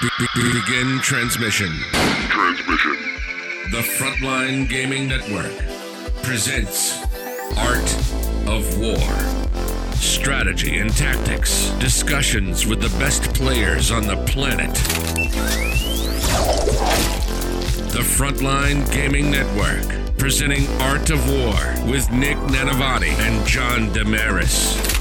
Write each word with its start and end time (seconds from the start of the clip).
Be- 0.00 0.08
be- 0.34 0.52
begin 0.60 0.98
transmission. 1.00 1.70
Transmission. 2.28 2.96
The 3.70 3.80
Frontline 3.96 4.68
Gaming 4.68 5.08
Network 5.08 5.52
presents 6.22 7.00
Art 7.56 7.94
of 8.46 8.78
War. 8.78 9.08
Strategy 9.94 10.78
and 10.78 10.94
tactics, 10.94 11.70
discussions 11.78 12.66
with 12.66 12.80
the 12.82 12.90
best 12.98 13.32
players 13.34 13.90
on 13.90 14.06
the 14.06 14.16
planet. 14.26 14.74
The 17.92 18.02
Frontline 18.02 18.90
Gaming 18.92 19.30
Network, 19.30 20.16
presenting 20.18 20.66
Art 20.82 21.10
of 21.10 21.26
War 21.30 21.90
with 21.90 22.10
Nick 22.10 22.36
Nanavati 22.38 23.12
and 23.20 23.46
John 23.46 23.92
Damaris. 23.92 24.93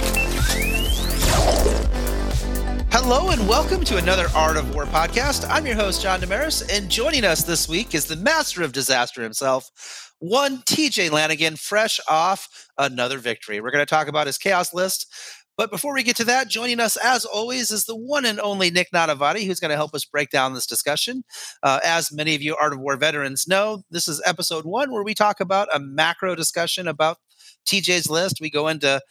Hello 3.05 3.31
and 3.31 3.49
welcome 3.49 3.83
to 3.83 3.97
another 3.97 4.28
Art 4.33 4.55
of 4.55 4.73
War 4.73 4.86
podcast. 4.86 5.46
I'm 5.50 5.65
your 5.65 5.75
host, 5.75 6.01
John 6.01 6.21
Damaris, 6.21 6.61
and 6.69 6.89
joining 6.89 7.25
us 7.25 7.43
this 7.43 7.68
week 7.68 7.93
is 7.93 8.05
the 8.05 8.15
master 8.15 8.64
of 8.64 8.71
disaster 8.71 9.21
himself, 9.21 10.14
one 10.19 10.59
TJ 10.59 11.11
Lanigan, 11.11 11.57
fresh 11.57 12.00
off 12.09 12.47
another 12.78 13.18
victory. 13.18 13.59
We're 13.59 13.71
going 13.71 13.86
to 13.86 13.89
talk 13.89 14.07
about 14.07 14.28
his 14.28 14.37
chaos 14.37 14.73
list. 14.73 15.14
But 15.57 15.69
before 15.69 15.93
we 15.93 16.04
get 16.04 16.15
to 16.15 16.23
that, 16.23 16.47
joining 16.47 16.79
us 16.79 16.95
as 16.95 17.25
always 17.25 17.71
is 17.71 17.83
the 17.83 17.95
one 17.95 18.23
and 18.23 18.39
only 18.39 18.71
Nick 18.71 18.87
Nanavati, 18.95 19.45
who's 19.45 19.59
going 19.59 19.71
to 19.71 19.75
help 19.75 19.93
us 19.93 20.06
break 20.06 20.29
down 20.29 20.54
this 20.54 20.65
discussion. 20.65 21.25
Uh, 21.61 21.81
as 21.83 22.09
many 22.09 22.36
of 22.36 22.42
you 22.42 22.56
Art 22.56 22.71
of 22.71 22.79
War 22.79 22.95
veterans 22.95 23.50
know, 23.50 23.83
this 23.92 24.07
is 24.07 24.21
episode 24.25 24.64
one 24.64 24.93
where 24.93 25.04
we 25.04 25.14
talk 25.14 25.42
about 25.42 25.67
a 25.75 25.79
macro 25.79 26.36
discussion 26.36 26.87
about 26.87 27.17
TJ's 27.65 28.09
list. 28.09 28.39
We 28.39 28.50
go 28.50 28.70
into, 28.70 29.01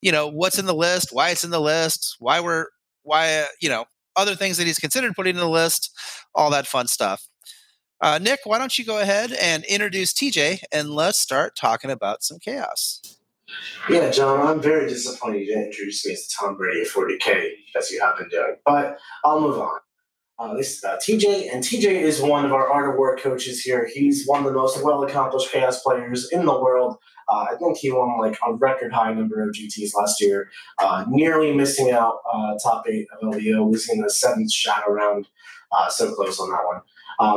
you 0.00 0.10
know, 0.10 0.26
what's 0.26 0.58
in 0.58 0.64
the 0.64 0.74
list, 0.74 1.10
why 1.12 1.28
it's 1.28 1.44
in 1.44 1.50
the 1.50 1.60
list, 1.60 2.16
why 2.18 2.40
we're 2.40 2.68
why 3.02 3.46
you 3.60 3.68
know 3.68 3.84
other 4.16 4.34
things 4.34 4.56
that 4.58 4.66
he's 4.66 4.78
considered 4.78 5.14
putting 5.14 5.36
in 5.36 5.40
the 5.40 5.48
list, 5.48 5.90
all 6.34 6.50
that 6.50 6.66
fun 6.66 6.86
stuff. 6.86 7.28
Uh, 8.00 8.18
Nick, 8.18 8.40
why 8.44 8.58
don't 8.58 8.76
you 8.78 8.84
go 8.84 8.98
ahead 8.98 9.32
and 9.32 9.64
introduce 9.64 10.12
TJ 10.12 10.62
and 10.72 10.90
let's 10.90 11.18
start 11.18 11.54
talking 11.54 11.90
about 11.90 12.24
some 12.24 12.38
chaos. 12.40 13.00
Yeah, 13.88 14.10
John, 14.10 14.44
I'm 14.44 14.60
very 14.60 14.88
disappointed 14.88 15.40
you 15.40 15.46
didn't 15.46 15.66
introduce 15.66 16.04
me 16.04 16.12
as 16.12 16.26
Tom 16.28 16.56
Brady 16.56 16.80
at 16.80 16.88
40K 16.88 17.50
as 17.76 17.90
you 17.90 18.00
have 18.00 18.18
been 18.18 18.28
doing, 18.28 18.56
but 18.64 18.98
I'll 19.24 19.40
move 19.40 19.58
on. 19.58 19.78
Uh, 20.38 20.54
this 20.54 20.78
is 20.78 20.84
uh, 20.84 20.96
TJ, 20.96 21.52
and 21.52 21.62
TJ 21.62 21.84
is 21.84 22.20
one 22.20 22.44
of 22.44 22.52
our 22.52 22.68
Art 22.68 22.90
of 22.90 22.96
War 22.96 23.16
coaches 23.16 23.60
here. 23.60 23.88
He's 23.92 24.26
one 24.26 24.40
of 24.40 24.46
the 24.46 24.52
most 24.52 24.82
well 24.82 25.04
accomplished 25.04 25.52
chaos 25.52 25.82
players 25.82 26.30
in 26.32 26.46
the 26.46 26.58
world. 26.58 26.96
Uh, 27.28 27.46
I 27.50 27.54
think 27.56 27.78
he 27.78 27.92
won 27.92 28.18
like 28.18 28.36
a 28.46 28.54
record 28.54 28.92
high 28.92 29.12
number 29.12 29.42
of 29.42 29.54
GTs 29.54 29.94
last 29.94 30.20
year, 30.20 30.50
uh, 30.78 31.04
nearly 31.08 31.52
missing 31.54 31.92
out 31.92 32.18
uh, 32.32 32.54
top 32.62 32.84
eight 32.88 33.06
of 33.12 33.34
LVO, 33.34 33.70
losing 33.70 34.00
the 34.00 34.10
seventh 34.10 34.52
shadow 34.52 34.90
round. 34.90 35.28
Uh, 35.70 35.88
so 35.88 36.12
close 36.14 36.40
on 36.40 36.50
that 36.50 36.64
one. 36.66 36.80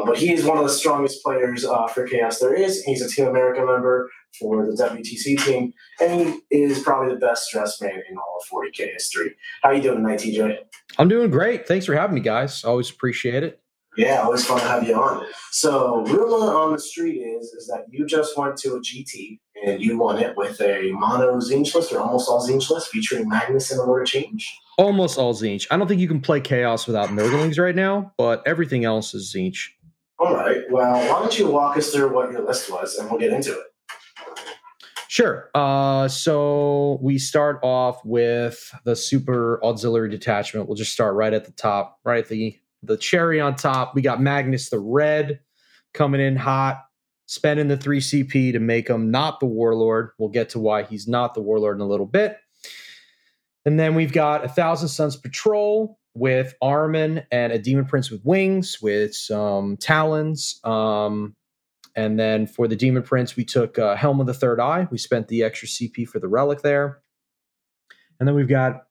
But 0.06 0.18
he 0.18 0.34
is 0.34 0.44
one 0.44 0.58
of 0.58 0.64
the 0.64 0.70
strongest 0.70 1.24
players 1.24 1.64
for 1.94 2.08
Chaos 2.08 2.40
there 2.40 2.56
is. 2.56 2.84
He's 2.84 3.02
a 3.02 3.10
Team 3.10 3.28
America 3.28 3.60
member 3.60 4.10
for 4.40 4.66
the 4.66 4.72
WTC 4.72 5.44
team, 5.44 5.74
and 6.02 6.42
he 6.50 6.58
is 6.58 6.80
probably 6.80 7.14
the 7.14 7.20
best 7.20 7.52
dressed 7.52 7.82
man 7.82 8.02
in 8.10 8.18
all 8.18 8.40
of 8.40 8.48
40K 8.50 8.94
history. 8.94 9.36
How 9.62 9.70
are 9.70 9.74
you 9.74 9.82
doing 9.82 9.98
tonight, 9.98 10.20
TJ? 10.20 10.58
I'm 10.98 11.10
doing 11.10 11.30
great. 11.32 11.68
Thanks 11.68 11.86
for 11.86 11.96
having 11.96 12.16
me, 12.16 12.22
guys. 12.22 12.64
Always 12.64 12.90
appreciate 12.90 13.44
it. 13.44 13.62
Yeah, 13.98 14.24
always 14.24 14.46
fun 14.46 14.60
to 14.60 14.68
have 14.68 14.88
you 14.88 14.96
on. 14.96 15.26
So, 15.52 16.04
rumor 16.08 16.54
on 16.54 16.74
the 16.74 16.80
street 16.80 17.18
is 17.20 17.54
is 17.54 17.68
that 17.68 17.86
you 17.90 18.06
just 18.06 18.38
went 18.38 18.58
to 18.58 18.76
a 18.76 18.80
GT 18.82 19.40
and 19.66 19.82
you 19.82 19.98
won 19.98 20.22
it 20.22 20.36
with 20.36 20.60
a 20.60 20.92
mono 20.92 21.38
Tzeentch 21.38 21.74
list 21.74 21.94
or 21.94 22.00
almost 22.00 22.30
all 22.30 22.46
Tzeentch 22.46 22.70
list 22.70 22.90
featuring 22.90 23.30
Magnus 23.30 23.72
and 23.72 23.80
Order 23.80 24.04
Change. 24.04 24.54
Almost 24.78 25.18
all 25.18 25.34
Tzeentch. 25.34 25.68
I 25.72 25.78
don't 25.78 25.88
think 25.88 26.02
you 26.02 26.10
can 26.10 26.20
play 26.20 26.42
Chaos 26.42 26.88
without 26.88 27.10
Nurglings 27.10 27.58
right 27.58 27.76
now, 27.76 28.12
but 28.18 28.44
everything 28.46 28.84
else 28.84 29.14
is 29.14 29.34
Tzeentch. 29.34 29.70
All 30.20 30.34
right. 30.34 30.62
Well, 30.70 30.94
why 30.94 31.20
don't 31.20 31.38
you 31.38 31.48
walk 31.48 31.78
us 31.78 31.94
through 31.94 32.14
what 32.14 32.32
your 32.32 32.46
list 32.46 32.70
was 32.70 32.96
and 32.96 33.10
we'll 33.10 33.20
get 33.20 33.34
into 33.34 33.52
it. 33.54 33.66
Sure. 35.16 35.50
Uh, 35.56 36.10
so 36.10 37.00
we 37.02 37.18
start 37.18 37.62
off 37.64 38.04
with 38.04 38.70
the 38.84 38.98
super 38.98 39.64
auxiliary 39.64 40.10
detachment. 40.10 40.68
We'll 40.68 40.76
just 40.76 40.92
start 40.92 41.16
right 41.16 41.34
at 41.34 41.46
the 41.46 41.54
top, 41.54 42.02
right 42.04 42.22
at 42.22 42.28
the 42.28 42.60
the 42.84 42.98
cherry 42.98 43.40
on 43.40 43.56
top. 43.56 43.96
We 43.96 44.02
got 44.02 44.22
Magnus 44.22 44.68
the 44.68 44.80
Red 44.80 45.40
coming 45.94 46.20
in 46.20 46.36
hot, 46.36 46.84
spending 47.28 47.70
the 47.70 47.78
3 47.78 48.02
CP 48.02 48.52
to 48.52 48.60
make 48.60 48.90
him 48.90 49.10
not 49.10 49.40
the 49.40 49.46
Warlord. 49.46 50.10
We'll 50.20 50.28
get 50.28 50.50
to 50.50 50.60
why 50.60 50.84
he's 50.84 51.08
not 51.08 51.34
the 51.34 51.42
Warlord 51.42 51.78
in 51.78 51.82
a 51.82 51.88
little 51.88 52.06
bit. 52.06 52.38
And 53.64 53.80
then 53.80 53.96
we've 53.96 54.12
got 54.12 54.44
a 54.44 54.50
Thousand 54.50 54.90
Suns 54.90 55.16
Patrol 55.16 55.98
with 56.14 56.56
Ahriman 56.62 57.26
and 57.32 57.54
a 57.54 57.58
Demon 57.58 57.86
Prince 57.86 58.12
with 58.12 58.26
wings, 58.26 58.82
with 58.82 59.16
some 59.16 59.78
talons. 59.78 60.60
Um, 60.66 61.38
and 61.96 62.20
then 62.20 62.46
for 62.46 62.68
the 62.68 62.76
Demon 62.76 63.04
Prince, 63.04 63.36
we 63.36 63.46
took 63.46 63.80
uh, 63.80 63.96
Helm 63.96 64.20
of 64.20 64.28
the 64.28 64.34
Third 64.34 64.60
Eye. 64.60 64.88
We 64.92 64.98
spent 64.98 65.28
the 65.30 65.44
extra 65.44 65.68
CP 65.68 66.08
for 66.08 66.20
the 66.20 66.28
relic 66.28 66.62
there. 66.62 67.00
And 68.20 68.28
then 68.28 68.36
we've 68.36 68.50
got 68.50 68.88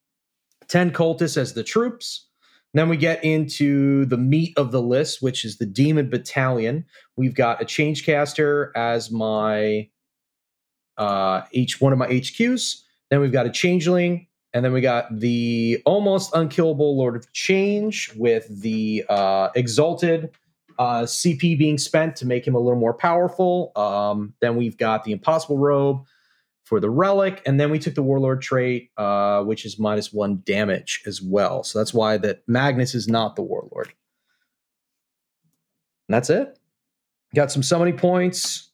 10 0.69 0.92
cultists 0.92 1.37
as 1.37 1.53
the 1.53 1.62
troops. 1.62 2.28
Then 2.72 2.88
we 2.88 2.97
get 2.97 3.22
into 3.22 4.04
the 4.06 4.16
meat 4.16 4.53
of 4.56 4.72
the 4.72 4.82
list, 4.82 5.22
which 5.22 5.44
is 5.44 5.59
the 5.59 5.66
Demon 5.66 6.10
Battalion. 6.10 6.84
We've 7.16 7.34
got 7.34 7.62
a 7.62 7.65
Changecaster 7.65 8.72
as 8.75 9.10
my 9.10 9.88
uh, 10.97 11.42
each 11.53 11.81
one 11.81 11.92
of 11.92 11.98
my 11.98 12.09
HQs. 12.09 12.82
Then 13.10 13.21
we've 13.21 13.32
got 13.32 13.47
a 13.47 13.50
Changeling, 13.50 14.26
and 14.53 14.65
then 14.65 14.72
we 14.72 14.81
got 14.81 15.06
the 15.16 15.81
almost 15.84 16.34
unkillable 16.34 16.97
Lord 16.98 17.15
of 17.15 17.32
Change 17.32 18.12
with 18.16 18.48
the 18.60 19.04
uh, 19.09 19.50
Exalted 19.54 20.31
uh, 20.78 21.02
CP 21.02 21.58
being 21.58 21.78
spent 21.78 22.16
to 22.16 22.26
make 22.26 22.46
him 22.46 22.54
a 22.54 22.58
little 22.58 22.78
more 22.78 22.94
powerful. 22.94 23.72
Um, 23.76 24.34
then 24.40 24.56
we've 24.56 24.76
got 24.76 25.04
the 25.04 25.12
Impossible 25.12 25.58
Robe 25.58 26.04
for 26.64 26.80
the 26.80 26.90
relic, 26.90 27.42
and 27.46 27.60
then 27.60 27.70
we 27.70 27.78
took 27.78 27.94
the 27.94 28.02
warlord 28.02 28.40
trait, 28.40 28.90
uh, 28.96 29.42
which 29.42 29.64
is 29.64 29.78
minus 29.78 30.12
one 30.12 30.42
damage 30.44 31.02
as 31.06 31.20
well. 31.20 31.62
So 31.62 31.78
that's 31.78 31.92
why 31.92 32.16
that 32.18 32.42
Magnus 32.46 32.94
is 32.94 33.06
not 33.06 33.36
the 33.36 33.42
warlord. 33.42 33.92
And 36.08 36.14
that's 36.14 36.30
it. 36.30 36.58
Got 37.34 37.52
some 37.52 37.62
summoning 37.62 37.96
points, 37.96 38.70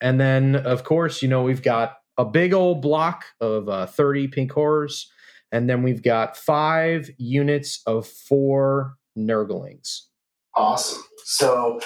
and 0.00 0.20
then 0.20 0.56
of 0.56 0.84
course, 0.84 1.22
you 1.22 1.28
know 1.28 1.42
we've 1.42 1.62
got 1.62 1.98
a 2.18 2.24
big 2.24 2.52
old 2.52 2.82
block 2.82 3.24
of 3.40 3.68
uh, 3.68 3.86
thirty 3.86 4.26
pink 4.26 4.52
horrors, 4.52 5.10
and 5.52 5.70
then 5.70 5.82
we've 5.82 6.02
got 6.02 6.36
five 6.36 7.08
units 7.16 7.80
of 7.86 8.06
four 8.06 8.96
Nurglings. 9.16 10.06
Awesome. 10.54 11.02
So 11.24 11.80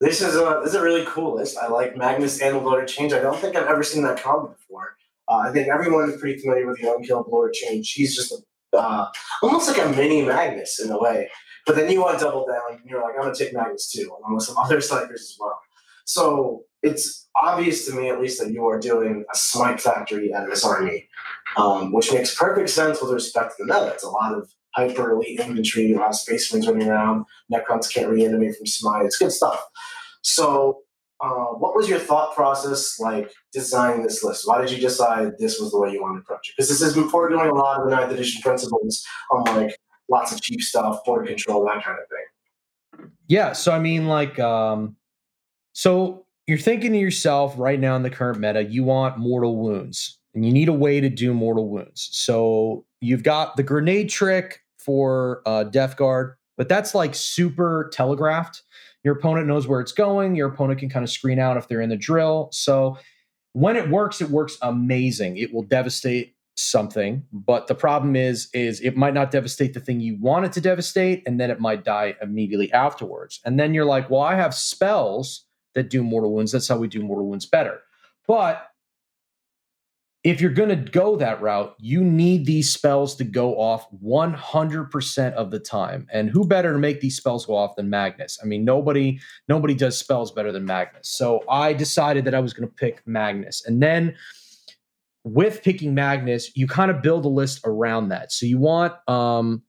this 0.00 0.20
is 0.20 0.34
a 0.34 0.60
this 0.62 0.70
is 0.70 0.74
a 0.74 0.82
really 0.82 1.04
cool 1.06 1.36
list. 1.36 1.56
I 1.58 1.68
like 1.68 1.96
Magnus 1.96 2.40
and 2.40 2.56
the 2.56 2.60
Lord 2.60 2.84
of 2.84 2.88
Change. 2.88 3.12
I 3.12 3.20
don't 3.20 3.38
think 3.38 3.56
I've 3.56 3.66
ever 3.66 3.82
seen 3.82 4.02
that 4.02 4.22
combo 4.22 4.48
before. 4.48 4.96
Uh, 5.28 5.38
I 5.46 5.52
think 5.52 5.68
everyone 5.68 6.10
is 6.10 6.20
pretty 6.20 6.40
familiar 6.40 6.66
with 6.66 6.80
the 6.80 6.92
unkillable 6.92 7.30
Lord 7.30 7.50
of 7.50 7.54
Change. 7.54 7.86
She's 7.86 8.16
just 8.16 8.32
a, 8.32 8.76
uh, 8.76 9.06
almost 9.42 9.68
like 9.68 9.78
a 9.84 9.90
mini 9.90 10.22
Magnus 10.22 10.80
in 10.80 10.90
a 10.90 10.98
way. 10.98 11.28
But 11.66 11.76
then 11.76 11.90
you 11.90 12.00
want 12.00 12.18
to 12.18 12.24
double 12.24 12.46
down 12.46 12.78
and 12.78 12.90
you're 12.90 13.02
like, 13.02 13.14
I'm 13.14 13.22
gonna 13.22 13.34
take 13.34 13.54
Magnus 13.54 13.90
too, 13.90 14.08
along 14.08 14.34
with 14.34 14.44
some 14.44 14.56
other 14.62 14.78
psykers 14.78 15.12
as 15.12 15.36
well. 15.38 15.58
So 16.04 16.64
it's 16.82 17.28
obvious 17.40 17.86
to 17.86 17.94
me 17.94 18.08
at 18.08 18.20
least 18.20 18.40
that 18.42 18.50
you 18.50 18.66
are 18.66 18.78
doing 18.78 19.24
a 19.32 19.36
smite 19.36 19.80
factory 19.80 20.34
out 20.34 20.44
of 20.44 20.50
this 20.50 20.64
army, 20.64 21.08
um, 21.56 21.92
which 21.92 22.12
makes 22.12 22.34
perfect 22.34 22.70
sense 22.70 23.00
with 23.00 23.12
respect 23.12 23.56
to 23.56 23.64
the 23.64 23.72
meta. 23.72 23.92
It's 23.92 24.04
a 24.04 24.10
lot 24.10 24.34
of 24.34 24.50
hyper 24.74 25.12
elite 25.12 25.40
infantry, 25.40 25.94
lot 25.94 26.10
of 26.10 26.16
space 26.16 26.52
marines 26.52 26.66
running 26.66 26.88
around. 26.88 27.24
Necrons 27.52 27.92
can't 27.92 28.08
reanimate 28.08 28.56
from 28.56 28.66
smite. 28.66 29.06
It's 29.06 29.18
good 29.18 29.32
stuff. 29.32 29.60
So, 30.22 30.80
uh, 31.22 31.52
what 31.58 31.76
was 31.76 31.88
your 31.88 31.98
thought 31.98 32.34
process 32.34 32.98
like 32.98 33.30
designing 33.52 34.02
this 34.02 34.24
list? 34.24 34.48
Why 34.48 34.60
did 34.60 34.70
you 34.70 34.78
decide 34.78 35.32
this 35.38 35.60
was 35.60 35.70
the 35.70 35.78
way 35.78 35.92
you 35.92 36.00
wanted 36.00 36.20
to 36.20 36.22
approach 36.22 36.48
it? 36.48 36.54
Because 36.56 36.70
this 36.70 36.80
is 36.80 36.94
before 36.94 37.28
doing 37.28 37.50
a 37.50 37.54
lot 37.54 37.78
of 37.78 37.84
the 37.84 37.94
ninth 37.94 38.10
edition 38.10 38.40
principles 38.40 39.04
on 39.30 39.44
like 39.56 39.76
lots 40.08 40.32
of 40.32 40.40
cheap 40.40 40.62
stuff, 40.62 41.04
board 41.04 41.26
control, 41.26 41.64
that 41.66 41.84
kind 41.84 41.98
of 41.98 42.08
thing. 42.08 43.12
Yeah. 43.28 43.52
So 43.52 43.72
I 43.72 43.78
mean, 43.78 44.08
like, 44.08 44.38
um, 44.38 44.96
so 45.72 46.26
you're 46.46 46.58
thinking 46.58 46.92
to 46.92 46.98
yourself 46.98 47.54
right 47.58 47.78
now 47.78 47.96
in 47.96 48.02
the 48.02 48.10
current 48.10 48.40
meta, 48.40 48.64
you 48.64 48.82
want 48.82 49.18
mortal 49.18 49.56
wounds, 49.56 50.18
and 50.34 50.44
you 50.44 50.52
need 50.52 50.68
a 50.68 50.72
way 50.72 51.00
to 51.00 51.08
do 51.08 51.34
mortal 51.34 51.68
wounds. 51.68 52.08
So 52.12 52.84
you've 53.00 53.22
got 53.22 53.56
the 53.56 53.62
grenade 53.62 54.08
trick 54.08 54.60
for 54.78 55.42
uh, 55.46 55.64
Death 55.64 55.96
Guard, 55.96 56.36
but 56.56 56.68
that's 56.68 56.94
like 56.94 57.14
super 57.14 57.90
telegraphed. 57.92 58.62
Your 59.02 59.16
opponent 59.16 59.46
knows 59.46 59.66
where 59.66 59.80
it's 59.80 59.92
going. 59.92 60.34
Your 60.34 60.48
opponent 60.48 60.80
can 60.80 60.90
kind 60.90 61.02
of 61.02 61.10
screen 61.10 61.38
out 61.38 61.56
if 61.56 61.68
they're 61.68 61.80
in 61.80 61.88
the 61.88 61.96
drill. 61.96 62.50
So 62.52 62.98
when 63.52 63.76
it 63.76 63.88
works, 63.88 64.20
it 64.20 64.30
works 64.30 64.58
amazing. 64.62 65.38
It 65.38 65.52
will 65.52 65.62
devastate 65.62 66.34
something, 66.56 67.24
but 67.32 67.66
the 67.66 67.74
problem 67.74 68.14
is 68.14 68.50
is 68.52 68.80
it 68.80 68.96
might 68.96 69.14
not 69.14 69.30
devastate 69.30 69.72
the 69.72 69.80
thing 69.80 70.00
you 70.00 70.18
want 70.20 70.44
it 70.44 70.52
to 70.52 70.60
devastate 70.60 71.22
and 71.26 71.40
then 71.40 71.50
it 71.50 71.58
might 71.58 71.84
die 71.84 72.14
immediately 72.20 72.70
afterwards. 72.72 73.40
And 73.44 73.58
then 73.58 73.72
you're 73.72 73.86
like, 73.86 74.10
"Well, 74.10 74.20
I 74.20 74.34
have 74.34 74.54
spells 74.54 75.46
that 75.74 75.88
do 75.88 76.02
mortal 76.02 76.34
wounds. 76.34 76.52
That's 76.52 76.68
how 76.68 76.76
we 76.76 76.88
do 76.88 77.02
mortal 77.02 77.28
wounds 77.28 77.46
better." 77.46 77.80
But 78.26 78.69
if 80.22 80.40
you're 80.40 80.50
going 80.50 80.68
to 80.68 80.90
go 80.90 81.16
that 81.16 81.40
route, 81.40 81.74
you 81.78 82.04
need 82.04 82.44
these 82.44 82.72
spells 82.72 83.16
to 83.16 83.24
go 83.24 83.54
off 83.54 83.86
100% 84.02 85.32
of 85.32 85.50
the 85.50 85.58
time. 85.58 86.06
And 86.12 86.28
who 86.28 86.46
better 86.46 86.74
to 86.74 86.78
make 86.78 87.00
these 87.00 87.16
spells 87.16 87.46
go 87.46 87.54
off 87.54 87.74
than 87.76 87.88
Magnus? 87.88 88.38
I 88.42 88.46
mean, 88.46 88.64
nobody 88.64 89.18
nobody 89.48 89.74
does 89.74 89.98
spells 89.98 90.30
better 90.30 90.52
than 90.52 90.66
Magnus. 90.66 91.08
So 91.08 91.42
I 91.48 91.72
decided 91.72 92.26
that 92.26 92.34
I 92.34 92.40
was 92.40 92.52
going 92.52 92.68
to 92.68 92.74
pick 92.74 93.02
Magnus. 93.06 93.64
And 93.64 93.82
then 93.82 94.14
with 95.24 95.62
picking 95.62 95.94
Magnus, 95.94 96.54
you 96.54 96.66
kind 96.66 96.90
of 96.90 97.00
build 97.00 97.24
a 97.24 97.28
list 97.28 97.60
around 97.64 98.10
that. 98.10 98.30
So 98.30 98.44
you 98.44 98.58
want 98.58 98.92
um 99.08 99.62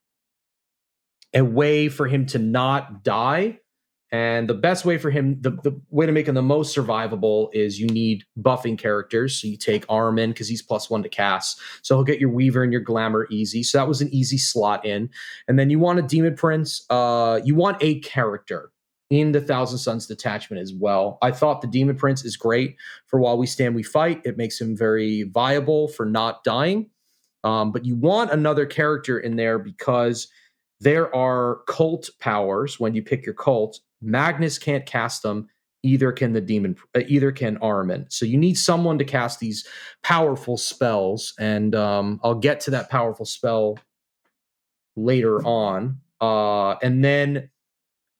a 1.33 1.45
way 1.45 1.87
for 1.87 2.07
him 2.07 2.25
to 2.25 2.39
not 2.39 3.05
die 3.05 3.60
and 4.11 4.49
the 4.49 4.53
best 4.53 4.83
way 4.83 4.97
for 4.97 5.09
him, 5.09 5.39
the, 5.39 5.51
the 5.51 5.79
way 5.89 6.05
to 6.05 6.11
make 6.11 6.27
him 6.27 6.35
the 6.35 6.41
most 6.41 6.75
survivable 6.75 7.49
is 7.53 7.79
you 7.79 7.87
need 7.87 8.25
buffing 8.37 8.77
characters. 8.77 9.39
So 9.39 9.47
you 9.47 9.55
take 9.55 9.87
Ahriman 9.87 10.29
because 10.29 10.49
he's 10.49 10.61
plus 10.61 10.89
one 10.89 11.01
to 11.03 11.09
cast. 11.09 11.61
So 11.81 11.95
he'll 11.95 12.03
get 12.03 12.19
your 12.19 12.29
Weaver 12.29 12.61
and 12.61 12.73
your 12.73 12.81
Glamour 12.81 13.27
easy. 13.31 13.63
So 13.63 13.77
that 13.77 13.87
was 13.87 14.01
an 14.01 14.13
easy 14.13 14.37
slot 14.37 14.85
in. 14.85 15.09
And 15.47 15.57
then 15.57 15.69
you 15.69 15.79
want 15.79 15.99
a 15.99 16.01
Demon 16.01 16.35
Prince. 16.35 16.85
Uh, 16.89 17.39
you 17.45 17.55
want 17.55 17.77
a 17.79 17.99
character 18.01 18.71
in 19.09 19.31
the 19.31 19.39
Thousand 19.39 19.77
Suns 19.77 20.07
detachment 20.07 20.61
as 20.61 20.73
well. 20.73 21.17
I 21.21 21.31
thought 21.31 21.61
the 21.61 21.67
Demon 21.67 21.95
Prince 21.95 22.25
is 22.25 22.35
great 22.35 22.75
for 23.07 23.19
While 23.19 23.37
We 23.37 23.47
Stand, 23.47 23.75
We 23.75 23.83
Fight. 23.83 24.21
It 24.25 24.37
makes 24.37 24.59
him 24.59 24.75
very 24.75 25.23
viable 25.23 25.87
for 25.87 26.05
not 26.05 26.43
dying. 26.43 26.89
Um, 27.45 27.71
but 27.71 27.85
you 27.85 27.95
want 27.95 28.31
another 28.31 28.65
character 28.65 29.19
in 29.19 29.37
there 29.37 29.57
because 29.57 30.27
there 30.81 31.13
are 31.15 31.61
cult 31.67 32.09
powers 32.19 32.79
when 32.79 32.93
you 32.93 33.01
pick 33.03 33.25
your 33.25 33.35
cult 33.35 33.79
Magnus 34.01 34.57
can't 34.57 34.85
cast 34.85 35.23
them. 35.23 35.47
Either 35.83 36.11
can 36.11 36.33
the 36.33 36.41
demon. 36.41 36.75
Uh, 36.95 37.01
either 37.07 37.31
can 37.31 37.57
Ahriman. 37.57 38.05
So 38.11 38.25
you 38.25 38.37
need 38.37 38.55
someone 38.55 38.99
to 38.99 39.05
cast 39.05 39.39
these 39.39 39.65
powerful 40.03 40.57
spells, 40.57 41.33
and 41.39 41.73
um, 41.73 42.19
I'll 42.23 42.35
get 42.35 42.59
to 42.61 42.71
that 42.71 42.89
powerful 42.89 43.25
spell 43.25 43.79
later 44.95 45.43
on. 45.43 45.99
Uh, 46.19 46.73
and 46.83 47.03
then 47.03 47.49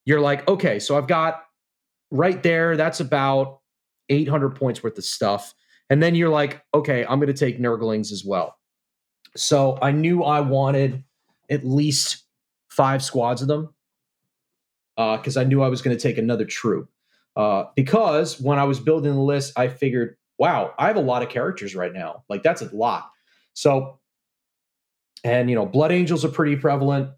you're 0.06 0.22
like, 0.22 0.48
okay, 0.48 0.80
so 0.80 0.98
I've 0.98 1.08
got 1.08 1.44
right 2.10 2.42
there. 2.42 2.76
That's 2.76 3.00
about 3.00 3.60
800 4.10 4.56
points 4.56 4.82
worth 4.82 4.98
of 4.98 5.06
stuff. 5.06 5.54
And 5.90 6.02
then 6.02 6.16
you're 6.16 6.30
like, 6.30 6.64
okay, 6.74 7.06
I'm 7.06 7.20
going 7.20 7.34
to 7.34 7.34
take 7.34 7.60
Nurglings 7.60 8.12
as 8.12 8.24
well. 8.26 8.58
So 9.36 9.78
I 9.82 9.92
knew 9.92 10.24
I 10.24 10.40
wanted 10.40 11.04
at 11.50 11.66
least 11.66 12.24
five 12.70 13.04
squads 13.04 13.42
of 13.42 13.48
them 13.48 13.74
because 15.18 15.38
uh, 15.38 15.42
I 15.42 15.44
knew 15.44 15.62
I 15.62 15.70
was 15.70 15.82
going 15.82 15.96
to 15.96 16.02
take 16.02 16.18
another 16.18 16.46
troop. 16.46 16.90
Uh, 17.36 17.66
because 17.76 18.40
when 18.42 18.60
I 18.60 18.66
was 18.66 18.80
building 18.80 19.14
the 19.14 19.22
list, 19.22 19.54
I 19.58 19.70
figured, 19.70 20.18
wow, 20.38 20.74
I 20.78 20.88
have 20.88 20.98
a 20.98 21.02
lot 21.02 21.24
of 21.24 21.30
characters 21.30 21.76
right 21.76 21.94
now. 21.94 22.24
Like 22.30 22.44
that's 22.44 22.62
a 22.62 22.76
lot. 22.76 23.10
So, 23.54 24.00
and 25.24 25.50
you 25.50 25.56
know, 25.56 25.66
Blood 25.66 25.92
Angels 25.92 26.26
are 26.26 26.30
pretty 26.30 26.56
prevalent, 26.56 27.10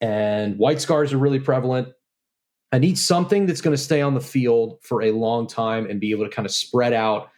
and 0.00 0.58
White 0.58 0.80
Scars 0.80 1.12
are 1.12 1.18
really 1.18 1.40
prevalent. 1.40 1.88
I 2.72 2.78
need 2.78 2.98
something 2.98 3.46
that's 3.46 3.60
going 3.60 3.76
to 3.76 3.82
stay 3.82 4.00
on 4.00 4.14
the 4.14 4.20
field 4.20 4.78
for 4.82 5.02
a 5.02 5.10
long 5.10 5.46
time 5.46 5.86
and 5.88 6.00
be 6.00 6.12
able 6.12 6.24
to 6.24 6.30
kind 6.30 6.46
of 6.46 6.52
spread 6.52 6.92
out, 6.92 7.30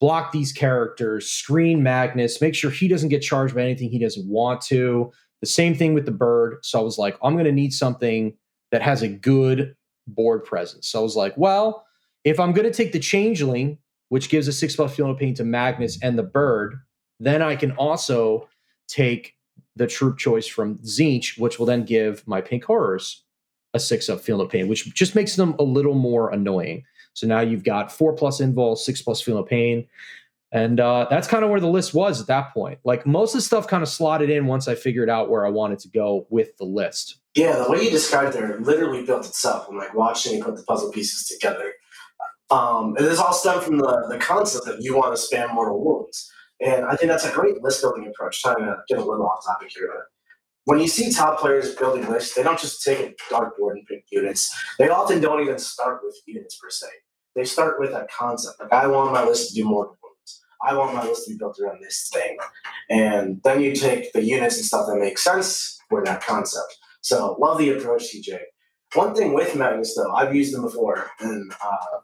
block 0.00 0.32
these 0.32 0.52
characters, 0.52 1.28
screen 1.28 1.82
Magnus, 1.82 2.40
make 2.40 2.54
sure 2.54 2.70
he 2.70 2.88
doesn't 2.88 3.08
get 3.08 3.20
charged 3.20 3.54
by 3.54 3.62
anything 3.62 3.90
he 3.90 3.98
doesn't 3.98 4.28
want 4.28 4.60
to. 4.62 5.10
The 5.40 5.46
same 5.46 5.74
thing 5.74 5.92
with 5.92 6.06
the 6.06 6.12
bird. 6.12 6.58
So 6.62 6.78
I 6.78 6.82
was 6.82 6.98
like, 6.98 7.16
I'm 7.22 7.34
going 7.34 7.46
to 7.46 7.52
need 7.52 7.72
something 7.72 8.34
that 8.76 8.82
has 8.82 9.00
a 9.00 9.08
good 9.08 9.74
board 10.06 10.44
presence. 10.44 10.88
So 10.88 11.00
I 11.00 11.02
was 11.02 11.16
like, 11.16 11.32
well, 11.38 11.86
if 12.24 12.38
I'm 12.38 12.52
going 12.52 12.70
to 12.70 12.76
take 12.76 12.92
the 12.92 12.98
changeling, 12.98 13.78
which 14.10 14.28
gives 14.28 14.48
a 14.48 14.52
six 14.52 14.76
plus 14.76 14.94
feel 14.94 15.10
of 15.10 15.18
pain 15.18 15.32
to 15.36 15.44
Magnus 15.44 15.98
and 16.02 16.18
the 16.18 16.22
bird, 16.22 16.74
then 17.18 17.40
I 17.40 17.56
can 17.56 17.70
also 17.72 18.50
take 18.86 19.32
the 19.76 19.86
troop 19.86 20.18
choice 20.18 20.46
from 20.46 20.76
Tzeentch, 20.80 21.38
which 21.38 21.58
will 21.58 21.64
then 21.64 21.86
give 21.86 22.22
my 22.28 22.42
pink 22.42 22.64
horrors 22.64 23.24
a 23.72 23.80
six 23.80 24.10
up 24.10 24.20
feel 24.20 24.42
of 24.42 24.50
pain, 24.50 24.68
which 24.68 24.92
just 24.94 25.14
makes 25.14 25.36
them 25.36 25.54
a 25.58 25.62
little 25.62 25.94
more 25.94 26.28
annoying. 26.28 26.84
So 27.14 27.26
now 27.26 27.40
you've 27.40 27.64
got 27.64 27.90
four 27.90 28.12
plus 28.12 28.42
invul, 28.42 28.76
six 28.76 29.00
plus 29.00 29.22
feel 29.22 29.38
of 29.38 29.48
pain. 29.48 29.86
And 30.52 30.78
uh, 30.78 31.06
that's 31.10 31.26
kind 31.26 31.44
of 31.44 31.50
where 31.50 31.60
the 31.60 31.68
list 31.68 31.92
was 31.92 32.20
at 32.20 32.28
that 32.28 32.54
point. 32.54 32.78
Like 32.84 33.06
most 33.06 33.34
of 33.34 33.38
the 33.38 33.42
stuff 33.42 33.66
kind 33.66 33.82
of 33.82 33.88
slotted 33.88 34.30
in 34.30 34.46
once 34.46 34.68
I 34.68 34.74
figured 34.74 35.10
out 35.10 35.28
where 35.28 35.44
I 35.44 35.50
wanted 35.50 35.80
to 35.80 35.88
go 35.88 36.26
with 36.30 36.56
the 36.56 36.64
list. 36.64 37.18
Yeah, 37.34 37.62
the 37.62 37.70
way 37.70 37.82
you 37.82 37.90
described 37.90 38.36
it 38.36 38.62
literally 38.62 39.04
built 39.04 39.26
itself. 39.26 39.66
I'm 39.68 39.76
like 39.76 39.94
watching 39.94 40.38
you 40.38 40.44
put 40.44 40.56
the 40.56 40.62
puzzle 40.62 40.90
pieces 40.92 41.26
together. 41.26 41.72
Um, 42.50 42.94
and 42.96 43.04
this 43.04 43.18
all 43.18 43.32
stemmed 43.32 43.64
from 43.64 43.78
the, 43.78 44.06
the 44.08 44.18
concept 44.18 44.66
that 44.66 44.80
you 44.80 44.96
want 44.96 45.16
to 45.16 45.20
spam 45.20 45.52
mortal 45.52 45.84
wounds. 45.84 46.30
And 46.64 46.86
I 46.86 46.94
think 46.94 47.10
that's 47.10 47.26
a 47.26 47.32
great 47.32 47.60
list 47.62 47.82
building 47.82 48.06
approach, 48.06 48.40
trying 48.40 48.58
to 48.58 48.76
get 48.88 48.98
a 48.98 49.04
little 49.04 49.26
off 49.26 49.44
topic 49.44 49.72
here. 49.76 49.90
But 49.92 50.04
when 50.64 50.80
you 50.80 50.88
see 50.88 51.12
top 51.12 51.40
players 51.40 51.74
building 51.74 52.08
lists, 52.08 52.34
they 52.34 52.42
don't 52.42 52.58
just 52.58 52.82
take 52.82 53.00
a 53.00 53.34
dartboard 53.34 53.72
and 53.72 53.86
pick 53.86 54.04
units. 54.10 54.56
They 54.78 54.88
often 54.88 55.20
don't 55.20 55.42
even 55.42 55.58
start 55.58 56.00
with 56.02 56.16
units 56.26 56.56
per 56.56 56.70
se. 56.70 56.86
They 57.34 57.44
start 57.44 57.78
with 57.78 57.90
a 57.90 58.06
concept. 58.16 58.60
Like, 58.60 58.72
I 58.72 58.86
want 58.86 59.12
my 59.12 59.24
list 59.24 59.48
to 59.50 59.54
do 59.54 59.64
mortal. 59.64 59.96
I 60.66 60.74
want 60.74 60.94
my 60.94 61.04
list 61.04 61.26
to 61.26 61.32
be 61.32 61.38
built 61.38 61.58
around 61.60 61.82
this 61.82 62.10
thing. 62.12 62.36
And 62.90 63.40
then 63.44 63.60
you 63.60 63.74
take 63.74 64.12
the 64.12 64.22
units 64.22 64.56
and 64.56 64.64
stuff 64.64 64.86
that 64.88 64.96
make 64.96 65.18
sense 65.18 65.78
for 65.88 66.04
that 66.04 66.22
concept. 66.22 66.78
So 67.02 67.36
love 67.38 67.58
the 67.58 67.70
approach, 67.70 68.12
TJ. 68.12 68.38
One 68.94 69.14
thing 69.14 69.32
with 69.32 69.54
Magnus 69.54 69.94
though, 69.94 70.12
I've 70.12 70.34
used 70.34 70.54
him 70.54 70.62
before, 70.62 71.10
and 71.20 71.52
uh, 71.52 71.98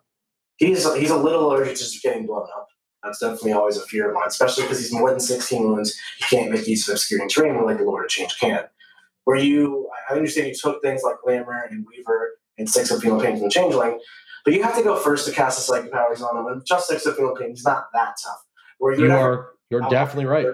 he's 0.56 0.93
he's 0.94 1.11
a 1.11 1.17
little 1.17 1.50
allergic 1.50 1.76
to 1.76 1.99
getting 2.03 2.26
blown 2.26 2.47
up. 2.56 2.69
That's 3.03 3.19
definitely 3.19 3.53
always 3.53 3.76
a 3.76 3.87
fear 3.87 4.09
of 4.09 4.14
mine, 4.14 4.29
especially 4.29 4.65
because 4.65 4.79
he's 4.79 4.93
more 4.93 5.11
than 5.11 5.19
16 5.19 5.62
wounds. 5.62 5.99
You 6.20 6.26
can't 6.26 6.53
make 6.53 6.69
use 6.69 6.88
of 6.88 6.93
obscuring 6.93 7.29
terrain 7.29 7.61
like 7.65 7.79
the 7.79 7.85
Lord 7.85 8.05
of 8.05 8.11
Change 8.11 8.37
can. 8.38 8.65
Where 9.25 9.37
you, 9.37 9.88
I 10.08 10.15
understand 10.15 10.49
you 10.49 10.55
took 10.55 10.82
things 10.82 11.03
like 11.03 11.17
Glamour 11.25 11.69
and 11.70 11.85
Weaver 11.88 12.38
and 12.58 12.69
Six 12.69 12.91
of 12.91 13.00
Feel 13.00 13.20
Pain 13.20 13.38
from 13.38 13.50
Changeling, 13.50 13.99
but 14.44 14.55
you 14.55 14.62
have 14.62 14.76
to 14.76 14.82
go 14.82 14.97
first 14.97 15.26
to 15.26 15.32
cast 15.32 15.58
the 15.58 15.62
Psychic 15.62 15.93
Powers 15.93 16.23
on 16.23 16.37
him. 16.37 16.47
And 16.47 16.65
just 16.65 16.88
Six 16.88 17.06
of 17.06 17.17
Feel 17.17 17.35
Pain, 17.35 17.50
he's 17.50 17.65
not 17.65 17.87
that 17.93 18.15
tough. 18.23 18.44
You 18.82 19.12
are, 19.12 19.50
you're 19.70 19.88
definitely 19.88 20.26
right. 20.26 20.46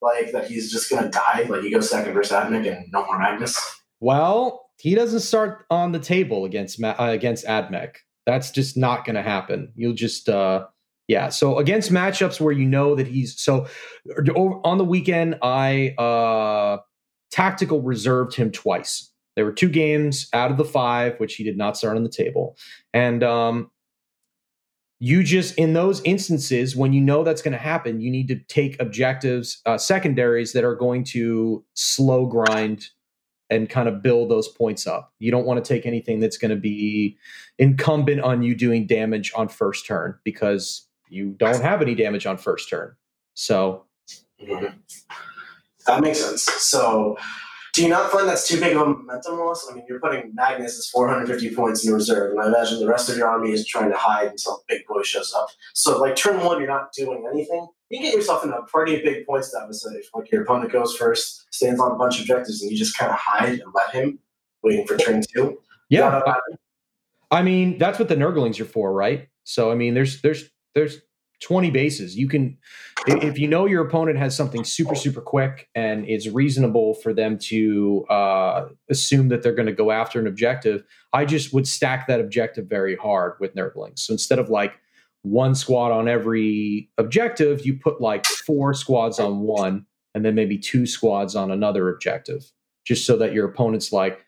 Like 0.00 0.32
that, 0.32 0.48
he's 0.48 0.70
just 0.70 0.90
gonna 0.90 1.10
die. 1.10 1.46
Like 1.48 1.62
he 1.62 1.70
goes 1.70 1.88
second 1.88 2.12
versus 2.12 2.32
AdMech 2.32 2.70
and 2.70 2.92
no 2.92 3.06
more 3.06 3.18
Magnus. 3.18 3.58
Well, 4.00 4.64
he 4.78 4.94
doesn't 4.94 5.20
start 5.20 5.64
on 5.70 5.92
the 5.92 5.98
table 5.98 6.44
against 6.44 6.82
uh, 6.82 6.94
against 6.98 7.46
AdMech. 7.46 7.96
That's 8.26 8.50
just 8.50 8.76
not 8.76 9.04
going 9.04 9.16
to 9.16 9.22
happen. 9.22 9.72
You'll 9.76 9.94
just 9.94 10.28
uh 10.28 10.66
yeah. 11.08 11.28
So 11.28 11.58
against 11.58 11.92
matchups 11.92 12.40
where 12.40 12.52
you 12.52 12.66
know 12.66 12.94
that 12.94 13.06
he's 13.06 13.38
so 13.40 13.66
on 14.28 14.78
the 14.78 14.84
weekend, 14.84 15.36
I 15.42 15.94
uh 15.98 16.78
tactical 17.30 17.82
reserved 17.82 18.34
him 18.34 18.50
twice. 18.50 19.10
There 19.36 19.44
were 19.44 19.52
two 19.52 19.68
games 19.68 20.28
out 20.32 20.50
of 20.50 20.56
the 20.56 20.64
five, 20.64 21.18
which 21.18 21.34
he 21.34 21.44
did 21.44 21.56
not 21.56 21.76
start 21.76 21.96
on 21.96 22.02
the 22.02 22.10
table. 22.10 22.56
And 22.92 23.22
um 23.22 23.70
you 25.04 25.22
just 25.22 25.54
in 25.56 25.72
those 25.72 26.00
instances 26.04 26.74
when 26.74 26.92
you 26.92 27.00
know 27.00 27.24
that's 27.24 27.42
going 27.42 27.52
to 27.52 27.58
happen 27.58 28.00
you 28.00 28.10
need 28.10 28.28
to 28.28 28.36
take 28.48 28.80
objectives 28.80 29.60
uh, 29.66 29.76
secondaries 29.76 30.52
that 30.52 30.64
are 30.64 30.74
going 30.74 31.04
to 31.04 31.64
slow 31.74 32.26
grind 32.26 32.88
and 33.50 33.68
kind 33.68 33.88
of 33.88 34.02
build 34.02 34.30
those 34.30 34.48
points 34.48 34.86
up. 34.86 35.12
You 35.18 35.30
don't 35.30 35.46
want 35.46 35.62
to 35.62 35.68
take 35.68 35.86
anything 35.86 36.20
that's 36.20 36.36
going 36.36 36.50
to 36.50 36.56
be 36.56 37.16
incumbent 37.58 38.20
on 38.20 38.42
you 38.42 38.54
doing 38.54 38.86
damage 38.86 39.32
on 39.34 39.48
first 39.48 39.86
turn 39.86 40.18
because 40.24 40.86
you 41.08 41.30
don't 41.38 41.62
have 41.62 41.82
any 41.82 41.94
damage 41.94 42.26
on 42.26 42.36
first 42.36 42.68
turn. 42.68 42.94
So 43.34 43.84
mm-hmm. 44.42 44.76
that 45.86 46.00
makes 46.00 46.20
sense. 46.20 46.42
So 46.42 47.16
do 47.74 47.82
you 47.82 47.88
not 47.88 48.12
find 48.12 48.28
that's 48.28 48.46
too 48.46 48.60
big 48.60 48.76
of 48.76 48.82
a 48.82 48.86
momentum 48.86 49.36
loss? 49.36 49.68
I 49.68 49.74
mean, 49.74 49.84
you're 49.88 49.98
putting 49.98 50.32
Magnus 50.32 50.78
as 50.78 50.86
450 50.90 51.56
points 51.56 51.84
in 51.84 51.92
reserve, 51.92 52.30
and 52.30 52.40
I 52.40 52.46
imagine 52.46 52.78
the 52.78 52.86
rest 52.86 53.08
of 53.08 53.16
your 53.16 53.26
army 53.26 53.50
is 53.50 53.66
trying 53.66 53.90
to 53.90 53.96
hide 53.96 54.28
until 54.28 54.62
Big 54.68 54.86
Boy 54.86 55.02
shows 55.02 55.34
up. 55.34 55.48
So, 55.72 55.98
like 55.98 56.14
turn 56.14 56.44
one, 56.44 56.60
you're 56.60 56.68
not 56.68 56.92
doing 56.92 57.28
anything. 57.32 57.66
You 57.90 58.00
get 58.00 58.14
yourself 58.14 58.44
in 58.44 58.50
a 58.50 58.62
pretty 58.62 59.02
big 59.02 59.26
points 59.26 59.50
deficit 59.50 59.92
uh, 59.92 59.98
if 59.98 60.06
like 60.14 60.30
your 60.30 60.42
opponent 60.42 60.70
goes 60.70 60.96
first, 60.96 61.52
stands 61.52 61.80
on 61.80 61.90
a 61.90 61.96
bunch 61.96 62.16
of 62.16 62.22
objectives, 62.22 62.62
and 62.62 62.70
you 62.70 62.78
just 62.78 62.96
kind 62.96 63.10
of 63.10 63.18
hide 63.18 63.58
and 63.58 63.72
let 63.74 63.90
him, 63.90 64.20
waiting 64.62 64.86
for 64.86 64.96
turn 64.96 65.24
two. 65.34 65.58
Yeah, 65.88 66.22
I 67.32 67.42
mean 67.42 67.78
that's 67.78 67.98
what 67.98 68.08
the 68.08 68.16
Nurglings 68.16 68.60
are 68.60 68.64
for, 68.64 68.92
right? 68.92 69.28
So, 69.42 69.72
I 69.72 69.74
mean, 69.74 69.94
there's 69.94 70.22
there's 70.22 70.44
there's 70.76 70.98
20 71.44 71.70
bases. 71.70 72.16
You 72.16 72.26
can, 72.26 72.56
if 73.06 73.38
you 73.38 73.46
know 73.46 73.66
your 73.66 73.86
opponent 73.86 74.18
has 74.18 74.34
something 74.34 74.64
super, 74.64 74.94
super 74.94 75.20
quick 75.20 75.68
and 75.74 76.08
it's 76.08 76.26
reasonable 76.26 76.94
for 76.94 77.12
them 77.12 77.38
to 77.38 78.06
uh, 78.08 78.68
assume 78.90 79.28
that 79.28 79.42
they're 79.42 79.54
going 79.54 79.66
to 79.66 79.72
go 79.72 79.90
after 79.90 80.18
an 80.18 80.26
objective, 80.26 80.84
I 81.12 81.26
just 81.26 81.52
would 81.52 81.68
stack 81.68 82.06
that 82.06 82.18
objective 82.18 82.66
very 82.66 82.96
hard 82.96 83.34
with 83.40 83.54
Nurglings. 83.54 83.98
So 83.98 84.14
instead 84.14 84.38
of 84.38 84.48
like 84.48 84.72
one 85.20 85.54
squad 85.54 85.92
on 85.92 86.08
every 86.08 86.90
objective, 86.96 87.66
you 87.66 87.74
put 87.74 88.00
like 88.00 88.24
four 88.24 88.72
squads 88.72 89.20
on 89.20 89.40
one 89.40 89.84
and 90.14 90.24
then 90.24 90.34
maybe 90.34 90.56
two 90.56 90.86
squads 90.86 91.36
on 91.36 91.50
another 91.50 91.90
objective, 91.90 92.50
just 92.86 93.04
so 93.04 93.18
that 93.18 93.34
your 93.34 93.46
opponent's 93.46 93.92
like, 93.92 94.24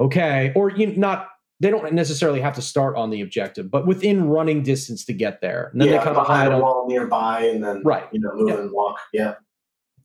okay, 0.00 0.52
or 0.54 0.70
you 0.70 0.88
not 0.96 1.28
they 1.62 1.70
don't 1.70 1.92
necessarily 1.92 2.40
have 2.40 2.56
to 2.56 2.62
start 2.62 2.96
on 2.96 3.10
the 3.10 3.20
objective, 3.20 3.70
but 3.70 3.86
within 3.86 4.24
running 4.28 4.64
distance 4.64 5.04
to 5.04 5.12
get 5.12 5.40
there. 5.40 5.70
And 5.72 5.80
then 5.80 5.88
yeah, 5.88 6.02
they 6.02 6.10
of 6.10 6.16
behind 6.16 6.50
hide 6.50 6.58
a 6.58 6.58
wall 6.58 6.86
nearby, 6.88 7.44
and 7.44 7.62
then 7.62 7.82
Right. 7.84 8.08
you 8.10 8.18
know, 8.18 8.30
move 8.34 8.58
and 8.58 8.72
walk. 8.72 8.98
Yeah, 9.12 9.34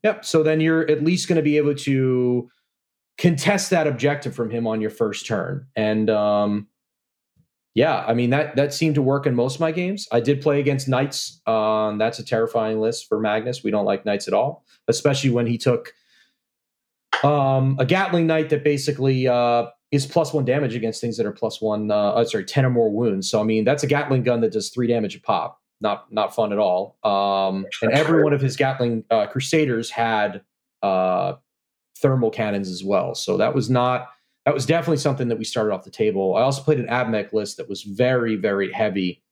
Yep. 0.04 0.24
So 0.24 0.44
then 0.44 0.62
you're 0.62 0.90
at 0.90 1.04
least 1.04 1.28
going 1.28 1.38
to 1.38 1.42
be 1.42 1.58
able 1.58 1.74
to 1.74 2.48
contest 3.18 3.72
that 3.72 3.88
objective 3.88 4.36
from 4.36 4.52
him 4.52 4.68
on 4.68 4.82
your 4.82 4.92
first 4.92 5.26
turn. 5.26 5.66
And 5.76 6.12
um, 6.12 6.68
yeah, 7.74 8.06
I 8.08 8.14
mean 8.14 8.30
that 8.30 8.56
that 8.56 8.72
seemed 8.72 8.94
to 8.96 9.02
work 9.02 9.26
in 9.26 9.34
most 9.34 9.56
of 9.56 9.62
my 9.62 9.72
games. 9.72 10.08
I 10.12 10.20
did 10.20 10.42
play 10.44 10.60
against 10.60 10.88
knights. 10.88 11.42
Um, 11.48 11.98
that's 11.98 12.20
a 12.20 12.24
terrifying 12.24 12.80
list 12.80 13.08
for 13.08 13.20
Magnus. 13.20 13.64
We 13.64 13.72
don't 13.72 13.86
like 13.86 14.06
knights 14.06 14.28
at 14.28 14.36
all, 14.36 14.64
especially 14.88 15.32
when 15.32 15.48
he 15.48 15.58
took 15.58 15.92
um, 17.24 17.78
a 17.80 17.86
Gatling 17.86 18.28
knight 18.28 18.50
that 18.50 18.64
basically 18.64 19.28
uh, 19.28 19.66
is 19.92 20.06
plus 20.06 20.34
one 20.34 20.46
damage 20.46 20.76
against 20.76 21.00
things 21.00 21.18
that 21.18 21.26
are 21.26 21.32
plus 21.32 21.62
one. 21.62 21.92
Uh, 21.92 22.14
oh, 22.16 22.24
sorry, 22.24 22.46
ten 22.46 22.66
or 22.66 22.70
more 22.70 22.90
wounds. 22.90 23.30
So 23.30 23.40
I 23.40 23.44
mean 23.44 23.64
that's 23.64 23.84
a 23.84 23.88
Gatling 23.88 24.24
gun 24.24 24.42
that 24.42 24.52
does 24.52 24.70
three 24.70 24.88
damage 24.88 25.16
a 25.16 25.22
pop. 25.22 25.62
Not 25.80 26.12
not 26.12 26.36
fun 26.36 26.52
at 26.52 26.60
all. 26.60 26.98
Um, 27.04 27.66
and 27.82 27.92
every 27.92 28.24
one 28.24 28.34
of 28.34 28.42
his 28.42 28.56
Gatling 28.56 29.04
uh, 29.12 29.28
Crusaders 29.28 29.90
had 29.90 30.42
uh, 30.82 31.34
thermal 32.02 32.32
cannons 32.32 32.70
as 32.70 32.84
well. 32.84 33.16
So 33.16 33.38
that 33.38 33.54
was 33.54 33.70
not 33.70 34.10
that 34.46 34.54
was 34.54 34.66
definitely 34.66 34.98
something 34.98 35.28
that 35.28 35.38
we 35.38 35.44
started 35.44 35.74
off 35.74 35.84
the 35.84 35.92
table. 35.92 36.36
I 36.36 36.42
also 36.42 36.62
played 36.62 36.80
an 36.80 36.88
AdMech 36.88 37.34
list 37.34 37.58
that 37.58 37.70
was 37.70 37.84
very 37.84 38.36
very 38.36 38.72
heavy 38.72 39.24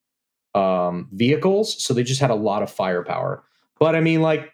um, 0.54 1.10
vehicles, 1.12 1.84
so 1.84 1.94
they 1.94 2.04
just 2.04 2.22
had 2.22 2.32
a 2.32 2.36
lot 2.36 2.64
of 2.64 2.72
firepower. 2.72 3.44
But 3.80 3.96
I 3.96 4.02
mean, 4.02 4.22
like 4.22 4.54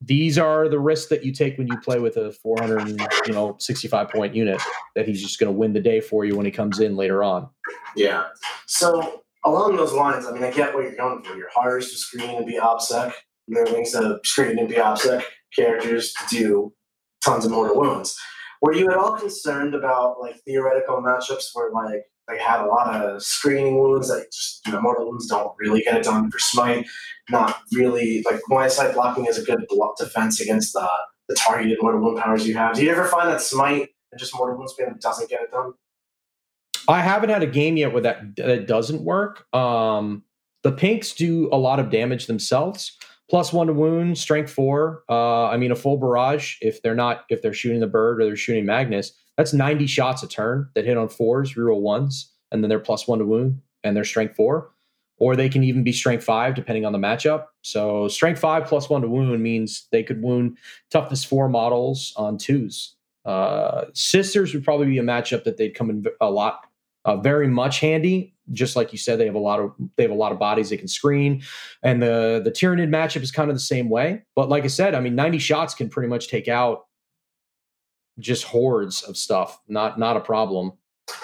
these 0.00 0.38
are 0.38 0.68
the 0.68 0.78
risks 0.78 1.08
that 1.08 1.24
you 1.24 1.32
take 1.32 1.56
when 1.58 1.66
you 1.66 1.78
play 1.78 1.98
with 1.98 2.16
a 2.16 2.32
400 2.32 2.88
you 3.26 3.32
know 3.32 3.56
65 3.58 4.10
point 4.10 4.34
unit 4.34 4.60
that 4.94 5.06
he's 5.06 5.22
just 5.22 5.38
going 5.38 5.52
to 5.52 5.58
win 5.58 5.72
the 5.72 5.80
day 5.80 6.00
for 6.00 6.24
you 6.24 6.36
when 6.36 6.46
he 6.46 6.52
comes 6.52 6.80
in 6.80 6.96
later 6.96 7.22
on. 7.24 7.48
yeah. 7.96 8.24
So 8.66 9.22
along 9.44 9.76
those 9.76 9.92
lines, 9.92 10.26
I 10.26 10.32
mean, 10.32 10.44
I 10.44 10.50
get 10.50 10.74
what 10.74 10.82
you're 10.82 10.96
going 10.96 11.22
for. 11.22 11.34
Your 11.36 11.48
hardest 11.54 11.92
to 11.92 11.98
screen 11.98 12.36
and 12.36 12.46
be 12.46 12.58
ObSec. 12.58 13.12
There 13.48 13.62
are 13.62 13.66
links 13.66 13.92
to 13.92 14.18
screen 14.24 14.58
and 14.58 14.68
be 14.68 14.74
ObSec 14.74 15.22
characters 15.54 16.12
to 16.12 16.36
do 16.36 16.74
tons 17.24 17.44
of 17.44 17.52
mortal 17.52 17.80
wounds. 17.80 18.18
Were 18.62 18.72
you 18.72 18.90
at 18.90 18.96
all 18.96 19.16
concerned 19.16 19.74
about 19.74 20.20
like 20.20 20.36
theoretical 20.44 21.02
matchups 21.02 21.50
where 21.54 21.70
like 21.70 22.04
they 22.28 22.38
had 22.38 22.60
a 22.60 22.66
lot 22.66 22.94
of 22.94 23.22
screening 23.22 23.78
wounds 23.78 24.08
that 24.08 24.26
just 24.32 24.66
you 24.66 24.72
know 24.72 24.80
mortal 24.80 25.08
wounds 25.08 25.26
don't 25.26 25.52
really 25.58 25.82
get 25.82 25.96
it 25.96 26.04
done 26.04 26.30
for 26.30 26.38
smite, 26.38 26.86
not 27.30 27.60
really 27.72 28.22
like 28.24 28.40
one 28.48 28.68
side 28.70 28.94
blocking 28.94 29.26
is 29.26 29.38
a 29.38 29.44
good 29.44 29.64
block 29.68 29.96
defense 29.96 30.40
against 30.40 30.72
the 30.72 30.88
the 31.28 31.34
targeted 31.34 31.78
mortal 31.80 32.00
wound 32.00 32.18
powers 32.18 32.46
you 32.46 32.54
have. 32.54 32.74
Do 32.74 32.84
you 32.84 32.90
ever 32.90 33.06
find 33.06 33.28
that 33.28 33.40
smite 33.40 33.90
and 34.12 34.18
just 34.18 34.34
mortal 34.34 34.56
wound 34.56 34.70
spam 34.70 34.98
doesn't 35.00 35.28
get 35.28 35.42
it 35.42 35.50
done? 35.50 35.72
I 36.88 37.00
haven't 37.00 37.30
had 37.30 37.42
a 37.42 37.48
game 37.48 37.76
yet 37.76 37.92
where 37.92 38.02
that 38.02 38.36
that 38.36 38.66
doesn't 38.66 39.02
work. 39.02 39.52
Um, 39.54 40.22
the 40.62 40.72
pinks 40.72 41.12
do 41.12 41.48
a 41.52 41.56
lot 41.56 41.78
of 41.78 41.90
damage 41.90 42.26
themselves. 42.26 42.95
Plus 43.28 43.52
one 43.52 43.66
to 43.66 43.72
wound, 43.72 44.18
strength 44.18 44.52
four. 44.52 45.02
Uh, 45.08 45.46
I 45.46 45.56
mean, 45.56 45.72
a 45.72 45.76
full 45.76 45.96
barrage. 45.96 46.56
If 46.60 46.82
they're 46.82 46.94
not, 46.94 47.24
if 47.28 47.42
they're 47.42 47.52
shooting 47.52 47.80
the 47.80 47.86
bird 47.86 48.20
or 48.20 48.24
they're 48.24 48.36
shooting 48.36 48.64
Magnus, 48.64 49.12
that's 49.36 49.52
ninety 49.52 49.86
shots 49.86 50.22
a 50.22 50.28
turn 50.28 50.68
that 50.74 50.84
hit 50.84 50.96
on 50.96 51.08
fours, 51.08 51.54
reroll 51.54 51.80
ones, 51.80 52.32
and 52.52 52.62
then 52.62 52.68
they're 52.68 52.78
plus 52.78 53.08
one 53.08 53.18
to 53.18 53.24
wound 53.24 53.60
and 53.82 53.96
they're 53.96 54.04
strength 54.04 54.36
four. 54.36 54.70
Or 55.18 55.34
they 55.34 55.48
can 55.48 55.64
even 55.64 55.82
be 55.82 55.92
strength 55.92 56.24
five 56.24 56.54
depending 56.54 56.84
on 56.84 56.92
the 56.92 56.98
matchup. 56.98 57.46
So 57.62 58.06
strength 58.06 58.38
five 58.38 58.66
plus 58.66 58.88
one 58.88 59.02
to 59.02 59.08
wound 59.08 59.42
means 59.42 59.88
they 59.90 60.02
could 60.02 60.22
wound 60.22 60.58
toughness 60.90 61.24
four 61.24 61.48
models 61.48 62.12
on 62.16 62.38
twos. 62.38 62.94
Uh, 63.24 63.86
sisters 63.92 64.54
would 64.54 64.62
probably 64.62 64.86
be 64.86 64.98
a 64.98 65.02
matchup 65.02 65.42
that 65.44 65.56
they'd 65.56 65.74
come 65.74 65.90
in 65.90 66.04
a 66.20 66.30
lot 66.30 66.60
uh, 67.04 67.16
very 67.16 67.48
much 67.48 67.80
handy. 67.80 68.35
Just 68.52 68.76
like 68.76 68.92
you 68.92 68.98
said, 68.98 69.18
they 69.18 69.26
have 69.26 69.34
a 69.34 69.40
lot 69.40 69.60
of 69.60 69.72
they 69.96 70.02
have 70.04 70.12
a 70.12 70.14
lot 70.14 70.32
of 70.32 70.38
bodies 70.38 70.70
they 70.70 70.76
can 70.76 70.88
screen, 70.88 71.42
and 71.82 72.02
the 72.02 72.40
the 72.44 72.50
Tyranid 72.50 72.88
matchup 72.88 73.22
is 73.22 73.32
kind 73.32 73.50
of 73.50 73.56
the 73.56 73.60
same 73.60 73.88
way. 73.88 74.22
But 74.34 74.48
like 74.48 74.64
I 74.64 74.68
said, 74.68 74.94
I 74.94 75.00
mean, 75.00 75.14
ninety 75.14 75.38
shots 75.38 75.74
can 75.74 75.88
pretty 75.88 76.08
much 76.08 76.28
take 76.28 76.48
out 76.48 76.86
just 78.18 78.44
hordes 78.44 79.02
of 79.02 79.16
stuff. 79.16 79.60
Not 79.68 79.98
not 79.98 80.16
a 80.16 80.20
problem. 80.20 80.72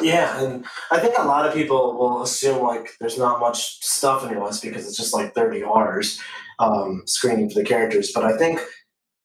Yeah, 0.01 0.43
and 0.43 0.65
I 0.91 1.01
think 1.01 1.19
a 1.19 1.25
lot 1.25 1.47
of 1.47 1.55
people 1.55 1.95
will 1.95 2.23
assume 2.23 2.63
like 2.63 2.91
there's 3.01 3.19
not 3.19 3.41
much 3.41 3.85
stuff 3.85 4.31
in 4.31 4.41
list 4.41 4.63
because 4.63 4.87
it's 4.87 4.97
just 4.97 5.13
like 5.13 5.35
30 5.35 5.65
R's 5.65 6.21
um, 6.59 7.03
screening 7.07 7.51
for 7.51 7.59
the 7.59 7.65
characters. 7.65 8.13
But 8.15 8.25
I 8.25 8.37
think 8.37 8.61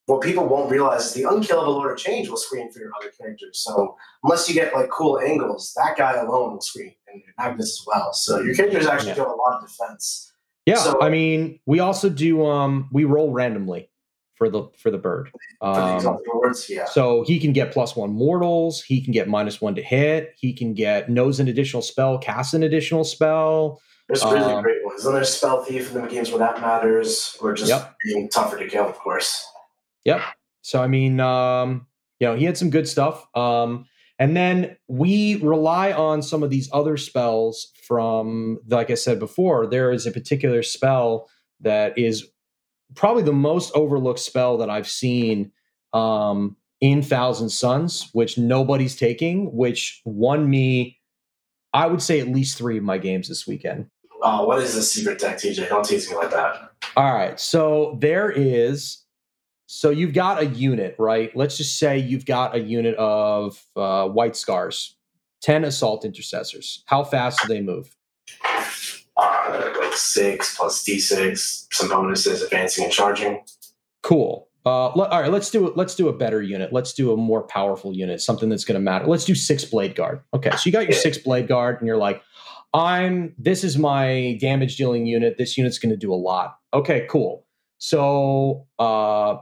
what 0.06 0.20
people 0.20 0.46
won't 0.46 0.70
realize 0.70 1.06
is 1.06 1.12
the 1.12 1.28
unkillable 1.28 1.74
Lord 1.74 1.92
of 1.92 1.98
Change 1.98 2.28
will 2.28 2.36
screen 2.36 2.72
for 2.72 2.80
your 2.80 2.90
other 2.98 3.10
characters. 3.10 3.60
So 3.62 3.96
unless 4.24 4.48
you 4.48 4.54
get 4.54 4.74
like 4.74 4.90
cool 4.90 5.20
angles, 5.20 5.72
that 5.76 5.96
guy 5.96 6.14
alone 6.14 6.52
will 6.52 6.60
screen 6.60 6.94
and 7.12 7.22
Magnus 7.38 7.80
as 7.80 7.84
well. 7.86 8.12
So 8.12 8.40
your 8.40 8.54
characters 8.54 8.86
actually 8.86 9.08
Yeah. 9.10 9.14
do 9.16 9.22
a 9.26 9.36
lot 9.36 9.60
of 9.62 9.68
defense. 9.68 10.32
Yeah, 10.66 10.76
So- 10.76 11.00
I 11.00 11.08
mean, 11.08 11.60
we 11.66 11.80
also 11.80 12.08
do 12.08 12.44
um 12.46 12.88
we 12.92 13.04
roll 13.04 13.32
randomly 13.32 13.90
for 14.36 14.48
the 14.48 14.64
for 14.78 14.90
the 14.90 14.98
bird. 14.98 15.30
For 15.60 15.74
the 15.74 16.08
Um, 16.08 16.18
words, 16.34 16.68
yeah. 16.70 16.84
So 16.84 17.22
he 17.24 17.40
can 17.40 17.52
get 17.52 17.72
plus 17.72 17.96
one 17.96 18.10
mortals. 18.12 18.82
He 18.82 19.00
can 19.00 19.12
get 19.12 19.28
minus 19.28 19.60
one 19.60 19.74
to 19.74 19.82
hit. 19.82 20.34
He 20.38 20.52
can 20.52 20.74
get 20.74 21.08
knows 21.10 21.40
an 21.40 21.48
additional 21.48 21.82
spell, 21.82 22.18
cast 22.18 22.54
an 22.54 22.62
additional 22.62 23.02
spell. 23.04 23.80
There's 24.08 24.24
really 24.24 24.38
um, 24.40 24.62
great 24.62 24.84
ones. 24.86 25.04
Then 25.04 25.12
there's 25.12 25.28
Spell 25.36 25.62
Thief 25.64 25.94
in 25.94 26.00
the 26.00 26.08
games 26.08 26.30
where 26.30 26.38
that 26.38 26.62
matters, 26.62 27.36
or 27.42 27.52
just 27.52 27.68
Yep. 27.68 27.94
being 28.04 28.28
tougher 28.30 28.56
to 28.56 28.66
kill, 28.66 28.86
of 28.86 28.98
course. 28.98 29.46
Yep. 30.04 30.22
So 30.62 30.80
I 30.82 30.86
mean, 30.86 31.20
um, 31.20 31.86
you 32.18 32.26
know, 32.26 32.34
he 32.34 32.44
had 32.46 32.56
some 32.56 32.70
good 32.70 32.88
stuff. 32.88 33.26
Um, 33.36 33.86
and 34.18 34.36
then 34.36 34.76
we 34.88 35.36
rely 35.36 35.92
on 35.92 36.22
some 36.22 36.42
of 36.42 36.50
these 36.50 36.68
other 36.72 36.96
spells 36.96 37.72
from, 37.86 38.58
like 38.68 38.90
I 38.90 38.94
said 38.94 39.18
before, 39.18 39.66
there 39.66 39.92
is 39.92 40.06
a 40.06 40.10
particular 40.10 40.62
spell 40.62 41.28
that 41.60 41.96
is 41.96 42.28
probably 42.94 43.22
the 43.22 43.32
most 43.32 43.70
overlooked 43.74 44.18
spell 44.18 44.58
that 44.58 44.70
I've 44.70 44.88
seen 44.88 45.52
um, 45.92 46.56
in 46.80 47.02
Thousand 47.02 47.50
Suns, 47.50 48.10
which 48.12 48.38
nobody's 48.38 48.96
taking, 48.96 49.54
which 49.54 50.00
won 50.04 50.50
me, 50.50 50.98
I 51.72 51.86
would 51.86 52.02
say, 52.02 52.18
at 52.18 52.28
least 52.28 52.58
three 52.58 52.78
of 52.78 52.84
my 52.84 52.98
games 52.98 53.28
this 53.28 53.46
weekend. 53.46 53.88
Uh, 54.20 54.44
what 54.44 54.58
is 54.58 54.74
this 54.74 54.92
secret 54.92 55.20
deck, 55.20 55.36
TJ? 55.36 55.68
Don't 55.68 55.84
tease 55.84 56.10
me 56.10 56.16
like 56.16 56.30
that. 56.30 56.72
All 56.96 57.14
right. 57.14 57.38
So 57.38 57.96
there 58.00 58.30
is. 58.30 59.04
So 59.70 59.90
you've 59.90 60.14
got 60.14 60.40
a 60.40 60.46
unit, 60.46 60.96
right? 60.98 61.30
Let's 61.36 61.58
just 61.58 61.78
say 61.78 61.98
you've 61.98 62.24
got 62.24 62.56
a 62.56 62.58
unit 62.58 62.94
of 62.94 63.62
uh, 63.76 64.08
white 64.08 64.34
scars, 64.34 64.96
10 65.42 65.64
assault 65.64 66.06
intercessors. 66.06 66.82
How 66.86 67.04
fast 67.04 67.42
do 67.42 67.48
they 67.48 67.60
move? 67.60 67.94
uh, 69.18 69.72
like 69.78 69.92
six 69.92 70.56
plus 70.56 70.82
d6, 70.84 71.66
some 71.70 71.88
bonuses, 71.90 72.40
advancing 72.40 72.84
and 72.84 72.92
charging. 72.92 73.44
Cool. 74.02 74.48
Uh, 74.64 74.86
le- 74.88 75.08
all 75.08 75.20
right, 75.20 75.30
let's 75.30 75.50
do 75.50 75.66
it. 75.66 75.76
Let's 75.76 75.94
do 75.94 76.08
a 76.08 76.14
better 76.14 76.40
unit. 76.40 76.72
Let's 76.72 76.94
do 76.94 77.12
a 77.12 77.16
more 77.18 77.42
powerful 77.42 77.94
unit, 77.94 78.22
something 78.22 78.48
that's 78.48 78.64
going 78.64 78.74
to 78.74 78.80
matter. 78.80 79.06
Let's 79.06 79.26
do 79.26 79.34
six 79.34 79.66
blade 79.66 79.94
guard. 79.94 80.22
Okay, 80.32 80.50
so 80.50 80.62
you 80.64 80.72
got 80.72 80.84
your 80.84 80.92
six 80.92 81.18
blade 81.18 81.46
guard, 81.46 81.78
and 81.78 81.86
you're 81.86 81.98
like, 81.98 82.22
I'm. 82.72 83.34
This 83.36 83.64
is 83.64 83.76
my 83.76 84.38
damage 84.40 84.76
dealing 84.76 85.04
unit. 85.04 85.36
This 85.36 85.58
unit's 85.58 85.78
going 85.78 85.90
to 85.90 85.96
do 85.96 86.10
a 86.12 86.16
lot. 86.16 86.56
Okay, 86.72 87.06
cool. 87.10 87.44
So 87.78 88.66
uh, 88.78 89.36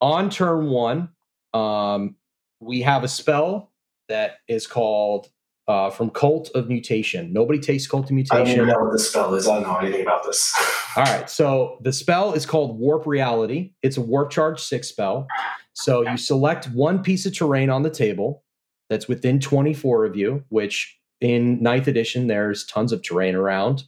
on 0.00 0.30
turn 0.30 0.68
one, 0.68 1.10
um, 1.54 2.16
we 2.60 2.82
have 2.82 3.04
a 3.04 3.08
spell 3.08 3.72
that 4.08 4.36
is 4.48 4.66
called 4.66 5.28
uh, 5.68 5.90
from 5.90 6.10
Cult 6.10 6.50
of 6.54 6.68
Mutation. 6.68 7.32
Nobody 7.32 7.58
takes 7.58 7.86
Cult 7.86 8.06
of 8.06 8.12
Mutation. 8.12 8.46
I 8.46 8.54
don't 8.54 8.68
know 8.68 8.84
what 8.84 8.92
this 8.92 9.10
spell 9.10 9.34
is. 9.34 9.48
I 9.48 9.54
don't 9.54 9.62
know 9.64 9.76
anything 9.78 10.02
about 10.02 10.24
this. 10.24 10.54
All 10.96 11.04
right. 11.04 11.28
So 11.28 11.78
the 11.82 11.92
spell 11.92 12.32
is 12.34 12.46
called 12.46 12.78
Warp 12.78 13.06
Reality. 13.06 13.72
It's 13.82 13.96
a 13.96 14.00
warp 14.00 14.30
charge 14.30 14.60
six 14.62 14.88
spell. 14.88 15.26
So 15.72 16.08
you 16.08 16.16
select 16.16 16.66
one 16.70 17.02
piece 17.02 17.26
of 17.26 17.34
terrain 17.34 17.68
on 17.68 17.82
the 17.82 17.90
table 17.90 18.44
that's 18.88 19.08
within 19.08 19.40
24 19.40 20.06
of 20.06 20.16
you, 20.16 20.44
which 20.48 20.98
in 21.20 21.62
ninth 21.62 21.88
edition, 21.88 22.28
there's 22.28 22.64
tons 22.64 22.92
of 22.92 23.02
terrain 23.02 23.34
around. 23.34 23.84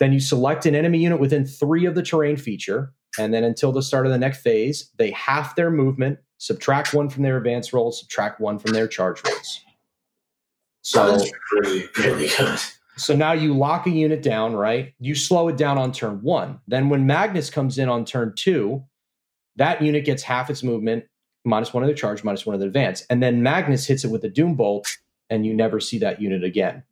Then 0.00 0.12
you 0.12 0.20
select 0.20 0.64
an 0.66 0.74
enemy 0.74 0.98
unit 0.98 1.20
within 1.20 1.44
three 1.44 1.84
of 1.84 1.94
the 1.94 2.02
terrain 2.02 2.36
feature. 2.36 2.92
And 3.18 3.32
then 3.32 3.44
until 3.44 3.72
the 3.72 3.82
start 3.82 4.06
of 4.06 4.12
the 4.12 4.18
next 4.18 4.42
phase, 4.42 4.90
they 4.96 5.10
half 5.12 5.56
their 5.56 5.70
movement, 5.70 6.18
subtract 6.38 6.94
one 6.94 7.08
from 7.08 7.22
their 7.22 7.36
advance 7.36 7.72
rolls, 7.72 8.00
subtract 8.00 8.40
one 8.40 8.58
from 8.58 8.72
their 8.72 8.86
charge 8.86 9.22
rolls. 9.24 9.60
So 10.82 11.10
That's 11.18 11.30
really, 11.52 11.88
really 11.98 12.28
good. 12.36 12.58
so 12.96 13.14
now 13.14 13.32
you 13.32 13.54
lock 13.54 13.86
a 13.86 13.90
unit 13.90 14.22
down, 14.22 14.54
right? 14.54 14.94
You 15.00 15.14
slow 15.14 15.48
it 15.48 15.56
down 15.56 15.78
on 15.78 15.92
turn 15.92 16.22
one. 16.22 16.60
Then 16.68 16.88
when 16.88 17.06
Magnus 17.06 17.50
comes 17.50 17.78
in 17.78 17.88
on 17.88 18.04
turn 18.04 18.34
two, 18.36 18.84
that 19.56 19.82
unit 19.82 20.04
gets 20.04 20.22
half 20.22 20.50
its 20.50 20.62
movement, 20.62 21.04
minus 21.44 21.74
one 21.74 21.82
of 21.82 21.88
the 21.88 21.94
charge, 21.94 22.22
minus 22.24 22.46
one 22.46 22.54
of 22.54 22.60
the 22.60 22.66
advance. 22.66 23.04
And 23.10 23.22
then 23.22 23.42
Magnus 23.42 23.86
hits 23.86 24.04
it 24.04 24.10
with 24.10 24.24
a 24.24 24.28
Doom 24.28 24.54
Bolt, 24.54 24.88
and 25.30 25.44
you 25.44 25.54
never 25.54 25.80
see 25.80 25.98
that 25.98 26.22
unit 26.22 26.44
again. 26.44 26.84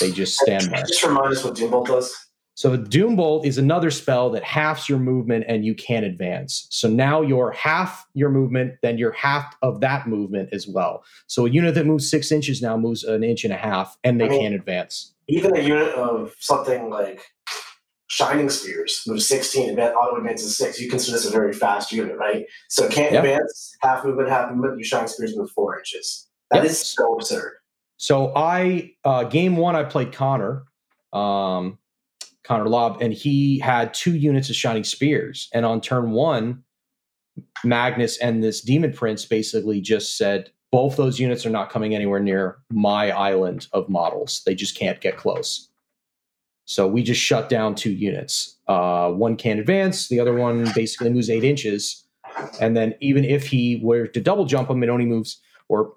They 0.00 0.12
just 0.12 0.38
stand 0.38 0.64
there. 0.64 0.84
Just 0.84 1.04
remind 1.04 1.32
us 1.32 1.44
what 1.44 1.54
Doom 1.56 1.70
Bolt 1.72 1.88
does. 1.88 2.14
So 2.54 2.76
Doom 2.76 3.16
Bolt 3.16 3.46
is 3.46 3.56
another 3.58 3.90
spell 3.90 4.28
that 4.30 4.44
halves 4.44 4.88
your 4.88 4.98
movement 4.98 5.44
and 5.48 5.64
you 5.64 5.74
can't 5.74 6.04
advance. 6.04 6.66
So 6.70 6.88
now 6.88 7.22
you're 7.22 7.50
half 7.52 8.06
your 8.14 8.28
movement, 8.30 8.74
then 8.82 8.98
you're 8.98 9.12
half 9.12 9.56
of 9.62 9.80
that 9.80 10.06
movement 10.06 10.50
as 10.52 10.68
well. 10.68 11.02
So 11.28 11.46
a 11.46 11.50
unit 11.50 11.74
that 11.74 11.86
moves 11.86 12.08
six 12.10 12.30
inches 12.30 12.60
now 12.60 12.76
moves 12.76 13.04
an 13.04 13.24
inch 13.24 13.44
and 13.44 13.52
a 13.52 13.56
half, 13.56 13.96
and 14.04 14.20
they 14.20 14.26
I 14.26 14.28
mean- 14.28 14.40
can 14.42 14.52
advance. 14.54 15.14
Even 15.28 15.56
a 15.56 15.60
unit 15.60 15.94
of 15.94 16.34
something 16.40 16.90
like 16.90 17.22
Shining 18.08 18.50
Spears 18.50 19.02
moves 19.06 19.26
16, 19.26 19.74
advan- 19.74 19.94
auto 19.94 20.16
advances 20.18 20.54
six. 20.56 20.78
You 20.78 20.90
consider 20.90 21.16
this 21.16 21.26
a 21.26 21.30
very 21.30 21.54
fast 21.54 21.90
unit, 21.92 22.18
right? 22.18 22.44
So 22.68 22.84
it 22.84 22.92
can't 22.92 23.12
Yeah. 23.12 23.20
advance, 23.20 23.74
half 23.80 24.04
movement, 24.04 24.28
half 24.28 24.50
movement. 24.50 24.76
Your 24.76 24.84
Shining 24.84 25.06
Spears 25.08 25.34
move 25.36 25.50
four 25.52 25.78
inches. 25.78 26.28
That 26.50 26.56
Yep. 26.64 26.64
is 26.66 26.78
so 26.78 27.14
absurd. 27.14 27.52
So 27.96 28.32
I 28.36 28.92
uh, 29.04 29.24
game 29.24 29.56
one 29.56 29.74
I 29.76 29.84
played 29.84 30.12
Connor, 30.12 30.64
um, 31.14 31.78
Connor 32.44 32.68
Lobb, 32.68 33.00
and 33.00 33.12
he 33.12 33.58
had 33.58 33.94
two 33.94 34.16
units 34.16 34.50
of 34.50 34.56
Shining 34.56 34.84
Spears. 34.84 35.48
And 35.52 35.64
on 35.64 35.80
turn 35.80 36.10
one, 36.10 36.64
Magnus 37.64 38.18
and 38.18 38.42
this 38.42 38.60
Demon 38.60 38.92
Prince 38.92 39.24
basically 39.24 39.80
just 39.80 40.16
said 40.18 40.50
both 40.70 40.96
those 40.96 41.20
units 41.20 41.44
are 41.46 41.50
not 41.50 41.70
coming 41.70 41.94
anywhere 41.94 42.20
near 42.20 42.58
my 42.70 43.10
island 43.10 43.68
of 43.72 43.88
models. 43.88 44.42
They 44.44 44.54
just 44.54 44.76
can't 44.76 45.00
get 45.00 45.16
close. 45.16 45.68
So 46.64 46.86
we 46.86 47.02
just 47.02 47.20
shut 47.20 47.48
down 47.48 47.74
two 47.74 47.92
units. 47.92 48.56
Uh, 48.66 49.10
one 49.10 49.36
can 49.36 49.58
advance, 49.58 50.08
the 50.08 50.20
other 50.20 50.34
one 50.34 50.70
basically 50.74 51.10
moves 51.10 51.28
eight 51.28 51.44
inches. 51.44 52.04
And 52.60 52.76
then 52.76 52.94
even 53.00 53.24
if 53.24 53.46
he 53.46 53.80
were 53.82 54.06
to 54.06 54.20
double 54.20 54.46
jump 54.46 54.68
them, 54.68 54.82
it 54.82 54.88
only 54.88 55.04
moves 55.04 55.40
or 55.68 55.94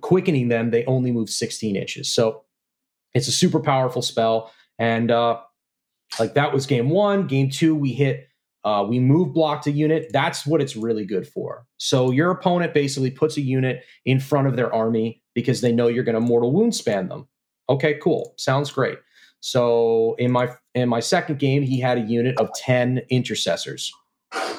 quickening 0.00 0.48
them, 0.48 0.70
they 0.70 0.84
only 0.84 1.10
move 1.10 1.30
16 1.30 1.74
inches. 1.74 2.12
So 2.12 2.44
it's 3.14 3.28
a 3.28 3.32
super 3.32 3.60
powerful 3.60 4.02
spell. 4.02 4.52
And 4.78 5.10
uh, 5.10 5.40
like 6.18 6.34
that 6.34 6.52
was 6.52 6.66
game 6.66 6.90
one. 6.90 7.26
Game 7.26 7.50
two, 7.50 7.74
we 7.74 7.92
hit, 7.92 8.28
uh, 8.64 8.84
we 8.88 8.98
move 8.98 9.32
blocked 9.32 9.66
a 9.66 9.70
unit. 9.70 10.10
That's 10.12 10.46
what 10.46 10.60
it's 10.60 10.76
really 10.76 11.04
good 11.04 11.26
for. 11.26 11.66
So 11.78 12.10
your 12.10 12.30
opponent 12.30 12.74
basically 12.74 13.10
puts 13.10 13.36
a 13.36 13.42
unit 13.42 13.84
in 14.04 14.20
front 14.20 14.48
of 14.48 14.56
their 14.56 14.72
army 14.74 15.22
because 15.34 15.60
they 15.60 15.72
know 15.72 15.88
you're 15.88 16.04
going 16.04 16.14
to 16.14 16.20
mortal 16.20 16.52
wound 16.52 16.74
span 16.74 17.08
them. 17.08 17.28
Okay, 17.68 17.94
cool. 18.02 18.34
Sounds 18.36 18.70
great. 18.70 18.98
So 19.40 20.16
in 20.18 20.32
my 20.32 20.50
in 20.74 20.88
my 20.88 21.00
second 21.00 21.38
game, 21.38 21.62
he 21.62 21.80
had 21.80 21.98
a 21.98 22.02
unit 22.02 22.38
of 22.38 22.50
10 22.54 23.02
intercessors. 23.10 23.92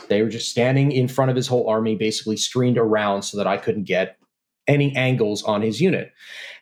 They 0.07 0.21
were 0.21 0.29
just 0.29 0.49
standing 0.49 0.91
in 0.91 1.07
front 1.07 1.29
of 1.29 1.35
his 1.35 1.47
whole 1.47 1.67
army, 1.67 1.95
basically 1.95 2.37
screened 2.37 2.77
around 2.77 3.23
so 3.23 3.37
that 3.37 3.47
I 3.47 3.57
couldn't 3.57 3.83
get 3.83 4.17
any 4.67 4.95
angles 4.95 5.43
on 5.43 5.61
his 5.61 5.79
unit. 5.81 6.11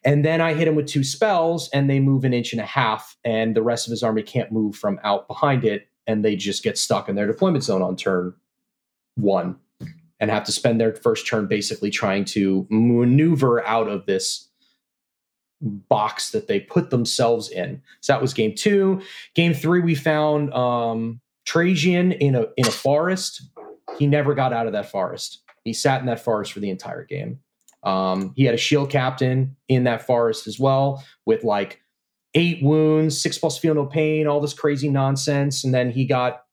And 0.04 0.24
then 0.24 0.40
I 0.40 0.54
hit 0.54 0.68
him 0.68 0.76
with 0.76 0.88
two 0.88 1.04
spells, 1.04 1.70
and 1.74 1.90
they 1.90 2.00
move 2.00 2.24
an 2.24 2.34
inch 2.34 2.52
and 2.52 2.62
a 2.62 2.66
half, 2.66 3.18
and 3.24 3.56
the 3.56 3.64
rest 3.64 3.88
of 3.88 3.92
his 3.92 4.04
army 4.04 4.22
can't 4.22 4.52
move 4.52 4.76
from 4.76 5.00
out 5.04 5.28
behind 5.28 5.66
it, 5.66 5.88
and 6.08 6.24
they 6.24 6.36
just 6.36 6.64
get 6.64 6.78
stuck 6.78 7.10
in 7.10 7.16
their 7.16 7.28
deployment 7.28 7.64
zone 7.64 7.82
on 7.82 7.96
turn 7.96 8.34
one 9.16 9.58
and 10.20 10.30
have 10.30 10.44
to 10.44 10.52
spend 10.52 10.80
their 10.80 10.94
first 10.94 11.28
turn 11.28 11.48
basically 11.48 11.90
trying 11.90 12.26
to 12.26 12.68
maneuver 12.70 13.66
out 13.66 13.88
of 13.88 14.06
this 14.06 14.50
box 15.62 16.32
that 16.32 16.48
they 16.48 16.60
put 16.60 16.90
themselves 16.90 17.50
in. 17.50 17.82
So 18.02 18.14
that 18.14 18.22
was 18.22 18.34
game 18.34 18.54
two. 18.56 19.02
Game 19.34 19.54
three, 19.54 19.82
we 19.82 19.96
found 19.96 20.54
um, 20.54 21.22
Trajann 21.48 22.18
in 22.20 22.36
a 22.36 22.48
in 22.58 22.68
a 22.68 22.72
forest. 22.72 23.42
He 23.98 24.08
never 24.08 24.36
got 24.36 24.54
out 24.54 24.68
of 24.68 24.74
that 24.74 24.92
forest. 24.92 25.42
He 25.64 25.74
sat 25.74 26.00
in 26.02 26.06
that 26.08 26.20
forest 26.20 26.54
for 26.54 26.60
the 26.60 26.70
entire 26.70 27.04
game. 27.04 27.40
Um, 27.86 28.34
he 28.36 28.44
had 28.44 28.56
a 28.56 28.58
shield 28.58 28.90
captain 28.90 29.56
in 29.68 29.84
that 29.84 30.06
forest 30.06 30.48
as 30.48 30.60
well, 30.60 31.04
with 31.26 31.44
like 31.44 31.80
eight 32.34 32.64
wounds, 32.64 33.22
six 33.22 33.38
plus 33.38 33.58
feel 33.58 33.76
no 33.76 33.86
pain, 33.86 34.28
all 34.28 34.42
this 34.42 34.54
crazy 34.54 34.90
nonsense, 34.90 35.64
and 35.64 35.74
then 35.74 35.92
he 35.92 36.06
got 36.06 36.44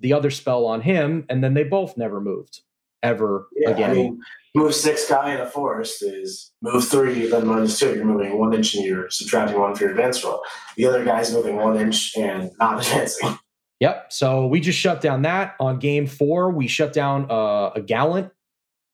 the 0.00 0.12
other 0.12 0.30
spell 0.30 0.66
on 0.66 0.82
him, 0.82 1.24
and 1.28 1.42
then 1.42 1.54
they 1.54 1.64
both 1.64 1.96
never 1.96 2.20
moved 2.20 2.60
ever 3.02 3.48
Yeah, 3.56 3.70
again. 3.70 3.90
I 3.90 3.94
mean, 3.94 4.20
move 4.54 4.74
six 4.74 5.08
guy 5.08 5.34
in 5.34 5.40
a 5.40 5.46
forest 5.46 6.02
is 6.02 6.52
move 6.62 6.86
three, 6.86 7.26
then 7.26 7.46
minus 7.46 7.78
two. 7.78 7.94
You're 7.94 8.04
moving 8.04 8.38
one 8.38 8.52
inch 8.52 8.74
and 8.74 8.84
you're 8.84 9.10
subtracting 9.10 9.58
one 9.58 9.74
for 9.74 9.84
your 9.84 9.92
advance 9.92 10.22
roll. 10.22 10.42
The 10.76 10.86
other 10.86 11.04
guy's 11.04 11.32
moving 11.32 11.56
one 11.56 11.76
inch 11.76 12.16
and 12.16 12.50
not 12.58 12.78
advancing. 12.86 13.38
Yep. 13.80 14.12
So 14.12 14.46
we 14.46 14.60
just 14.60 14.78
shut 14.78 15.00
down 15.00 15.22
that 15.22 15.56
on 15.58 15.78
game 15.78 16.06
four. 16.06 16.50
We 16.50 16.68
shut 16.68 16.92
down 16.92 17.28
uh, 17.30 17.70
a 17.74 17.82
gallant. 17.84 18.30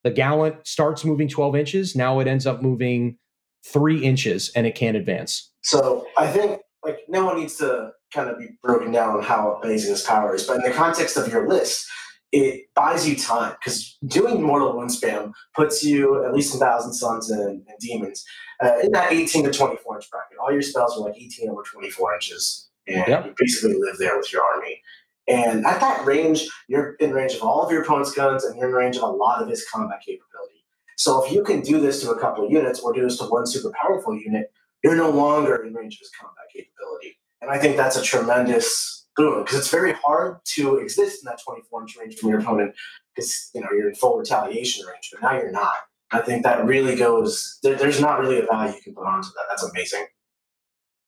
The 0.04 0.10
gallant 0.10 0.66
starts 0.66 1.04
moving 1.04 1.28
12 1.28 1.56
inches. 1.56 1.96
Now 1.96 2.20
it 2.20 2.26
ends 2.26 2.46
up 2.46 2.62
moving 2.62 3.18
three 3.66 4.02
inches 4.02 4.50
and 4.54 4.66
it 4.66 4.74
can't 4.74 4.96
advance. 4.96 5.50
So 5.62 6.06
I 6.16 6.26
think 6.28 6.60
like 6.84 7.00
no 7.08 7.24
one 7.24 7.38
needs 7.40 7.56
to 7.56 7.90
kind 8.14 8.30
of 8.30 8.38
be 8.38 8.46
broken 8.62 8.92
down 8.92 9.16
on 9.16 9.22
how 9.22 9.60
amazing 9.62 9.92
this 9.92 10.06
power 10.06 10.34
is, 10.34 10.44
but 10.44 10.56
in 10.56 10.62
the 10.62 10.70
context 10.70 11.16
of 11.16 11.30
your 11.30 11.48
list, 11.48 11.86
it 12.30 12.66
buys 12.74 13.08
you 13.08 13.16
time 13.16 13.54
because 13.58 13.96
doing 14.06 14.42
mortal 14.42 14.76
wound 14.76 14.90
spam 14.90 15.32
puts 15.56 15.82
you 15.82 16.24
at 16.24 16.32
least 16.34 16.54
in 16.54 16.60
thousand 16.60 16.92
suns 16.92 17.30
and, 17.30 17.62
and 17.66 17.78
demons 17.80 18.24
uh, 18.62 18.72
in 18.82 18.92
that 18.92 19.12
18 19.12 19.44
to 19.44 19.50
24 19.50 19.96
inch 19.96 20.10
bracket. 20.10 20.38
All 20.42 20.52
your 20.52 20.62
spells 20.62 20.96
are 20.96 21.00
like 21.04 21.16
18 21.16 21.48
over 21.50 21.62
24 21.62 22.14
inches, 22.14 22.68
and 22.86 23.04
Yep. 23.08 23.26
you 23.26 23.34
basically 23.36 23.76
live 23.78 23.96
there 23.98 24.16
with 24.16 24.32
your 24.32 24.42
army. 24.44 24.80
And 25.28 25.66
at 25.66 25.80
that 25.80 26.04
range, 26.06 26.48
you're 26.68 26.94
in 26.94 27.12
range 27.12 27.34
of 27.34 27.42
all 27.42 27.62
of 27.64 27.70
your 27.70 27.82
opponent's 27.82 28.12
guns, 28.12 28.44
and 28.44 28.58
you're 28.58 28.70
in 28.70 28.74
range 28.74 28.96
of 28.96 29.02
a 29.02 29.06
lot 29.06 29.42
of 29.42 29.48
his 29.48 29.64
combat 29.68 30.00
capability. 30.00 30.64
So 30.96 31.24
if 31.24 31.30
you 31.30 31.44
can 31.44 31.60
do 31.60 31.80
this 31.80 32.02
to 32.02 32.10
a 32.10 32.18
couple 32.18 32.50
units, 32.50 32.80
or 32.80 32.92
do 32.92 33.02
this 33.02 33.18
to 33.18 33.24
one 33.24 33.46
super 33.46 33.70
powerful 33.80 34.16
unit, 34.16 34.50
you're 34.82 34.96
no 34.96 35.10
longer 35.10 35.64
in 35.64 35.74
range 35.74 35.94
of 35.94 36.00
his 36.00 36.10
combat 36.18 36.44
capability. 36.52 37.18
And 37.40 37.50
I 37.50 37.58
think 37.58 37.76
that's 37.76 37.96
a 37.96 38.02
tremendous 38.02 39.06
boon 39.16 39.42
because 39.42 39.58
it's 39.58 39.70
very 39.70 39.92
hard 39.92 40.38
to 40.54 40.76
exist 40.76 41.22
in 41.22 41.26
that 41.26 41.40
24 41.44 41.82
inch 41.82 41.96
range 41.98 42.16
from 42.16 42.30
your 42.30 42.40
opponent 42.40 42.74
because 43.14 43.50
you 43.54 43.60
know 43.60 43.68
you're 43.72 43.88
in 43.88 43.94
full 43.94 44.16
retaliation 44.16 44.86
range, 44.86 45.10
but 45.12 45.22
now 45.22 45.36
you're 45.36 45.52
not. 45.52 45.74
I 46.10 46.20
think 46.20 46.42
that 46.44 46.64
really 46.64 46.96
goes. 46.96 47.58
There, 47.62 47.74
there's 47.74 48.00
not 48.00 48.20
really 48.20 48.38
a 48.38 48.46
value 48.46 48.74
you 48.74 48.80
can 48.80 48.94
put 48.94 49.06
onto 49.06 49.28
that. 49.28 49.44
That's 49.48 49.62
amazing. 49.62 50.06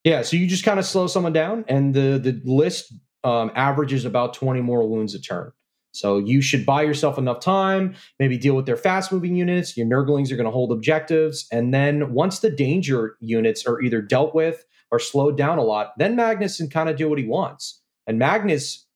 Yeah. 0.05 0.23
So 0.23 0.37
you 0.37 0.47
just 0.47 0.65
kind 0.65 0.79
of 0.79 0.85
slow 0.85 1.07
someone 1.07 1.33
down, 1.33 1.65
and 1.69 1.95
the, 1.95 2.19
the 2.23 2.41
list 2.45 2.93
um, 3.25 3.51
averages 3.55 4.05
about 4.05 4.35
20 4.35 4.61
mortal 4.61 4.89
wounds 4.89 5.15
a 5.15 5.21
turn. 5.21 5.53
So 5.93 6.19
you 6.19 6.41
should 6.41 6.65
buy 6.65 6.83
yourself 6.83 7.19
enough 7.19 7.41
time, 7.41 7.95
maybe 8.19 8.39
deal 8.39 8.55
with 8.55 8.67
their 8.67 8.77
fast 8.77 9.11
moving 9.11 9.35
units. 9.35 9.77
Your 9.77 9.87
Nurglings 9.87 10.31
are 10.31 10.37
going 10.37 10.45
to 10.45 10.53
hold 10.53 10.71
objectives. 10.71 11.47
And 11.51 11.75
then 11.75 12.13
once 12.13 12.39
the 12.39 12.51
danger 12.51 13.17
units 13.21 13.67
are 13.67 13.81
either 13.81 14.01
dealt 14.01 14.35
with 14.35 14.65
or 14.93 14.99
slowed 15.01 15.37
down 15.37 15.59
a 15.59 15.63
lot, 15.63 15.93
then 15.99 16.15
Magnus 16.15 16.59
can 16.59 16.71
kind 16.71 16.89
of 16.89 16.97
do 16.97 17.09
what 17.09 17.19
he 17.19 17.27
wants. 17.27 17.81
And 18.07 18.19
Magnus, 18.19 18.87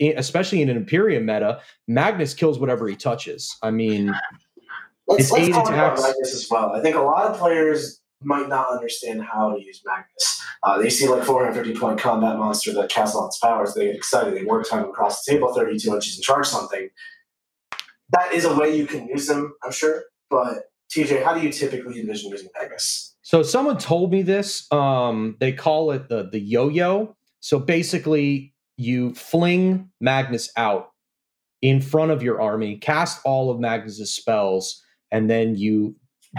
especially 0.00 0.62
in 0.62 0.68
an 0.68 0.76
Imperium 0.76 1.26
meta, 1.26 1.60
Magnus 1.88 2.32
kills 2.32 2.60
whatever 2.60 2.86
he 2.86 2.94
touches. 2.94 3.56
I 3.62 3.72
mean, 3.72 4.14
Let's, 5.06 5.24
It's 5.24 5.32
let's 5.32 5.48
eight 5.48 5.52
talk 5.52 5.68
about. 5.68 5.98
Magnus 5.98 6.34
as 6.34 6.48
well. 6.50 6.72
I 6.72 6.80
think 6.80 6.96
a 6.96 7.00
lot 7.00 7.30
of 7.30 7.38
players 7.38 8.00
might 8.24 8.48
not 8.48 8.70
understand 8.70 9.22
how 9.22 9.54
to 9.54 9.62
use 9.62 9.82
Magnus. 9.84 10.42
Uh, 10.62 10.78
they 10.78 10.90
see 10.90 11.08
like 11.08 11.24
450 11.24 11.78
point 11.78 11.98
combat 11.98 12.38
monster 12.38 12.72
that 12.74 12.90
casts 12.90 13.14
all 13.14 13.26
its 13.26 13.38
powers. 13.38 13.74
They 13.74 13.86
get 13.86 13.96
excited. 13.96 14.34
They 14.34 14.44
work 14.44 14.68
time 14.68 14.84
across 14.84 15.24
the 15.24 15.32
table 15.32 15.52
32 15.52 15.94
inches 15.94 16.16
and 16.16 16.24
charge 16.24 16.46
something. 16.46 16.88
That 18.10 18.32
is 18.32 18.44
a 18.44 18.54
way 18.54 18.76
you 18.76 18.86
can 18.86 19.08
use 19.08 19.26
them, 19.26 19.54
I'm 19.64 19.72
sure. 19.72 20.04
But 20.30 20.70
TJ, 20.90 21.24
how 21.24 21.34
do 21.34 21.40
you 21.40 21.50
typically 21.50 22.00
envision 22.00 22.30
using 22.30 22.48
Magnus? 22.58 23.14
So 23.22 23.42
someone 23.42 23.78
told 23.78 24.12
me 24.12 24.22
this. 24.22 24.70
Um, 24.72 25.36
they 25.40 25.52
call 25.52 25.90
it 25.92 26.08
the 26.08 26.28
the 26.30 26.38
yo-yo. 26.38 27.16
So 27.40 27.58
basically, 27.58 28.54
you 28.76 29.14
fling 29.14 29.90
Magnus 30.00 30.50
out 30.56 30.90
in 31.62 31.80
front 31.80 32.10
of 32.10 32.22
your 32.22 32.40
army, 32.40 32.76
cast 32.76 33.20
all 33.24 33.50
of 33.50 33.58
Magnus's 33.58 34.14
spells, 34.14 34.82
and 35.10 35.30
then 35.30 35.54
you 35.54 35.96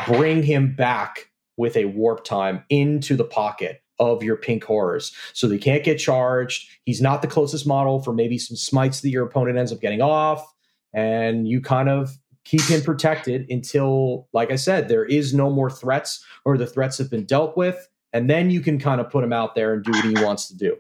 bring 0.08 0.44
him 0.44 0.76
back 0.76 1.30
with 1.58 1.78
a 1.78 1.86
warp 1.86 2.24
time 2.24 2.64
into 2.70 3.16
the 3.16 3.24
pocket 3.24 3.82
of 4.00 4.24
your 4.24 4.36
pink 4.36 4.64
horrors. 4.64 5.14
So 5.34 5.48
they 5.48 5.58
can't 5.58 5.84
get 5.84 5.98
charged. 5.98 6.68
He's 6.86 7.02
not 7.02 7.22
the 7.22 7.28
closest 7.28 7.66
model 7.66 8.02
for 8.02 8.14
maybe 8.14 8.38
some 8.38 8.58
smites 8.58 9.02
that 9.02 9.10
your 9.10 9.26
opponent 9.26 9.58
ends 9.58 9.72
up 9.72 9.80
getting 9.80 10.02
off, 10.02 10.46
and 10.94 11.48
you 11.48 11.62
kind 11.62 11.90
of 11.90 12.18
keep 12.44 12.62
him 12.64 12.82
protected 12.82 13.50
until, 13.50 14.28
like 14.32 14.52
I 14.52 14.56
said, 14.56 14.88
there 14.88 15.06
is 15.06 15.34
no 15.34 15.50
more 15.50 15.72
threats 15.72 16.24
or 16.46 16.58
the 16.58 16.68
threats 16.68 16.98
have 17.00 17.10
been 17.10 17.26
dealt 17.26 17.58
with. 17.58 17.90
And 18.14 18.30
then 18.30 18.50
you 18.50 18.62
can 18.62 18.80
kind 18.80 19.02
of 19.02 19.10
put 19.10 19.24
him 19.24 19.34
out 19.34 19.56
there 19.56 19.74
and 19.74 19.84
do 19.84 19.92
what 19.92 20.06
he 20.06 20.24
wants 20.24 20.48
to 20.48 20.56
do. 20.56 20.78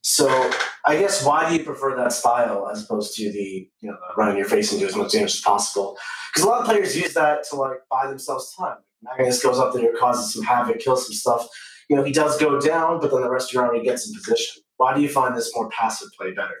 So 0.00 0.50
I 0.86 0.96
guess 0.96 1.24
why 1.24 1.48
do 1.48 1.56
you 1.56 1.64
prefer 1.64 1.96
that 1.96 2.12
style 2.12 2.68
as 2.70 2.84
opposed 2.84 3.14
to 3.16 3.32
the 3.32 3.68
you 3.80 3.90
know 3.90 3.96
the 3.96 4.14
run 4.16 4.30
in 4.30 4.36
your 4.36 4.46
face 4.46 4.70
do 4.70 4.86
as 4.86 4.96
much 4.96 5.12
damage 5.12 5.34
as 5.34 5.40
possible? 5.40 5.96
Because 6.32 6.46
a 6.46 6.48
lot 6.48 6.60
of 6.60 6.66
players 6.66 6.96
use 6.96 7.14
that 7.14 7.44
to 7.50 7.56
like 7.56 7.78
buy 7.90 8.06
themselves 8.06 8.54
time. 8.58 8.76
Magnus 9.02 9.42
goes 9.42 9.58
up 9.58 9.74
there, 9.74 9.94
causes 9.96 10.32
some 10.32 10.42
havoc, 10.42 10.80
kills 10.80 11.06
some 11.06 11.14
stuff. 11.14 11.48
You 11.88 11.96
know 11.96 12.04
he 12.04 12.12
does 12.12 12.38
go 12.38 12.60
down, 12.60 13.00
but 13.00 13.10
then 13.10 13.22
the 13.22 13.30
rest 13.30 13.50
of 13.50 13.54
your 13.54 13.66
army 13.66 13.82
gets 13.82 14.06
in 14.06 14.14
position. 14.14 14.62
Why 14.76 14.94
do 14.94 15.00
you 15.00 15.08
find 15.08 15.36
this 15.36 15.50
more 15.54 15.70
passive 15.70 16.08
play 16.18 16.32
better? 16.32 16.56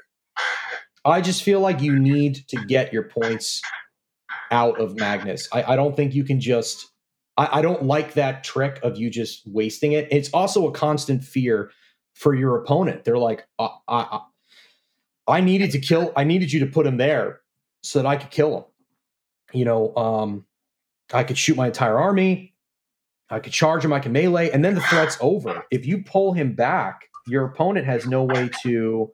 I 1.04 1.20
just 1.20 1.42
feel 1.42 1.60
like 1.60 1.82
you 1.82 1.98
need 1.98 2.48
to 2.48 2.64
get 2.64 2.92
your 2.92 3.02
points 3.02 3.60
out 4.50 4.80
of 4.80 4.96
Magnus. 4.96 5.48
I, 5.52 5.74
I 5.74 5.76
don't 5.76 5.94
think 5.94 6.14
you 6.14 6.24
can 6.24 6.40
just. 6.40 6.90
I, 7.36 7.58
I 7.58 7.62
don't 7.62 7.82
like 7.82 8.14
that 8.14 8.44
trick 8.44 8.78
of 8.82 8.96
you 8.96 9.10
just 9.10 9.42
wasting 9.46 9.92
it. 9.92 10.08
It's 10.10 10.30
also 10.32 10.68
a 10.68 10.72
constant 10.72 11.24
fear 11.24 11.72
for 12.14 12.34
your 12.34 12.56
opponent. 12.56 13.04
They're 13.04 13.18
like, 13.18 13.46
I, 13.58 13.68
I, 13.88 14.20
I 15.26 15.40
needed 15.40 15.70
to 15.72 15.78
kill, 15.78 16.12
I 16.16 16.24
needed 16.24 16.52
you 16.52 16.60
to 16.60 16.66
put 16.66 16.86
him 16.86 16.96
there 16.96 17.40
so 17.82 18.00
that 18.00 18.06
I 18.06 18.16
could 18.16 18.30
kill 18.30 18.56
him. 18.56 18.64
You 19.52 19.64
know, 19.64 19.94
um, 19.96 20.46
I 21.12 21.22
could 21.22 21.38
shoot 21.38 21.56
my 21.56 21.66
entire 21.66 21.98
army. 21.98 22.54
I 23.30 23.40
could 23.40 23.52
charge 23.52 23.84
him. 23.84 23.92
I 23.92 24.00
can 24.00 24.12
melee, 24.12 24.50
and 24.50 24.64
then 24.64 24.74
the 24.74 24.80
threat's 24.82 25.16
over. 25.20 25.64
If 25.70 25.86
you 25.86 26.02
pull 26.02 26.32
him 26.32 26.52
back, 26.52 27.08
your 27.26 27.44
opponent 27.44 27.86
has 27.86 28.06
no 28.06 28.24
way 28.24 28.50
to. 28.62 29.12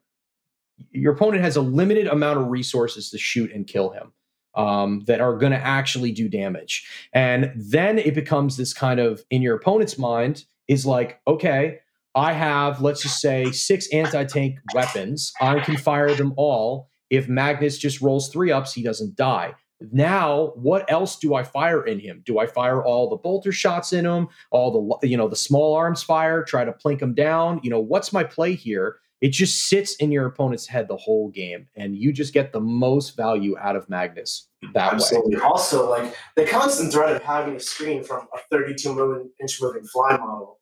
Your 0.91 1.13
opponent 1.13 1.45
has 1.45 1.57
a 1.57 1.61
limited 1.61 2.07
amount 2.07 2.39
of 2.41 2.49
resources 2.49 3.11
to 3.11 3.19
shoot 3.19 3.53
and 3.53 3.67
kill 3.67 3.91
him 3.91 4.13
um, 4.55 5.05
that 5.07 5.21
are 5.21 5.37
going 5.37 5.53
to 5.53 5.59
actually 5.59 6.11
do 6.11 6.29
damage, 6.29 6.89
and 7.13 7.53
then 7.55 7.99
it 7.99 8.15
becomes 8.15 8.57
this 8.57 8.73
kind 8.73 8.99
of 8.99 9.25
in 9.31 9.43
your 9.43 9.57
opponent's 9.57 9.99
mind 9.99 10.45
is 10.69 10.87
like, 10.87 11.21
okay, 11.27 11.81
I 12.15 12.33
have 12.33 12.81
let's 12.81 13.03
just 13.03 13.21
say 13.21 13.51
six 13.53 13.89
anti 13.93 14.25
tank 14.25 14.59
weapons. 14.75 15.33
I 15.41 15.61
can 15.61 15.77
fire 15.77 16.15
them 16.15 16.35
all. 16.37 16.89
If 17.09 17.29
Magnus 17.29 17.79
just 17.79 18.01
rolls 18.01 18.29
three 18.29 18.53
ups, 18.53 18.73
he 18.73 18.83
doesn't 18.83 19.17
die. 19.17 19.55
Now, 19.93 20.53
what 20.57 20.91
else 20.91 21.17
do 21.17 21.35
I 21.35 21.43
fire 21.43 21.85
in 21.85 21.99
him? 21.99 22.23
Do 22.27 22.39
I 22.39 22.47
fire 22.47 22.85
all 22.85 23.09
the 23.09 23.17
bolter 23.17 23.53
shots 23.53 23.93
in 23.93 24.05
him? 24.05 24.29
All 24.51 24.99
the 25.01 25.09
you 25.09 25.17
know 25.17 25.29
the 25.29 25.37
small 25.37 25.75
arms 25.75 26.03
fire, 26.03 26.45
try 26.45 26.65
to 26.65 26.73
plink 26.73 27.01
him 27.01 27.15
down. 27.15 27.61
You 27.63 27.71
know 27.71 27.81
what's 27.81 28.13
my 28.13 28.25
play 28.25 28.55
here? 28.55 28.97
It 29.21 29.31
just 29.31 29.69
sits 29.69 29.97
in 29.97 30.11
your 30.11 30.25
opponent's 30.27 30.67
head 30.67 30.89
the 30.89 30.97
whole 30.97 31.29
game, 31.29 31.69
and 31.77 31.97
you 31.97 32.13
just 32.13 32.33
get 32.33 32.53
the 32.53 32.61
most 32.61 33.17
value 33.17 33.57
out 33.59 33.77
of 33.77 33.89
Magnus 33.89 34.49
that 34.75 34.95
Absolutely. 34.95 35.37
way. 35.37 35.43
Also, 35.43 35.89
like 35.89 36.15
the 36.37 36.47
constant 36.47 36.93
threat 36.93 37.17
of 37.17 37.23
having 37.23 37.57
a 37.57 37.61
screen 37.61 38.03
from 38.03 38.27
a 38.35 38.39
32 38.51 39.31
inch 39.41 39.63
moving 39.63 39.85
fly 39.85 40.17
model 40.17 40.60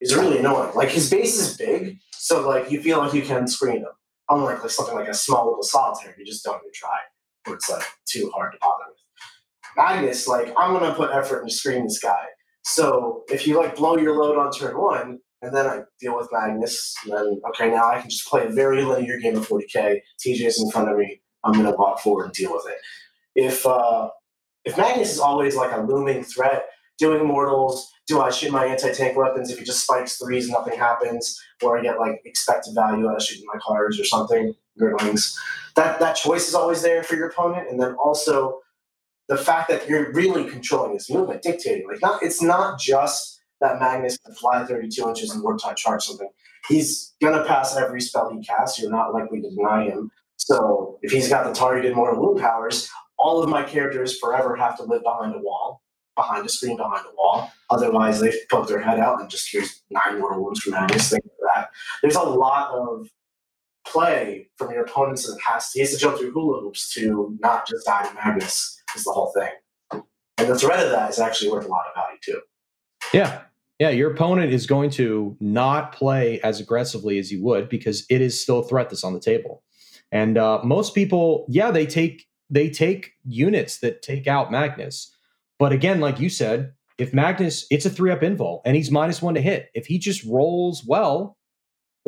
is 0.00 0.14
really 0.14 0.38
annoying. 0.38 0.74
Like 0.74 0.90
his 0.90 1.10
base 1.10 1.38
is 1.38 1.56
big, 1.56 1.98
so 2.12 2.48
like 2.48 2.70
you 2.70 2.82
feel 2.82 2.98
like 2.98 3.14
you 3.14 3.22
can 3.22 3.46
screen 3.46 3.78
him. 3.78 3.88
Unlike 4.30 4.62
like 4.62 4.70
something 4.70 4.94
like 4.94 5.08
a 5.08 5.14
small 5.14 5.46
little 5.46 5.62
solitaire, 5.62 6.14
you 6.18 6.24
just 6.24 6.44
don't 6.44 6.60
even 6.62 6.70
try 6.74 6.98
where 7.44 7.56
it's 7.56 7.70
like 7.70 7.84
too 8.06 8.30
hard 8.34 8.52
to 8.52 8.58
bother 8.60 8.84
with. 8.88 8.98
Magnus, 9.76 10.28
like 10.28 10.52
I'm 10.56 10.72
gonna 10.72 10.94
put 10.94 11.10
effort 11.12 11.42
into 11.42 11.54
screening 11.54 11.84
this 11.84 11.98
guy. 11.98 12.26
So 12.64 13.24
if 13.28 13.46
you 13.46 13.56
like 13.58 13.76
blow 13.76 13.96
your 13.96 14.16
load 14.16 14.38
on 14.38 14.52
turn 14.52 14.78
one, 14.78 15.18
and 15.42 15.54
then 15.54 15.66
I 15.66 15.80
deal 16.00 16.16
with 16.16 16.28
Magnus, 16.32 16.94
then 17.06 17.40
okay, 17.48 17.70
now 17.70 17.88
I 17.88 18.00
can 18.00 18.10
just 18.10 18.26
play 18.26 18.46
a 18.46 18.50
very 18.50 18.82
linear 18.82 19.18
game 19.18 19.36
of 19.36 19.48
40k. 19.48 20.00
TJ's 20.24 20.62
in 20.62 20.70
front 20.70 20.90
of 20.90 20.98
me. 20.98 21.20
I'm 21.44 21.52
gonna 21.52 21.76
walk 21.76 22.00
forward 22.00 22.24
and 22.24 22.34
deal 22.34 22.52
with 22.52 22.66
it. 22.68 22.78
If 23.34 23.64
uh, 23.64 24.10
if 24.64 24.76
Magnus 24.76 25.12
is 25.12 25.20
always 25.20 25.56
like 25.56 25.72
a 25.72 25.80
looming 25.80 26.24
threat, 26.24 26.66
doing 26.98 27.24
mortals, 27.24 27.90
do 28.08 28.20
I 28.22 28.30
shoot 28.30 28.50
my 28.50 28.64
anti-tank 28.64 29.16
weapons? 29.16 29.50
If 29.50 29.58
he 29.58 29.64
just 29.64 29.82
spikes 29.84 30.16
threes, 30.16 30.48
nothing 30.48 30.76
happens, 30.78 31.40
or 31.62 31.78
I 31.78 31.82
get 31.82 31.98
like 32.00 32.22
expected 32.24 32.74
value 32.74 33.08
out 33.08 33.16
of 33.16 33.22
shooting 33.22 33.46
my 33.52 33.60
cards 33.60 34.00
or 34.00 34.04
something, 34.04 34.54
Nurglings. 34.80 35.36
That 35.76 36.00
that 36.00 36.14
choice 36.14 36.48
is 36.48 36.54
always 36.54 36.82
there 36.82 37.02
for 37.02 37.14
your 37.14 37.28
opponent, 37.28 37.68
and 37.70 37.80
then 37.80 37.94
also 37.94 38.60
the 39.28 39.36
fact 39.36 39.68
that 39.68 39.88
you're 39.88 40.10
really 40.12 40.48
controlling 40.48 40.94
this 40.94 41.10
movement, 41.10 41.42
dictating. 41.42 41.86
Like 41.86 42.00
not, 42.00 42.22
it's 42.22 42.40
not 42.40 42.80
just 42.80 43.40
that 43.60 43.78
Magnus 43.78 44.16
can 44.18 44.34
fly 44.34 44.64
32 44.64 45.06
inches 45.06 45.30
and 45.30 45.42
warp 45.42 45.60
time 45.60 45.76
charge 45.76 46.04
something. 46.04 46.30
He's 46.66 47.14
gonna 47.22 47.44
pass 47.44 47.76
every 47.76 48.00
spell 48.00 48.30
he 48.30 48.42
casts. 48.42 48.80
You're 48.80 48.90
not 48.90 49.12
likely 49.12 49.42
to 49.42 49.50
deny 49.50 49.84
him. 49.84 50.10
So 50.36 50.98
if 51.02 51.12
he's 51.12 51.28
got 51.28 51.44
the 51.44 51.52
targeted 51.52 51.94
mortal 51.94 52.22
wound 52.22 52.40
powers, 52.40 52.88
all 53.18 53.42
of 53.42 53.50
my 53.50 53.64
characters 53.64 54.18
forever 54.18 54.56
have 54.56 54.78
to 54.78 54.84
live 54.84 55.02
behind 55.02 55.34
a 55.34 55.38
wall 55.38 55.82
behind 56.18 56.44
a 56.44 56.48
screen 56.48 56.76
behind 56.76 57.06
a 57.06 57.14
wall. 57.16 57.50
Otherwise, 57.70 58.20
they 58.20 58.32
poke 58.50 58.68
their 58.68 58.80
head 58.80 58.98
out 58.98 59.20
and 59.20 59.30
just 59.30 59.50
here's 59.50 59.82
nine 59.90 60.18
more 60.20 60.38
wounds 60.38 60.60
from 60.60 60.72
Magnus. 60.72 61.10
Things 61.10 61.24
like 61.24 61.54
that. 61.54 61.70
There's 62.02 62.16
a 62.16 62.22
lot 62.22 62.70
of 62.74 63.08
play 63.86 64.50
from 64.56 64.72
your 64.72 64.84
opponents 64.84 65.26
in 65.26 65.34
the 65.34 65.40
past. 65.40 65.70
he 65.72 65.80
has 65.80 65.92
to 65.92 65.98
jump 65.98 66.18
through 66.18 66.32
hula 66.32 66.60
hoops 66.60 66.92
to 66.94 67.36
not 67.40 67.66
just 67.66 67.86
die 67.86 68.06
to 68.06 68.14
Magnus. 68.14 68.74
Is 68.96 69.04
the 69.04 69.12
whole 69.12 69.32
thing, 69.32 70.02
and 70.38 70.48
the 70.48 70.58
threat 70.58 70.84
of 70.84 70.90
that 70.92 71.10
is 71.10 71.18
actually 71.18 71.50
worth 71.50 71.66
a 71.66 71.68
lot 71.68 71.84
of 71.88 71.94
value 71.94 72.18
too. 72.22 72.40
Yeah. 73.12 73.42
Yeah, 73.78 73.90
your 73.90 74.10
opponent 74.10 74.52
is 74.52 74.66
going 74.66 74.90
to 74.90 75.36
not 75.38 75.92
play 75.92 76.40
as 76.40 76.58
aggressively 76.58 77.20
as 77.20 77.30
you 77.30 77.40
would 77.44 77.68
because 77.68 78.04
it 78.10 78.20
is 78.20 78.42
still 78.42 78.58
a 78.58 78.64
threat 78.66 78.90
that's 78.90 79.04
on 79.04 79.14
the 79.14 79.20
table. 79.20 79.62
And 80.10 80.36
uh, 80.36 80.60
most 80.64 80.96
people, 80.96 81.46
yeah, 81.48 81.70
they 81.70 81.86
take 81.86 82.26
they 82.50 82.70
take 82.70 83.12
units 83.24 83.78
that 83.78 84.02
take 84.02 84.26
out 84.26 84.50
Magnus, 84.50 85.14
but 85.58 85.72
again, 85.72 86.00
like 86.00 86.20
you 86.20 86.28
said, 86.28 86.72
if 86.98 87.14
Magnus, 87.14 87.66
it's 87.70 87.86
a 87.86 87.90
three 87.90 88.10
up 88.10 88.20
invul 88.20 88.60
and 88.64 88.76
he's 88.76 88.90
minus 88.90 89.22
one 89.22 89.34
to 89.34 89.40
hit. 89.40 89.70
If 89.74 89.86
he 89.86 89.98
just 89.98 90.24
rolls 90.24 90.84
well, 90.84 91.36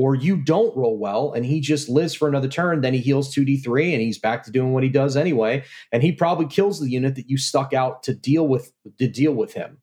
or 0.01 0.15
you 0.15 0.35
don't 0.35 0.75
roll 0.75 0.99
well 0.99 1.33
and 1.33 1.45
he 1.45 1.61
just 1.61 1.89
lives 1.91 2.15
for 2.15 2.27
another 2.27 2.49
turn, 2.49 2.81
then 2.81 2.95
he 2.95 3.01
heals 3.01 3.35
2d3 3.35 3.93
and 3.93 4.01
he's 4.01 4.17
back 4.17 4.43
to 4.43 4.51
doing 4.51 4.73
what 4.73 4.83
he 4.83 4.89
does 4.89 5.15
anyway. 5.15 5.63
And 5.93 6.03
he 6.03 6.11
probably 6.11 6.47
kills 6.47 6.81
the 6.81 6.89
unit 6.89 7.17
that 7.17 7.29
you 7.29 7.37
stuck 7.37 7.75
out 7.75 8.03
to 8.05 8.15
deal 8.15 8.49
with 8.49 8.73
to 8.99 9.09
deal 9.09 9.35
with 9.35 9.53
him. 9.53 9.77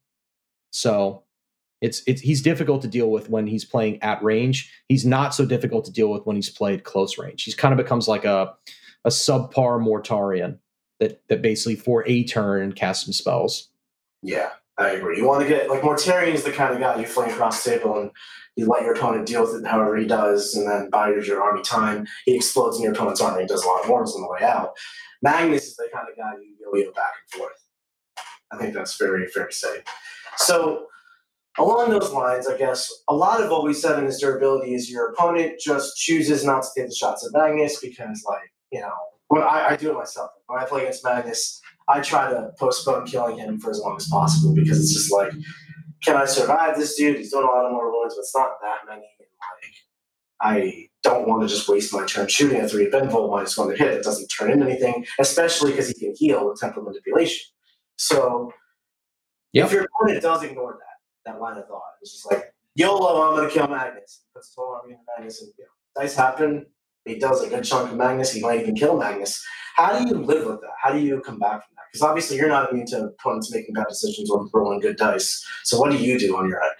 So 0.71 1.23
it's 1.82 2.01
it's 2.08 2.21
he's 2.21 2.41
difficult 2.41 2.82
to 2.82 2.88
deal 2.88 3.12
with 3.12 3.30
when 3.30 3.45
he's 3.45 3.63
playing 3.63 4.01
at 4.01 4.23
range. 4.23 4.73
He's 4.89 5.06
not 5.06 5.36
so 5.36 5.45
difficult 5.45 5.86
to 5.86 5.91
deal 5.91 6.10
with 6.10 6.25
when 6.25 6.36
he's 6.36 6.49
played 6.49 6.84
close 6.84 7.19
range. 7.19 7.43
He's 7.43 7.53
kind 7.53 7.71
of 7.71 7.77
becomes 7.77 8.08
like 8.08 8.25
a 8.25 8.53
a 9.06 9.10
subpar 9.10 9.80
Mortarion 9.80 10.58
that 10.99 11.21
that 11.29 11.41
basically 11.41 11.75
for 11.75 12.07
a 12.07 12.23
turn 12.23 12.73
casts 12.73 13.05
some 13.05 13.13
spells. 13.13 13.69
Yeah, 14.23 14.49
I 14.77 14.89
agree. 14.91 15.17
You 15.17 15.25
want 15.25 15.43
to 15.43 15.47
get 15.47 15.69
like 15.69 15.81
Mortarion 15.81 16.33
is 16.33 16.43
the 16.43 16.51
kind 16.51 16.73
of 16.73 16.79
guy 16.79 16.99
you 16.99 17.05
fling 17.05 17.31
across 17.31 17.63
the 17.63 17.71
table 17.71 17.99
and 17.99 18.12
you 18.55 18.65
let 18.65 18.81
your 18.81 18.93
opponent 18.93 19.27
deal 19.27 19.41
with 19.41 19.62
it 19.62 19.67
however 19.67 19.95
he 19.95 20.07
does, 20.07 20.55
and 20.55 20.67
then 20.67 20.89
buys 20.89 21.27
your 21.27 21.43
army 21.43 21.62
time. 21.62 22.07
He 22.25 22.36
explodes 22.36 22.77
in 22.77 22.83
your 22.83 22.93
opponent's 22.93 23.21
army 23.21 23.41
and 23.41 23.47
does 23.47 23.63
a 23.63 23.67
lot 23.67 23.83
of 23.83 23.88
mortals 23.88 24.15
on 24.15 24.21
the 24.21 24.27
way 24.27 24.41
out. 24.41 24.71
Magnus 25.21 25.65
is 25.65 25.75
the 25.75 25.88
kind 25.93 26.07
of 26.10 26.17
guy 26.17 26.31
you 26.41 26.55
yo-yo 26.60 26.91
back 26.93 27.13
and 27.21 27.39
forth. 27.39 27.53
I 28.51 28.57
think 28.57 28.73
that's 28.73 28.97
very 28.97 29.27
fair 29.27 29.47
to 29.47 29.53
say. 29.53 29.81
So 30.38 30.88
along 31.57 31.91
those 31.91 32.12
lines, 32.12 32.47
I 32.47 32.57
guess 32.57 32.91
a 33.07 33.15
lot 33.15 33.41
of 33.41 33.49
what 33.49 33.63
we 33.63 33.73
said 33.73 33.99
in 33.99 34.05
this 34.05 34.19
durability 34.19 34.73
is 34.73 34.89
your 34.89 35.10
opponent 35.10 35.60
just 35.60 35.97
chooses 35.97 36.43
not 36.43 36.63
to 36.63 36.69
take 36.75 36.89
the 36.89 36.95
shots 36.95 37.25
at 37.25 37.38
Magnus 37.38 37.79
because, 37.79 38.23
like, 38.27 38.51
you 38.71 38.79
know, 38.79 38.93
when 39.30 39.42
I, 39.44 39.68
I 39.72 39.76
do 39.76 39.92
it 39.92 39.96
myself. 39.96 40.32
When 40.48 40.60
I 40.60 40.66
play 40.66 40.82
against 40.84 41.04
Magnus, 41.04 41.62
I 41.90 42.02
try 42.02 42.30
to 42.30 42.52
postpone 42.60 43.08
killing 43.08 43.38
him 43.38 43.60
for 43.60 43.72
as 43.72 43.80
long 43.80 43.96
as 43.98 44.08
possible 44.08 44.54
because 44.56 44.80
it's 44.80 44.94
just 44.94 45.12
like, 45.12 45.32
can 46.04 46.16
I 46.16 46.26
survive 46.26 46.78
this 46.78 46.96
dude? 46.96 47.18
He's 47.18 47.32
doing 47.32 47.44
a 47.44 47.48
lot 47.48 47.66
of 47.66 47.72
more 47.72 47.92
wounds, 47.92 48.16
but 48.16 48.22
it's 48.22 48.36
not 48.36 48.52
that 48.62 48.80
many. 48.88 49.02
like, 49.02 49.74
I 50.42 50.88
don't 51.04 51.28
want 51.28 51.42
to 51.42 51.48
just 51.48 51.68
waste 51.68 51.94
my 51.94 52.06
turn 52.06 52.28
shooting 52.28 52.62
a 52.62 52.68
three 52.70 52.88
Benvol 52.90 53.32
minus 53.32 53.58
one 53.58 53.70
to 53.70 53.76
hit. 53.76 53.88
It 53.94 54.04
doesn't 54.04 54.28
turn 54.28 54.52
into 54.52 54.66
anything, 54.66 55.06
especially 55.20 55.72
because 55.72 55.88
he 55.90 55.94
can 55.96 56.13
heal 56.16 56.48
with 56.50 56.60
temporal 56.60 56.86
manipulation. 56.86 57.46
So 57.98 58.52
Yep. 59.54 59.66
if 59.68 59.72
your 59.72 59.86
opponent 59.86 60.22
does 60.22 60.44
ignore 60.44 60.78
that, 60.80 61.32
that 61.34 61.42
line 61.42 61.58
of 61.58 61.68
thought, 61.68 61.82
it's 62.02 62.12
just 62.12 62.32
like, 62.32 62.54
YOLO, 62.76 63.30
I'm 63.30 63.36
going 63.38 63.48
to 63.48 63.54
kill 63.54 63.68
Magnus. 63.68 64.22
He 64.24 64.28
puts 64.36 64.50
his 64.50 64.56
whole 64.56 64.76
army 64.76 64.94
into 64.94 65.04
Magnus, 65.18 65.42
and 65.42 65.52
you 65.58 65.63
know, 65.63 66.02
dice 66.02 66.16
happen. 66.16 66.66
He 67.08 67.17
does 67.17 67.41
a 67.43 67.50
good 67.50 67.63
chunk 67.63 67.91
of 67.91 67.98
Magnus. 67.98 68.34
He 68.34 68.41
might 68.41 68.62
even 68.62 68.76
kill 68.76 68.98
Magnus. 68.98 69.43
How 69.76 69.98
do 69.98 70.08
you 70.08 70.15
live 70.15 70.46
with 70.46 70.62
that? 70.62 70.72
How 70.82 70.91
do 70.91 71.00
you 71.00 71.22
come 71.22 71.39
back 71.39 71.65
from 71.65 71.76
that? 71.76 71.84
Because 71.91 72.02
obviously 72.02 72.38
you're 72.38 72.50
not 72.50 72.72
immune 72.72 72.88
to 72.88 73.06
opponents 73.06 73.54
making 73.54 73.74
bad 73.74 73.86
decisions 73.88 74.30
or 74.30 74.48
rolling 74.54 74.80
good 74.80 74.98
dice. 74.98 75.46
So 75.63 75.80
what 75.80 75.91
do 75.91 75.98
you 75.98 76.20
do 76.20 76.36
on 76.36 76.50
your 76.50 76.62
end? 76.62 76.74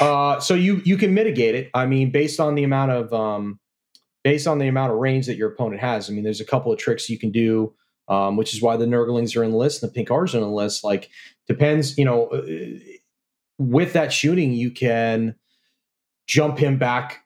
Uh, 0.00 0.40
so 0.40 0.54
you 0.54 0.80
you 0.84 0.96
can 0.96 1.12
mitigate 1.12 1.54
it. 1.54 1.70
I 1.74 1.86
mean, 1.86 2.10
based 2.10 2.40
on 2.40 2.54
the 2.54 2.64
amount 2.64 2.92
of 2.92 3.12
um, 3.12 3.58
based 4.24 4.46
on 4.46 4.58
the 4.58 4.68
amount 4.68 4.92
of 4.92 4.98
range 4.98 5.26
that 5.26 5.36
your 5.36 5.50
opponent 5.50 5.80
has. 5.80 6.08
I 6.08 6.12
mean, 6.12 6.24
there's 6.24 6.40
a 6.40 6.44
couple 6.44 6.72
of 6.72 6.78
tricks 6.78 7.08
you 7.08 7.18
can 7.18 7.30
do, 7.30 7.74
um, 8.08 8.36
which 8.36 8.54
is 8.54 8.62
why 8.62 8.76
the 8.76 8.86
Nurglings 8.86 9.36
are 9.36 9.44
in 9.44 9.50
the 9.50 9.56
list 9.56 9.82
and 9.82 9.90
the 9.90 9.94
Pink 9.94 10.08
Horrors 10.08 10.34
are 10.34 10.38
in 10.38 10.44
the 10.44 10.50
list. 10.50 10.84
Like, 10.84 11.10
depends, 11.46 11.96
you 11.98 12.04
know, 12.04 12.26
uh, 12.28 12.42
with 13.58 13.92
that 13.94 14.12
shooting, 14.12 14.52
you 14.52 14.70
can 14.70 15.34
jump 16.26 16.58
him 16.58 16.78
back 16.78 17.24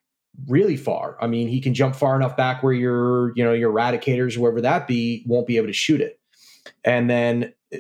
really 0.49 0.77
far. 0.77 1.17
I 1.21 1.27
mean, 1.27 1.49
he 1.49 1.61
can 1.61 1.75
jump 1.75 1.95
far 1.95 2.17
enough 2.17 2.37
back 2.37 2.63
where 2.63 2.73
your, 2.73 3.33
you 3.37 3.45
know, 3.45 3.53
your 3.53 3.73
eradicators, 3.73 4.35
whoever 4.35 4.61
that 4.61 4.87
be, 4.87 5.23
won't 5.27 5.47
be 5.47 5.57
able 5.57 5.67
to 5.69 5.73
shoot 5.73 6.01
it. 6.01 6.19
And 6.85 7.09
then 7.11 7.53
uh, 7.75 7.79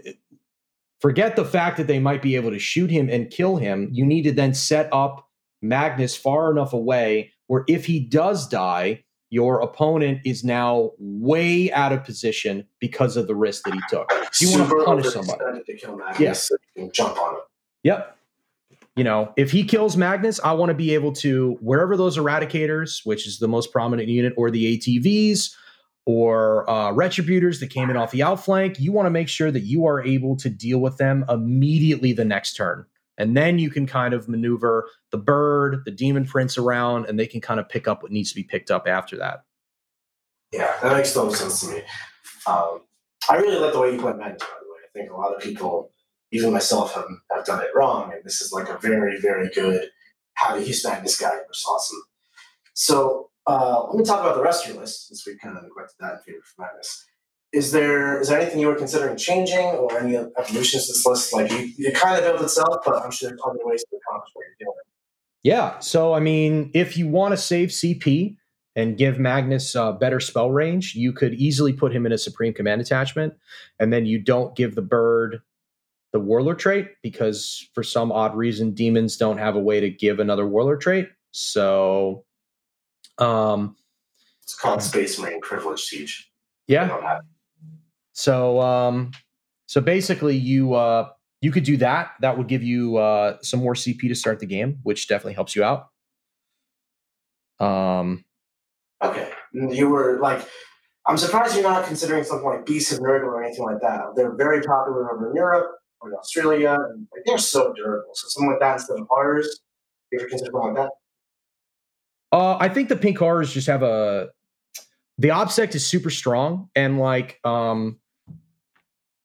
forget 1.00 1.36
the 1.36 1.44
fact 1.44 1.76
that 1.78 1.86
they 1.86 1.98
might 1.98 2.22
be 2.22 2.36
able 2.36 2.50
to 2.50 2.58
shoot 2.58 2.90
him 2.90 3.08
and 3.08 3.30
kill 3.30 3.56
him. 3.56 3.88
You 3.92 4.04
need 4.04 4.22
to 4.22 4.32
then 4.32 4.54
set 4.54 4.88
up 4.92 5.28
Magnus 5.62 6.16
far 6.16 6.50
enough 6.50 6.72
away 6.72 7.32
where 7.46 7.64
if 7.68 7.86
he 7.86 8.00
does 8.00 8.48
die, 8.48 9.04
your 9.30 9.60
opponent 9.60 10.20
is 10.26 10.44
now 10.44 10.90
way 10.98 11.72
out 11.72 11.92
of 11.92 12.04
position 12.04 12.66
because 12.80 13.16
of 13.16 13.26
the 13.26 13.34
risk 13.34 13.64
that 13.64 13.72
he 13.74 13.80
took. 13.88 14.10
You 14.40 14.50
want 14.58 14.68
to 14.70 14.84
punish 14.84 15.06
somebody. 15.12 15.62
to 15.64 15.76
kill 15.76 15.96
Magnus, 15.96 16.20
Yeah. 16.20 16.32
so 16.34 16.56
jump 16.92 17.16
on 17.18 17.34
him. 17.36 17.40
Yep. 17.84 18.18
You 18.96 19.04
know, 19.04 19.32
if 19.36 19.50
he 19.50 19.64
kills 19.64 19.96
Magnus, 19.96 20.38
I 20.44 20.52
want 20.52 20.68
to 20.68 20.74
be 20.74 20.92
able 20.92 21.12
to 21.14 21.56
wherever 21.60 21.96
those 21.96 22.18
eradicators, 22.18 23.04
which 23.04 23.26
is 23.26 23.38
the 23.38 23.48
most 23.48 23.72
prominent 23.72 24.08
unit, 24.08 24.34
or 24.36 24.50
the 24.50 24.76
ATVs 24.76 25.54
or 26.04 26.68
uh, 26.68 26.92
retributors 26.92 27.60
that 27.60 27.70
came 27.70 27.88
in 27.88 27.96
off 27.96 28.10
the 28.10 28.22
outflank, 28.22 28.80
you 28.80 28.92
want 28.92 29.06
to 29.06 29.10
make 29.10 29.28
sure 29.28 29.50
that 29.50 29.60
you 29.60 29.86
are 29.86 30.02
able 30.02 30.36
to 30.36 30.50
deal 30.50 30.78
with 30.80 30.96
them 30.96 31.24
immediately 31.28 32.12
the 32.12 32.24
next 32.24 32.54
turn. 32.54 32.84
And 33.18 33.36
then 33.36 33.58
you 33.58 33.70
can 33.70 33.86
kind 33.86 34.14
of 34.14 34.28
maneuver 34.28 34.88
the 35.10 35.18
bird, 35.18 35.82
the 35.84 35.90
demon 35.90 36.26
prince 36.26 36.58
around, 36.58 37.06
and 37.06 37.18
they 37.18 37.26
can 37.26 37.40
kind 37.40 37.60
of 37.60 37.68
pick 37.68 37.86
up 37.86 38.02
what 38.02 38.10
needs 38.10 38.30
to 38.30 38.34
be 38.34 38.42
picked 38.42 38.70
up 38.70 38.88
after 38.88 39.16
that. 39.18 39.44
Yeah, 40.52 40.74
that 40.82 40.96
makes 40.96 41.14
total 41.14 41.32
sense 41.32 41.60
to 41.60 41.68
me. 41.68 41.82
Um, 42.46 42.80
I 43.30 43.36
really 43.36 43.58
like 43.58 43.72
the 43.72 43.80
way 43.80 43.92
you 43.92 44.00
play 44.00 44.12
Magnus, 44.12 44.42
by 44.42 44.48
the 44.60 44.68
way. 44.68 44.80
I 44.84 44.98
think 44.98 45.12
a 45.12 45.16
lot 45.16 45.34
of 45.34 45.40
people, 45.40 45.91
even 46.32 46.52
myself, 46.52 46.94
have, 46.94 47.06
have 47.30 47.44
done 47.44 47.62
it 47.62 47.68
wrong. 47.74 48.12
And 48.12 48.24
this 48.24 48.40
is 48.40 48.52
like 48.52 48.68
a 48.68 48.78
very, 48.78 49.20
very 49.20 49.48
good 49.50 49.88
how 50.34 50.54
to 50.54 50.62
use 50.62 50.84
Magnus 50.84 51.18
guide, 51.18 51.40
which 51.46 51.58
is 51.58 51.66
awesome. 51.68 52.02
So 52.74 53.30
uh, 53.46 53.84
let 53.88 53.96
me 53.96 54.04
talk 54.04 54.20
about 54.20 54.36
the 54.36 54.42
rest 54.42 54.64
of 54.64 54.72
your 54.72 54.80
list, 54.80 55.08
since 55.08 55.26
we 55.26 55.36
kind 55.36 55.56
of 55.56 55.62
neglected 55.62 55.96
that 56.00 56.14
in 56.14 56.18
favor 56.20 56.38
of 56.38 56.58
Magnus. 56.58 57.06
Is 57.52 57.70
there 57.70 58.18
is 58.18 58.28
there 58.28 58.40
anything 58.40 58.60
you 58.60 58.66
were 58.66 58.74
considering 58.74 59.16
changing 59.18 59.58
or 59.58 59.98
any 59.98 60.16
evolutions 60.16 60.86
to 60.86 60.92
this 60.92 61.04
list? 61.04 61.34
Like 61.34 61.50
you, 61.50 61.70
it 61.76 61.94
kind 61.94 62.16
of 62.16 62.24
built 62.24 62.42
itself, 62.42 62.76
but 62.84 62.96
I'm 62.96 63.10
sure 63.10 63.28
there's 63.28 63.42
other 63.46 63.58
ways 63.62 63.84
to 63.90 63.96
accomplish 63.96 64.30
what 64.32 64.44
you're 64.58 64.68
doing. 64.68 64.76
Yeah. 65.42 65.78
So, 65.80 66.14
I 66.14 66.20
mean, 66.20 66.70
if 66.72 66.96
you 66.96 67.08
want 67.08 67.32
to 67.32 67.36
save 67.36 67.68
CP 67.68 68.36
and 68.74 68.96
give 68.96 69.18
Magnus 69.18 69.76
uh, 69.76 69.92
better 69.92 70.18
spell 70.18 70.50
range, 70.50 70.94
you 70.94 71.12
could 71.12 71.34
easily 71.34 71.74
put 71.74 71.92
him 71.92 72.06
in 72.06 72.12
a 72.12 72.16
Supreme 72.16 72.54
Command 72.54 72.80
attachment, 72.80 73.34
and 73.78 73.92
then 73.92 74.06
you 74.06 74.18
don't 74.18 74.56
give 74.56 74.74
the 74.74 74.82
bird 74.82 75.42
the 76.12 76.20
Warlord 76.20 76.58
trait 76.58 76.88
because 77.02 77.68
for 77.74 77.82
some 77.82 78.12
odd 78.12 78.36
reason, 78.36 78.72
demons 78.72 79.16
don't 79.16 79.38
have 79.38 79.56
a 79.56 79.60
way 79.60 79.80
to 79.80 79.90
give 79.90 80.20
another 80.20 80.46
Warlord 80.46 80.80
trait. 80.80 81.08
So, 81.32 82.24
um, 83.18 83.76
It's 84.42 84.54
called 84.54 84.82
Space 84.82 85.18
Marine 85.18 85.40
Privilege 85.40 85.80
Siege. 85.80 86.30
Yeah. 86.68 86.86
don't 86.88 87.02
have 87.02 87.20
it. 87.20 87.24
So, 88.12 88.60
um, 88.60 89.12
so 89.66 89.80
basically, 89.80 90.36
you 90.36 90.74
uh, 90.74 91.08
you 91.40 91.50
could 91.50 91.64
do 91.64 91.78
that. 91.78 92.12
That 92.20 92.36
would 92.36 92.46
give 92.46 92.62
you 92.62 92.98
uh, 92.98 93.38
some 93.40 93.60
more 93.60 93.74
CP 93.74 94.00
to 94.08 94.14
start 94.14 94.38
the 94.38 94.46
game, 94.46 94.78
which 94.82 95.08
definitely 95.08 95.32
helps 95.32 95.56
you 95.56 95.64
out. 95.64 95.88
Um, 97.58 98.24
Okay. 99.02 99.30
You 99.52 99.88
were 99.88 100.20
like, 100.20 100.46
I'm 101.06 101.18
surprised 101.18 101.54
you're 101.54 101.64
not 101.64 101.86
considering 101.86 102.22
something 102.22 102.46
like 102.46 102.64
Beast 102.64 102.92
of 102.92 103.00
Nurgle 103.00 103.24
or 103.24 103.42
anything 103.42 103.64
like 103.64 103.80
that. 103.80 104.12
They're 104.14 104.36
very 104.36 104.62
popular 104.62 105.12
over 105.12 105.30
in 105.30 105.36
Europe 105.36 105.72
Australia, 106.18 106.76
and 106.90 107.06
like, 107.12 107.22
they're 107.24 107.38
so 107.38 107.72
durable. 107.72 108.10
So 108.14 108.28
something 108.28 108.50
like 108.50 108.60
that 108.60 108.74
instead 108.74 108.98
of 108.98 109.06
ours, 109.10 109.60
you 110.10 110.18
ever 110.18 110.28
consider 110.28 110.50
something 110.52 110.74
like 110.74 110.84
that? 110.84 112.36
Uh, 112.36 112.56
I 112.58 112.68
think 112.68 112.88
the 112.88 112.96
pink 112.96 113.18
horrors 113.18 113.52
just 113.52 113.66
have 113.66 113.82
a 113.82 114.30
the 115.18 115.28
ObSec 115.28 115.74
is 115.74 115.86
super 115.86 116.10
strong 116.10 116.70
and 116.74 116.98
like 116.98 117.38
um 117.44 117.98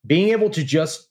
being 0.06 0.28
able 0.28 0.50
to 0.50 0.62
just 0.62 1.08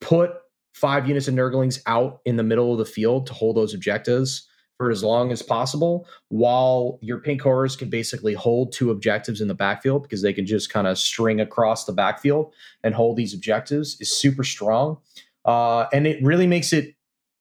put 0.00 0.32
five 0.74 1.08
units 1.08 1.28
of 1.28 1.34
nurglings 1.34 1.80
out 1.86 2.20
in 2.24 2.36
the 2.36 2.42
middle 2.42 2.72
of 2.72 2.78
the 2.78 2.84
field 2.84 3.26
to 3.26 3.32
hold 3.32 3.56
those 3.56 3.74
objectives 3.74 4.46
for 4.80 4.90
as 4.90 5.04
long 5.04 5.30
as 5.30 5.42
possible 5.42 6.08
while 6.30 6.98
your 7.02 7.18
pink 7.18 7.42
horrors 7.42 7.76
can 7.76 7.90
basically 7.90 8.32
hold 8.32 8.72
two 8.72 8.90
objectives 8.90 9.42
in 9.42 9.46
the 9.46 9.54
backfield 9.54 10.02
because 10.02 10.22
they 10.22 10.32
can 10.32 10.46
just 10.46 10.72
kind 10.72 10.86
of 10.86 10.96
string 10.96 11.38
across 11.38 11.84
the 11.84 11.92
backfield 11.92 12.50
and 12.82 12.94
hold 12.94 13.18
these 13.18 13.34
objectives 13.34 14.00
is 14.00 14.18
super 14.18 14.42
strong. 14.42 14.96
Uh, 15.44 15.84
and 15.92 16.06
it 16.06 16.18
really 16.24 16.46
makes 16.46 16.72
it 16.72 16.94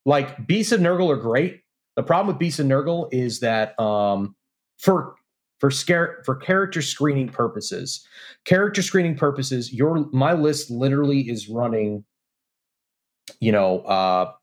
like 0.05 0.47
beasts 0.47 0.73
of 0.73 0.81
nurgle 0.81 1.09
are 1.09 1.15
great. 1.15 1.61
The 1.95 2.03
problem 2.03 2.27
with 2.27 2.39
Beast 2.39 2.59
and 2.59 2.69
Nurgle 2.69 3.07
is 3.13 3.39
that 3.39 3.79
um, 3.79 4.35
for 4.77 5.15
for 5.61 5.71
scare 5.71 6.21
for 6.25 6.35
character 6.35 6.81
screening 6.81 7.29
purposes, 7.29 8.05
character 8.43 8.81
screening 8.81 9.15
purposes, 9.15 9.71
your 9.71 10.09
my 10.11 10.33
list 10.33 10.69
literally 10.69 11.21
is 11.29 11.47
running, 11.47 12.03
you 13.39 13.53
know, 13.53 13.79
uh, 13.83 14.33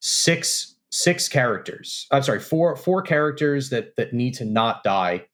six 0.00 0.75
six 0.90 1.28
characters. 1.28 2.06
I'm 2.10 2.22
sorry, 2.22 2.40
four 2.40 2.76
four 2.76 3.02
characters 3.02 3.70
that 3.70 3.96
that 3.96 4.12
need 4.12 4.34
to 4.34 4.44
not 4.44 4.82
die, 4.84 5.26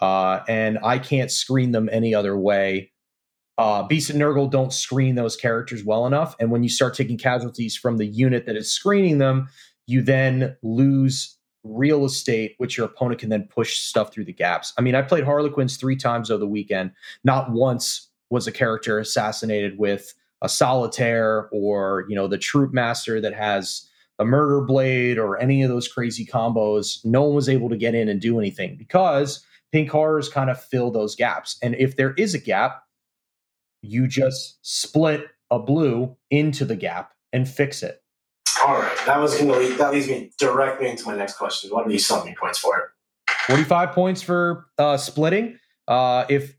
uh, 0.00 0.40
and 0.48 0.78
I 0.82 0.98
can't 0.98 1.30
screen 1.30 1.72
them 1.72 1.88
any 1.92 2.14
other 2.14 2.36
way. 2.36 2.92
Uh, 3.58 3.82
Beast 3.82 4.08
and 4.08 4.20
Nurgle 4.20 4.50
don't 4.50 4.72
screen 4.72 5.16
those 5.16 5.36
characters 5.36 5.84
well 5.84 6.06
enough, 6.06 6.34
and 6.40 6.50
when 6.50 6.62
you 6.62 6.68
start 6.68 6.94
taking 6.94 7.18
casualties 7.18 7.76
from 7.76 7.98
the 7.98 8.06
unit 8.06 8.46
that 8.46 8.56
is 8.56 8.72
screening 8.72 9.18
them, 9.18 9.48
you 9.86 10.02
then 10.02 10.56
lose 10.62 11.36
real 11.62 12.06
estate, 12.06 12.54
which 12.56 12.76
your 12.78 12.86
opponent 12.86 13.20
can 13.20 13.28
then 13.28 13.46
push 13.50 13.80
stuff 13.80 14.12
through 14.12 14.24
the 14.24 14.32
gaps. 14.32 14.72
I 14.78 14.80
mean, 14.80 14.94
I 14.94 15.02
played 15.02 15.24
Harlequins 15.24 15.76
three 15.76 15.96
times 15.96 16.30
over 16.30 16.38
the 16.38 16.46
weekend. 16.46 16.92
Not 17.22 17.50
once 17.50 18.08
was 18.30 18.46
a 18.46 18.52
character 18.52 18.98
assassinated 18.98 19.78
with 19.78 20.14
a 20.40 20.48
solitaire 20.48 21.50
or, 21.52 22.06
you 22.08 22.14
know, 22.14 22.28
the 22.28 22.38
troop 22.38 22.72
master 22.72 23.20
that 23.20 23.34
has 23.34 23.86
a 24.20 24.24
murder 24.24 24.60
blade 24.60 25.18
or 25.18 25.40
any 25.40 25.62
of 25.62 25.70
those 25.70 25.88
crazy 25.88 26.24
combos. 26.24 27.04
No 27.04 27.22
one 27.22 27.34
was 27.34 27.48
able 27.48 27.70
to 27.70 27.76
get 27.76 27.94
in 27.94 28.08
and 28.08 28.20
do 28.20 28.38
anything 28.38 28.76
because 28.76 29.44
pink 29.72 29.90
horrors 29.90 30.28
kind 30.28 30.50
of 30.50 30.62
fill 30.62 30.92
those 30.92 31.16
gaps. 31.16 31.56
And 31.62 31.74
if 31.74 31.96
there 31.96 32.12
is 32.14 32.34
a 32.34 32.38
gap, 32.38 32.84
you 33.82 34.06
just 34.06 34.58
split 34.62 35.26
a 35.50 35.58
blue 35.58 36.16
into 36.30 36.64
the 36.64 36.76
gap 36.76 37.12
and 37.32 37.48
fix 37.48 37.82
it. 37.82 38.02
All 38.64 38.78
right, 38.78 38.96
that 39.06 39.18
was 39.18 39.34
going 39.36 39.48
to 39.48 39.58
lead, 39.58 39.78
that 39.78 39.92
leads 39.92 40.06
me 40.06 40.30
directly 40.38 40.88
into 40.88 41.06
my 41.06 41.16
next 41.16 41.36
question. 41.36 41.70
What 41.70 41.86
are 41.86 41.88
these 41.88 42.06
summoning 42.06 42.34
points 42.38 42.58
for? 42.58 42.92
45 43.46 43.92
points 43.92 44.22
for 44.22 44.66
uh, 44.78 44.98
splitting. 44.98 45.58
Uh, 45.88 46.26
if 46.28 46.54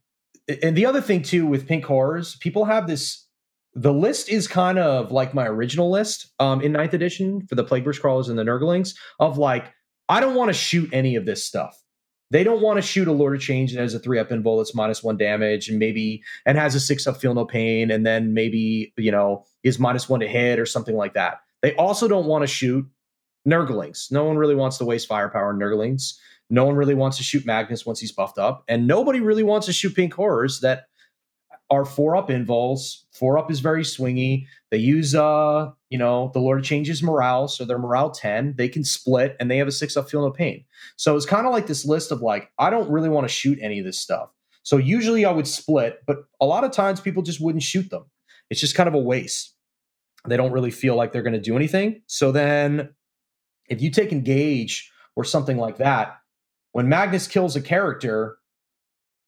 and 0.64 0.76
the 0.76 0.86
other 0.86 1.00
thing 1.00 1.22
too 1.22 1.46
with 1.46 1.68
pink 1.68 1.86
horrors, 1.86 2.36
people 2.38 2.66
have 2.66 2.88
this. 2.88 3.28
The 3.74 3.94
list 3.94 4.30
is 4.30 4.48
kind 4.48 4.78
of 4.78 5.12
like 5.12 5.34
my 5.34 5.48
original 5.48 5.90
list 5.90 6.32
um, 6.40 6.62
in 6.62 6.74
ninth 6.74 6.94
edition 6.94 7.46
for 7.48 7.56
the 7.56 7.64
Plague 7.64 7.86
Burst 7.86 8.02
Crawlers 8.02 8.28
and 8.28 8.38
the 8.38 8.44
Nurglings 8.44 8.96
of 9.20 9.38
like 9.38 9.74
I 10.10 10.20
don't 10.20 10.36
want 10.36 10.50
to 10.50 10.54
shoot 10.54 10.90
any 10.92 11.16
of 11.16 11.26
this 11.26 11.46
stuff. 11.46 11.82
They 12.32 12.44
don't 12.44 12.62
want 12.62 12.78
to 12.78 12.82
shoot 12.82 13.08
a 13.08 13.14
Lord 13.14 13.36
of 13.36 13.42
Change 13.42 13.74
that 13.74 13.82
has 13.82 13.94
a 13.94 14.00
three 14.00 14.20
up 14.20 14.30
invul 14.30 14.60
that's 14.60 14.76
minus 14.76 15.04
one 15.04 15.18
damage 15.18 15.70
and 15.70 15.80
maybe 15.80 16.22
and 16.46 16.58
has 16.58 16.76
a 16.76 16.80
six 16.80 17.08
up 17.08 17.18
feel 17.18 17.34
no 17.34 17.46
pain 17.46 17.92
and 17.92 18.06
then 18.06 18.34
maybe 18.34 18.94
you 18.98 19.12
know 19.12 19.46
is 19.64 19.80
minus 19.80 20.10
one 20.10 20.20
to 20.22 20.28
hit 20.28 20.60
or 20.60 20.66
something 20.66 20.96
like 20.96 21.14
that. 21.14 21.40
They 21.62 21.74
also 21.76 22.08
don't 22.08 22.26
want 22.26 22.44
to 22.44 22.48
shoot 22.48 22.86
Nurglings. 23.48 24.12
No 24.12 24.24
one 24.26 24.38
really 24.38 24.56
wants 24.56 24.78
to 24.80 24.86
waste 24.86 25.08
firepower 25.08 25.50
on 25.50 25.60
Nurglings. 25.60 26.14
No 26.50 26.66
one 26.66 26.76
really 26.76 26.96
wants 26.96 27.18
to 27.18 27.24
shoot 27.24 27.46
Magnus 27.46 27.86
once 27.86 28.00
he's 28.00 28.12
buffed 28.12 28.38
up, 28.38 28.64
and 28.68 28.86
nobody 28.86 29.22
really 29.22 29.44
wants 29.44 29.68
to 29.68 29.74
shoot 29.74 29.96
Pink 29.96 30.14
Horrors 30.14 30.60
that 30.60 30.88
are 31.72 31.86
four 31.86 32.18
up 32.18 32.30
invuls. 32.30 33.06
Four 33.14 33.38
up 33.38 33.50
is 33.50 33.62
very 33.62 33.84
swingy. 33.84 34.46
They 34.70 34.78
use 34.78 35.16
uh, 35.16 35.72
you 35.90 35.98
know, 35.98 36.30
the 36.34 36.40
Lord 36.40 36.64
Change's 36.64 37.02
morale, 37.02 37.48
so 37.48 37.64
they're 37.64 37.80
morale 37.80 38.12
10. 38.12 38.56
They 38.58 38.68
can 38.68 38.84
split 38.84 39.38
and 39.40 39.50
they 39.50 39.58
have 39.58 39.68
a 39.68 39.72
six 39.72 39.96
up 39.96 40.10
feel 40.10 40.22
no 40.22 40.32
pain. 40.32 40.66
So 40.98 41.16
it's 41.16 41.26
kind 41.26 41.48
of 41.48 41.54
like 41.54 41.68
this 41.68 41.86
list 41.86 42.12
of 42.12 42.22
like, 42.22 42.52
I 42.60 42.70
don't 42.70 42.92
really 42.92 43.10
want 43.10 43.28
to 43.28 43.34
shoot 43.34 43.58
any 43.62 43.80
of 43.80 43.86
this 43.86 44.00
stuff. 44.00 44.30
So 44.64 44.78
usually 44.78 45.26
I 45.26 45.32
would 45.32 45.48
split, 45.48 46.02
but 46.06 46.26
a 46.40 46.46
lot 46.46 46.64
of 46.66 46.72
times 46.72 47.00
people 47.00 47.24
just 47.24 47.42
wouldn't 47.42 47.64
shoot 47.64 47.90
them. 47.90 48.06
It's 48.50 48.60
just 48.60 48.76
kind 48.76 48.90
of 48.90 48.94
a 48.94 49.00
waste. 49.00 49.56
They 50.28 50.38
don't 50.38 50.52
really 50.52 50.72
feel 50.72 50.96
like 50.96 51.14
they're 51.14 51.24
going 51.24 51.34
to 51.34 51.40
do 51.40 51.56
anything. 51.56 52.02
So 52.06 52.32
then 52.32 52.90
if 53.70 53.82
you 53.82 53.90
take 53.90 54.12
engage 54.12 54.92
or 55.16 55.24
something 55.24 55.58
like 55.58 55.78
that, 55.78 56.18
when 56.74 56.90
Magnus 56.90 57.28
kills 57.28 57.56
a 57.56 57.62
character 57.62 58.38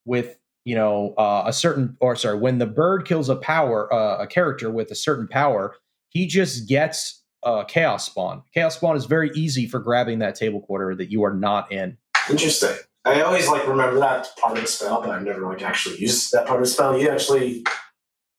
with 0.06 0.38
you 0.66 0.76
know 0.76 1.14
uh, 1.18 1.44
a 1.46 1.54
certain 1.54 1.98
or 2.00 2.16
sorry 2.16 2.38
when 2.38 2.58
the 2.58 2.66
bird 2.66 3.06
kills 3.06 3.30
a 3.30 3.36
power 3.36 3.92
uh, 3.94 4.18
a 4.18 4.28
character 4.28 4.70
with 4.70 4.92
a 4.92 4.96
certain 4.96 5.28
power 5.28 5.76
he 6.10 6.28
just 6.28 6.68
gets 6.68 7.24
a 7.44 7.66
chaos 7.68 8.06
spawn 8.06 8.42
chaos 8.54 8.76
spawn 8.76 8.96
is 8.96 9.06
very 9.06 9.32
easy 9.36 9.68
for 9.68 9.80
grabbing 9.80 10.20
that 10.20 10.36
table 10.36 10.62
quarter 10.62 10.96
that 10.96 11.12
you 11.12 11.24
are 11.24 11.34
not 11.34 11.72
in 11.72 11.98
Interesting. 12.30 12.72
I 13.04 13.22
always 13.22 13.50
like 13.50 13.68
remember 13.68 14.00
that 14.00 14.30
part 14.38 14.56
of 14.56 14.64
the 14.64 14.68
spell, 14.68 15.02
but 15.02 15.10
I've 15.10 15.24
never 15.24 15.42
like 15.46 15.62
actually 15.62 15.98
used 15.98 16.32
that 16.32 16.48
part 16.48 16.62
of 16.62 16.66
the 16.66 16.72
spell. 16.72 16.98
You 16.98 17.10
actually 17.10 17.66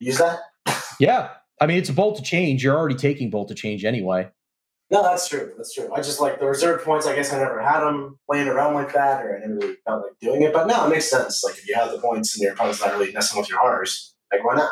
use 0.00 0.16
that? 0.16 0.38
yeah 1.00 1.30
i 1.60 1.66
mean 1.66 1.78
it's 1.78 1.88
a 1.88 1.92
bolt 1.92 2.16
to 2.16 2.22
change 2.22 2.62
you're 2.62 2.76
already 2.76 2.94
taking 2.94 3.30
bolt 3.30 3.48
to 3.48 3.54
change 3.54 3.84
anyway 3.84 4.28
No, 4.94 5.02
that's 5.02 5.26
true. 5.26 5.52
That's 5.56 5.74
true. 5.74 5.92
I 5.92 5.96
just 6.02 6.20
like 6.20 6.38
the 6.38 6.46
reserve 6.46 6.84
points. 6.84 7.04
I 7.04 7.16
guess 7.16 7.32
I 7.32 7.38
never 7.38 7.60
had 7.60 7.80
them 7.80 8.16
laying 8.28 8.46
around 8.46 8.74
like 8.74 8.92
that, 8.92 9.24
or 9.24 9.36
I 9.36 9.40
never 9.40 9.54
really 9.54 9.74
felt 9.84 10.04
like 10.04 10.12
doing 10.20 10.42
it. 10.42 10.52
But 10.52 10.68
no, 10.68 10.86
it 10.86 10.88
makes 10.88 11.10
sense. 11.10 11.42
Like 11.42 11.54
if 11.54 11.68
you 11.68 11.74
have 11.74 11.90
the 11.90 11.98
points 11.98 12.36
and 12.36 12.44
your 12.44 12.52
opponent's 12.52 12.80
not 12.80 12.92
really 12.92 13.12
messing 13.12 13.40
with 13.40 13.50
your 13.50 13.58
horrors, 13.58 14.14
like 14.32 14.44
why 14.44 14.54
not? 14.54 14.70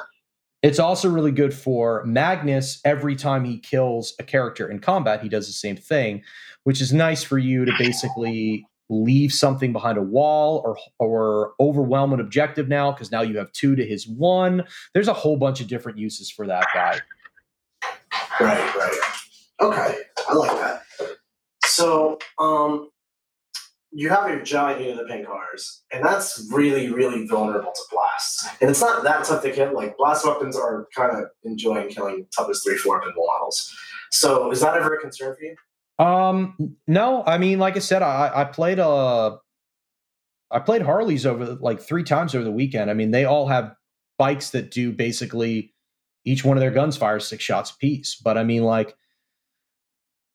It's 0.63 0.79
also 0.79 1.09
really 1.11 1.33
good 1.33 1.53
for 1.53 2.05
Magnus. 2.05 2.81
Every 2.85 3.17
time 3.17 3.45
he 3.45 3.59
kills 3.59 4.15
a 4.21 4.23
character 4.23 4.71
in 4.71 4.79
combat, 4.79 5.25
he 5.25 5.29
does 5.29 5.49
the 5.49 5.53
same 5.53 5.75
thing, 5.75 6.23
which 6.63 6.81
is 6.81 6.93
nice 6.93 7.25
for 7.25 7.39
you 7.39 7.65
to 7.65 7.73
basically 7.77 8.65
leave 8.89 9.33
something 9.33 9.73
behind 9.73 9.99
a 9.99 10.03
wall 10.03 10.63
or 10.65 10.79
or 11.01 11.55
overwhelm 11.59 12.13
an 12.13 12.21
objective 12.21 12.69
now 12.69 12.93
because 12.93 13.11
now 13.11 13.23
you 13.23 13.39
have 13.39 13.51
two 13.51 13.75
to 13.75 13.85
his 13.85 14.07
one. 14.07 14.63
There's 14.95 15.09
a 15.09 15.15
whole 15.15 15.37
bunch 15.37 15.61
of 15.61 15.67
different 15.67 15.99
uses 15.99 16.31
for 16.31 16.47
that 16.47 16.69
guy. 16.73 17.01
Right, 18.39 18.75
right. 18.77 19.12
Okay, 19.63 19.97
I 20.29 20.35
like 20.35 20.51
that. 20.51 20.83
So, 21.65 22.19
um, 22.39 22.91
you 23.93 24.09
have 24.09 24.29
your 24.29 24.43
giant 24.43 24.81
unit 24.81 24.99
of 24.99 25.07
the 25.07 25.13
pink 25.13 25.27
cars, 25.27 25.85
and 25.93 26.05
that's 26.05 26.49
really, 26.51 26.91
really 26.91 27.27
vulnerable 27.27 27.71
to 27.73 27.83
blasts. 27.91 28.49
And 28.61 28.71
it's 28.71 28.81
not 28.81 29.05
that 29.05 29.25
tough 29.25 29.43
to 29.43 29.53
kill. 29.53 29.75
Like 29.75 29.97
blast 29.97 30.27
weapons 30.27 30.57
are 30.57 30.89
kind 30.97 31.17
of 31.17 31.27
enjoying 31.45 31.91
killing 31.91 32.27
toughest 32.35 32.65
three, 32.65 32.77
four 32.77 33.01
pinball 33.03 33.27
models. 33.27 33.73
So 34.11 34.51
is 34.51 34.61
that 34.61 34.77
ever 34.77 34.95
a 34.95 35.01
concern 35.01 35.37
for 35.37 35.43
you? 35.45 36.05
Um, 36.05 36.77
no, 36.89 37.23
I 37.27 37.39
mean, 37.39 37.59
like 37.59 37.77
I 37.77 37.81
said, 37.81 38.03
I, 38.03 38.31
I 38.35 38.45
played 38.45 38.81
uh 38.81 39.37
I 40.51 40.59
played 40.59 40.83
Harleys 40.83 41.25
over 41.27 41.55
like 41.61 41.81
three 41.81 42.03
times 42.03 42.35
over 42.35 42.45
the 42.45 42.51
weekend. 42.51 42.91
I 42.91 42.95
mean, 42.95 43.11
they 43.11 43.25
all 43.25 43.47
have 43.47 43.75
bikes 44.19 44.51
that 44.51 44.71
do 44.71 44.93
basically 44.93 45.75
each 46.25 46.45
one 46.45 46.57
of 46.57 46.61
their 46.61 46.71
guns 46.71 46.97
fires 46.97 47.27
six 47.27 47.45
shots 47.45 47.71
apiece. 47.71 48.17
But 48.17 48.39
I 48.39 48.45
mean, 48.45 48.65
like 48.65 48.95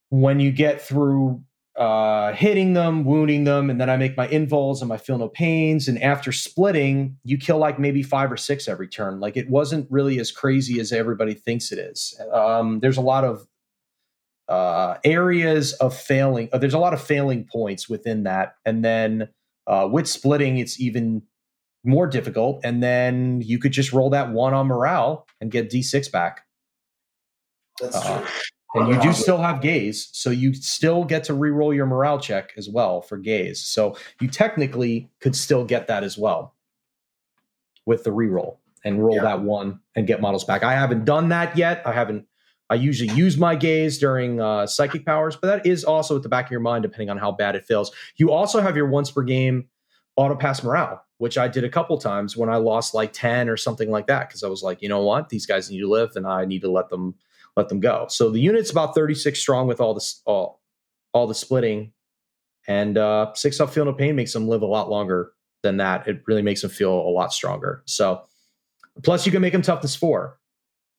when 0.10 0.40
you 0.40 0.52
get 0.52 0.82
through 0.82 1.42
uh, 1.78 2.34
hitting 2.34 2.74
them, 2.74 3.06
wounding 3.06 3.44
them, 3.44 3.70
and 3.70 3.80
then 3.80 3.90
I 3.90 3.98
make 3.98 4.18
my 4.18 4.28
invols 4.28 4.82
and 4.82 4.92
I 4.92 4.98
feel 4.98 5.18
no 5.18 5.30
pains. 5.30 5.88
And 5.88 6.02
after 6.02 6.32
splitting, 6.32 7.18
you 7.24 7.38
kill 7.38 7.60
like 7.60 7.78
maybe 7.78 8.02
five 8.02 8.32
or 8.32 8.38
six 8.38 8.68
every 8.68 8.88
turn. 8.88 9.20
Like 9.20 9.38
it 9.38 9.50
wasn't 9.50 9.88
really 9.92 10.20
as 10.20 10.32
crazy 10.32 10.80
as 10.80 10.92
everybody 10.92 11.36
thinks 11.36 11.72
it 11.72 11.78
is. 11.78 12.20
Um, 12.34 12.80
there's 12.80 12.98
a 12.98 13.02
lot 13.02 13.24
of 13.24 13.48
uh, 14.50 14.96
areas 15.04 15.74
of 15.74 15.96
failing. 15.96 16.50
Uh, 16.52 16.58
there's 16.58 16.74
a 16.74 16.80
lot 16.80 16.94
of 16.94 17.02
failing 17.02 17.46
points 17.46 17.88
within 17.88 18.24
that, 18.24 18.56
and 18.66 18.84
then 18.84 19.30
uh, 19.68 19.88
with 19.92 20.08
splitting, 20.08 20.58
it's 20.58 20.80
even 20.80 21.22
more 21.84 22.08
difficult. 22.08 22.62
And 22.64 22.82
then 22.82 23.42
you 23.42 23.60
could 23.60 23.72
just 23.72 23.94
roll 23.94 24.10
that 24.12 24.32
one 24.32 24.54
on 24.54 24.68
morale 24.68 25.28
and 25.40 25.52
get 25.52 25.70
D6 25.70 26.12
back. 26.12 26.46
That's 27.80 28.04
true. 28.04 28.26
And 28.80 28.94
you 28.94 29.02
do 29.02 29.14
still 29.14 29.38
have 29.38 29.62
gaze, 29.62 30.10
so 30.14 30.30
you 30.30 30.54
still 30.54 31.04
get 31.04 31.24
to 31.26 31.34
re-roll 31.34 31.74
your 31.74 31.86
morale 31.86 32.20
check 32.20 32.54
as 32.58 32.70
well 32.70 33.02
for 33.02 33.18
gaze. 33.18 33.62
So 33.66 33.96
you 34.22 34.28
technically 34.28 35.10
could 35.20 35.36
still 35.36 35.64
get 35.66 35.88
that 35.88 36.04
as 36.04 36.18
well 36.18 36.56
with 37.86 38.04
the 38.04 38.12
re-roll 38.12 38.60
and 38.84 39.04
roll 39.04 39.16
Yeah. 39.16 39.24
that 39.24 39.42
one 39.42 39.80
and 39.96 40.06
get 40.08 40.22
models 40.22 40.44
back. 40.44 40.64
I 40.64 40.74
haven't 40.74 41.06
done 41.06 41.30
that 41.30 41.58
yet. 41.58 41.82
I 41.86 41.94
haven't. 41.94 42.26
I 42.70 42.76
usually 42.76 43.14
use 43.14 43.38
my 43.38 43.56
gaze 43.56 43.98
during 43.98 44.42
uh, 44.42 44.68
psychic 44.68 45.06
powers, 45.06 45.38
but 45.38 45.48
that 45.48 45.66
is 45.66 45.86
also 45.86 46.18
at 46.18 46.24
the 46.24 46.30
back 46.30 46.46
of 46.46 46.52
your 46.52 46.60
mind, 46.60 46.84
depending 46.84 47.10
on 47.10 47.18
how 47.18 47.32
bad 47.32 47.56
it 47.56 47.64
feels. 47.66 47.92
You 48.18 48.32
also 48.32 48.60
have 48.60 48.76
your 48.76 48.88
once 48.90 49.10
per 49.10 49.24
game 49.24 49.70
auto 50.18 50.36
pass 50.36 50.62
morale, 50.64 51.02
which 51.18 51.38
I 51.38 51.48
did 51.48 51.64
a 51.64 51.70
couple 51.70 51.98
times 51.98 52.36
when 52.36 52.50
I 52.50 52.58
lost 52.58 52.94
like 52.94 53.14
ten 53.14 53.48
or 53.48 53.56
something 53.56 53.90
like 53.90 54.08
that 54.08 54.28
because 54.28 54.44
I 54.44 54.50
was 54.50 54.64
like, 54.64 54.82
you 54.82 54.90
know 54.90 55.02
what, 55.02 55.30
these 55.30 55.46
guys 55.46 55.72
need 55.72 55.80
to 55.80 55.88
live, 55.88 56.12
and 56.18 56.28
I 56.28 56.44
need 56.44 56.62
to 56.64 56.70
let 56.72 56.90
them 56.90 57.16
let 57.58 57.68
them 57.70 57.80
go. 57.82 58.06
So 58.10 58.30
the 58.30 58.40
unit's 58.40 58.70
about 58.70 58.96
36 58.96 59.38
strong 59.38 59.68
with 59.68 59.82
all 59.82 59.94
this 59.94 60.22
all 60.26 60.62
all 61.14 61.28
the 61.28 61.36
splitting, 61.36 61.92
and 62.68 62.98
uh, 62.98 63.34
six 63.34 63.60
up 63.60 63.72
feel 63.72 63.84
no 63.84 63.94
pain 63.94 64.16
makes 64.16 64.32
them 64.32 64.48
live 64.48 64.62
a 64.62 64.68
lot 64.68 64.90
longer 64.90 65.32
than 65.64 65.78
that. 65.78 66.08
It 66.08 66.22
really 66.28 66.44
makes 66.44 66.62
them 66.62 66.70
feel 66.70 66.94
a 66.94 67.10
lot 67.10 67.34
stronger. 67.34 67.82
So 67.86 68.22
plus 69.04 69.26
you 69.26 69.32
can 69.32 69.42
make 69.42 69.54
them 69.54 69.64
toughness 69.64 69.96
four, 69.96 70.38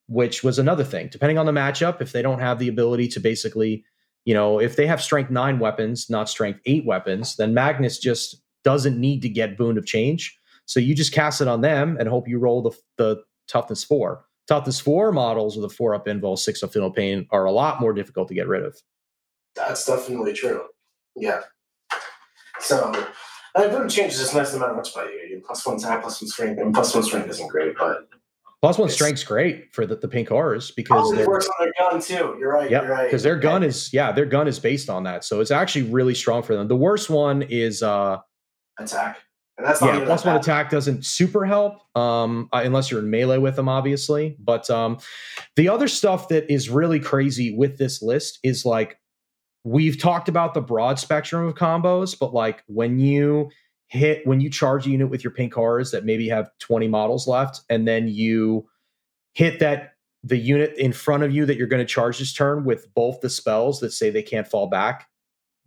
which 0.07 0.43
was 0.43 0.59
another 0.59 0.83
thing. 0.83 1.07
Depending 1.09 1.37
on 1.37 1.45
the 1.45 1.51
matchup, 1.53 2.01
if 2.01 2.11
they 2.11 2.21
don't 2.21 2.39
have 2.39 2.59
the 2.59 2.67
ability 2.67 3.07
to 3.09 3.19
basically, 3.21 3.85
you 4.25 4.33
know, 4.33 4.59
if 4.59 4.75
they 4.75 4.85
have 4.85 5.01
strength 5.01 5.31
nine 5.31 5.59
weapons, 5.59 6.09
not 6.09 6.29
strength 6.29 6.59
eight 6.65 6.85
weapons, 6.85 7.37
then 7.37 7.53
Magnus 7.53 7.99
just 7.99 8.41
doesn't 8.65 8.99
need 8.99 9.21
to 9.21 9.29
get 9.29 9.57
boon 9.57 9.77
of 9.77 9.85
change. 9.85 10.37
So 10.65 10.79
you 10.79 10.93
just 10.93 11.13
cast 11.13 11.39
it 11.39 11.47
on 11.47 11.61
them 11.61 11.95
and 11.97 12.09
hope 12.09 12.27
you 12.27 12.37
roll 12.37 12.61
the 12.61 12.71
the 12.97 13.23
toughness 13.47 13.83
four. 13.83 14.25
Toughness 14.49 14.79
four 14.79 15.11
models 15.11 15.55
with 15.55 15.71
a 15.71 15.73
four 15.73 15.93
up 15.93 16.07
invul, 16.07 16.37
six 16.37 16.63
up 16.63 16.73
feel 16.73 16.89
pain 16.89 17.27
are 17.29 17.45
a 17.45 17.51
lot 17.51 17.79
more 17.79 17.93
difficult 17.93 18.27
to 18.29 18.33
get 18.33 18.47
rid 18.47 18.63
of. 18.63 18.75
That's 19.55 19.85
definitely 19.85 20.33
true. 20.33 20.63
Yeah. 21.15 21.41
So, 22.59 22.91
Boom 23.55 23.87
changes 23.87 24.19
is 24.19 24.33
nice 24.33 24.51
no 24.53 24.59
matter 24.59 24.75
which 24.75 24.93
bite 24.93 25.11
you 25.29 25.41
plus 25.45 25.65
one 25.67 25.77
attack, 25.77 26.01
plus 26.01 26.19
one 26.19 26.29
strength. 26.29 26.57
Mean, 26.57 26.73
plus 26.73 26.95
one 26.95 27.03
strength 27.03 27.29
isn't 27.29 27.47
great, 27.47 27.75
but 27.77 28.09
Plus 28.61 28.77
one 28.77 28.89
strength's 28.89 29.23
great 29.23 29.73
for 29.73 29.85
the, 29.85 29.95
the 29.95 30.07
pink 30.07 30.27
horrors 30.27 30.71
because 30.71 31.13
it 31.13 31.25
works 31.25 31.47
on 31.47 31.53
their 31.59 31.73
gun 31.79 32.01
too. 32.01 32.35
You're 32.39 32.51
right. 32.51 32.69
You're 32.69 32.87
right. 32.87 33.05
because 33.05 33.23
their 33.23 33.37
gun 33.37 33.63
is 33.63 33.93
yeah, 33.93 34.11
their 34.11 34.25
gun 34.25 34.47
is 34.49 34.59
based 34.59 34.89
on 34.89 35.03
that, 35.03 35.23
so 35.23 35.39
it's 35.39 35.51
actually 35.51 35.83
really 35.83 36.13
strong 36.13 36.43
for 36.43 36.55
them. 36.55 36.67
The 36.67 36.75
worst 36.75 37.09
one 37.09 37.43
is 37.43 37.81
uh 37.81 38.17
attack, 38.77 39.19
and 39.59 39.67
that's 39.67 39.81
not 39.81 39.87
yeah, 39.87 40.01
even 40.01 40.07
one 40.07 40.35
attack 40.37 40.69
doesn't 40.69 41.05
super 41.05 41.45
help 41.45 41.81
um 41.97 42.47
unless 42.53 42.89
you're 42.89 43.01
in 43.01 43.09
melee 43.09 43.37
with 43.37 43.57
them, 43.57 43.67
obviously. 43.67 44.37
But 44.39 44.69
um 44.69 44.99
the 45.57 45.67
other 45.67 45.89
stuff 45.89 46.29
that 46.29 46.51
is 46.51 46.69
really 46.69 46.99
crazy 46.99 47.53
with 47.53 47.77
this 47.77 48.01
list 48.01 48.39
is 48.41 48.65
like 48.65 48.97
we've 49.65 49.99
talked 49.99 50.29
about 50.29 50.53
the 50.53 50.61
broad 50.61 50.97
spectrum 50.97 51.45
of 51.45 51.55
combos, 51.55 52.17
but 52.17 52.33
like 52.33 52.63
when 52.67 52.99
you 52.99 53.49
hit 53.87 54.25
when 54.25 54.39
you 54.39 54.49
charge 54.49 54.87
a 54.87 54.91
unit 54.91 55.09
with 55.09 55.25
your 55.25 55.31
pink 55.31 55.53
horrors 55.53 55.91
that 55.91 56.05
maybe 56.05 56.29
have 56.29 56.49
20 56.59 56.87
models 56.87 57.27
left, 57.27 57.61
and 57.69 57.85
then 57.85 58.07
you 58.07 58.65
hit 59.33 59.59
that 59.59 59.95
the 60.23 60.37
unit 60.37 60.73
in 60.77 60.93
front 60.93 61.23
of 61.23 61.33
you 61.33 61.45
that 61.45 61.57
you're 61.57 61.67
going 61.67 61.85
to 61.85 61.93
charge 61.93 62.19
this 62.19 62.33
turn 62.33 62.63
with 62.63 62.93
both 62.93 63.19
the 63.19 63.29
spells 63.29 63.81
that 63.81 63.91
say 63.91 64.09
they 64.09 64.23
can't 64.23 64.47
fall 64.47 64.67
back, 64.67 65.09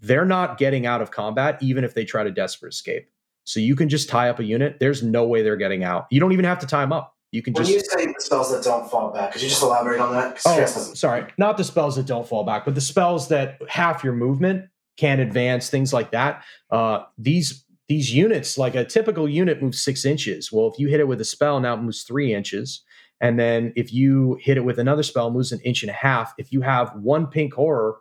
they're 0.01 0.25
not 0.25 0.57
getting 0.57 0.87
out 0.87 1.03
of 1.03 1.11
combat 1.11 1.59
even 1.63 1.85
if 1.85 1.95
they 1.95 2.05
try 2.05 2.25
to 2.25 2.31
desperate 2.31 2.73
escape. 2.73 3.09
So 3.45 3.61
you 3.61 3.75
can 3.75 3.89
just 3.89 4.09
tie 4.09 4.29
up 4.29 4.39
a 4.39 4.45
unit. 4.45 4.79
There's 4.79 5.03
no 5.03 5.27
way 5.27 5.43
they're 5.43 5.57
getting 5.57 5.85
out. 5.85 6.07
You 6.11 6.21
don't 6.21 6.33
even 6.33 6.45
have 6.45 6.59
to 6.61 6.67
tie 6.67 6.83
them 6.83 6.93
up. 6.93 7.17
You 7.33 7.43
can 7.43 7.55
When 7.55 7.65
just 7.65 7.73
you 7.73 7.81
say 7.81 8.07
the 8.07 8.15
spells 8.19 8.53
that 8.53 8.63
don't 8.63 8.91
fall 8.91 9.11
back, 9.11 9.33
could 9.33 9.43
you 9.43 9.49
just 9.49 9.63
elaborate 9.63 10.01
on 10.01 10.13
that? 10.13 10.41
Oh, 10.47 10.67
sorry. 10.67 11.27
Not 11.39 11.57
the 11.57 11.65
spells 11.65 11.97
that 11.97 12.07
don't 12.07 12.29
fall 12.29 12.45
back, 12.45 12.67
but 12.67 12.75
the 12.75 12.81
spells 12.81 13.29
that 13.29 13.59
half 13.69 14.05
your 14.05 14.13
movement 14.13 14.67
can 14.99 15.19
advance, 15.19 15.71
things 15.71 15.93
like 15.95 16.11
that. 16.11 16.45
Uh, 16.71 17.05
these 17.17 17.65
these 17.89 18.15
units, 18.15 18.57
like 18.59 18.75
a 18.75 18.85
typical 18.85 19.29
unit, 19.29 19.63
moves 19.63 19.81
six 19.81 20.05
inches. 20.05 20.53
Well, 20.53 20.69
if 20.69 20.79
you 20.79 20.89
hit 20.89 21.01
it 21.01 21.09
with 21.09 21.21
a 21.21 21.25
spell, 21.25 21.59
now 21.59 21.75
it 21.75 21.83
moves 21.83 22.05
three 22.05 22.35
inches. 22.35 22.83
And 23.21 23.39
then 23.39 23.73
if 23.77 23.93
you 23.93 24.39
hit 24.41 24.57
it 24.57 24.65
with 24.65 24.79
another 24.79 25.03
spell, 25.03 25.29
it 25.29 25.33
moves 25.33 25.53
an 25.53 25.61
inch 25.61 25.83
and 25.83 25.91
a 25.91 25.95
half. 25.95 26.35
If 26.39 26.53
you 26.53 26.61
have 26.63 26.95
one 26.97 27.27
pink 27.27 27.55
horror 27.55 27.99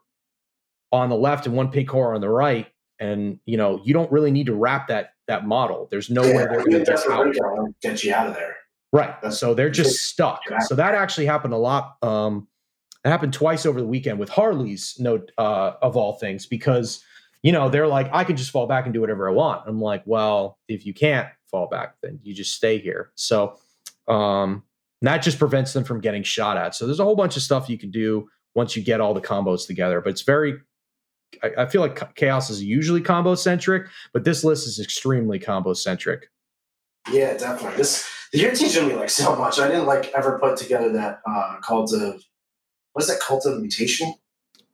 on 0.92 1.10
the 1.10 1.16
left 1.16 1.46
and 1.46 1.56
one 1.56 1.72
pink 1.72 1.90
horror 1.90 2.16
on 2.16 2.22
the 2.22 2.30
right, 2.30 2.68
and 3.02 3.40
you 3.46 3.58
know 3.58 3.82
you 3.84 3.94
don't 3.94 4.10
really 4.12 4.32
need 4.32 4.46
to 4.46 4.54
wrap 4.56 4.88
that 4.88 5.14
that 5.28 5.46
model. 5.46 5.88
There's 5.92 6.10
no 6.10 6.22
way 6.22 6.32
they're 6.34 6.64
going 6.64 6.72
to 6.72 6.86
get 6.86 7.10
out. 7.10 7.26
get 7.82 8.04
you 8.04 8.14
out 8.14 8.28
of 8.28 8.34
there. 8.36 8.56
Right. 8.94 9.10
That's- 9.22 9.40
So 9.40 9.54
they're 9.54 9.70
just 9.70 10.02
stuck. 10.08 10.42
Yeah. 10.50 10.60
So 10.60 10.76
that 10.76 10.94
actually 10.96 11.26
happened 11.26 11.54
a 11.54 11.58
lot. 11.58 11.96
Um, 12.02 12.48
it 13.06 13.10
happened 13.10 13.34
twice 13.34 13.66
over 13.66 13.80
the 13.82 13.88
weekend 13.88 14.20
with 14.20 14.30
Harley's 14.30 14.96
note 15.00 15.32
uh, 15.38 15.74
of 15.82 15.98
all 15.98 16.14
things 16.14 16.46
because 16.46 17.04
you 17.44 17.52
know 17.52 17.68
they're 17.70 17.88
like 17.88 18.10
I 18.14 18.24
can 18.24 18.38
just 18.38 18.52
fall 18.52 18.68
back 18.68 18.86
and 18.86 18.94
do 18.94 19.02
whatever 19.02 19.28
I 19.28 19.34
want. 19.34 19.64
I'm 19.68 19.82
like, 19.82 20.04
well, 20.06 20.60
if 20.68 20.86
you 20.86 20.94
can't 20.94 21.28
fall 21.50 21.68
back, 21.68 21.96
then 22.04 22.20
you 22.24 22.34
just 22.34 22.54
stay 22.56 22.78
here. 22.78 23.12
So 23.16 23.58
um, 24.08 24.64
that 25.02 25.24
just 25.24 25.40
prevents 25.40 25.74
them 25.74 25.84
from 25.84 26.00
getting 26.02 26.22
shot 26.24 26.58
at. 26.58 26.76
So 26.76 26.86
there's 26.86 27.00
a 27.00 27.04
whole 27.04 27.16
bunch 27.16 27.36
of 27.38 27.42
stuff 27.42 27.70
you 27.70 27.78
can 27.78 27.90
do 27.92 28.28
once 28.54 28.76
you 28.76 28.84
get 28.84 29.02
all 29.02 29.14
the 29.14 29.22
combos 29.22 29.66
together. 29.66 30.02
But 30.02 30.12
it's 30.12 30.22
very 30.22 30.60
I, 31.44 31.64
I 31.64 31.66
feel 31.66 31.82
like 31.82 32.16
chaos 32.16 32.50
is 32.50 32.64
usually 32.64 33.02
combo 33.02 33.36
centric, 33.36 33.88
but 34.14 34.24
this 34.24 34.44
list 34.44 34.68
is 34.68 34.80
extremely 34.80 35.40
combo 35.40 35.74
centric. 35.74 36.30
Yeah, 37.12 37.36
definitely. 37.38 37.78
This 37.78 38.08
you're 38.34 38.54
teaching 38.54 38.88
me 38.88 38.96
like 38.96 39.10
so 39.10 39.36
much. 39.36 39.60
I 39.60 39.68
didn't 39.68 39.86
like 39.86 40.12
ever 40.16 40.40
put 40.40 40.58
together 40.58 40.92
that 40.94 41.20
uh 41.28 41.58
cult 41.62 41.94
of 41.94 42.24
what 42.94 43.04
is 43.04 43.08
that 43.10 43.20
cult 43.20 43.46
of 43.46 43.60
mutation? 43.60 44.14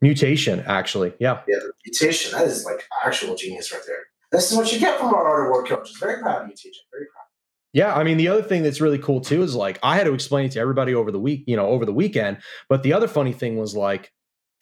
Mutation, 0.02 0.63
actually, 0.67 1.13
yeah. 1.20 1.41
Yeah, 1.48 1.58
mutation. 1.86 2.32
That 2.32 2.48
is 2.48 2.65
like 2.65 2.88
actual 3.06 3.36
genius 3.36 3.72
right 3.72 3.82
there. 3.88 4.06
This 4.32 4.52
is 4.52 4.58
what 4.58 4.72
you 4.72 4.80
get 4.80 5.00
from 5.00 5.13
our 5.13 5.26
art 5.26 5.46
of 5.46 5.52
war 5.52 5.63
coaches. 5.63 5.98
Very 5.98 6.22
proud 6.22 6.43
of 6.43 6.50
you, 6.50 6.54
TJ. 6.54 6.74
Very 6.91 7.06
proud. 7.06 7.24
Yeah, 7.74 7.96
I 7.96 8.04
mean 8.04 8.17
the 8.17 8.28
other 8.28 8.41
thing 8.41 8.63
that's 8.63 8.82
really 8.82 9.00
cool 9.00 9.22
too 9.22 9.43
is 9.43 9.56
like 9.56 9.80
I 9.84 9.96
had 9.96 10.06
to 10.06 10.13
explain 10.13 10.46
it 10.46 10.52
to 10.54 10.60
everybody 10.60 10.93
over 10.93 11.12
the 11.12 11.20
week, 11.20 11.43
you 11.48 11.56
know, 11.56 11.67
over 11.67 11.86
the 11.86 11.93
weekend. 11.93 12.38
But 12.70 12.84
the 12.84 12.93
other 12.93 13.08
funny 13.08 13.34
thing 13.34 13.58
was 13.58 13.76
like 13.76 14.12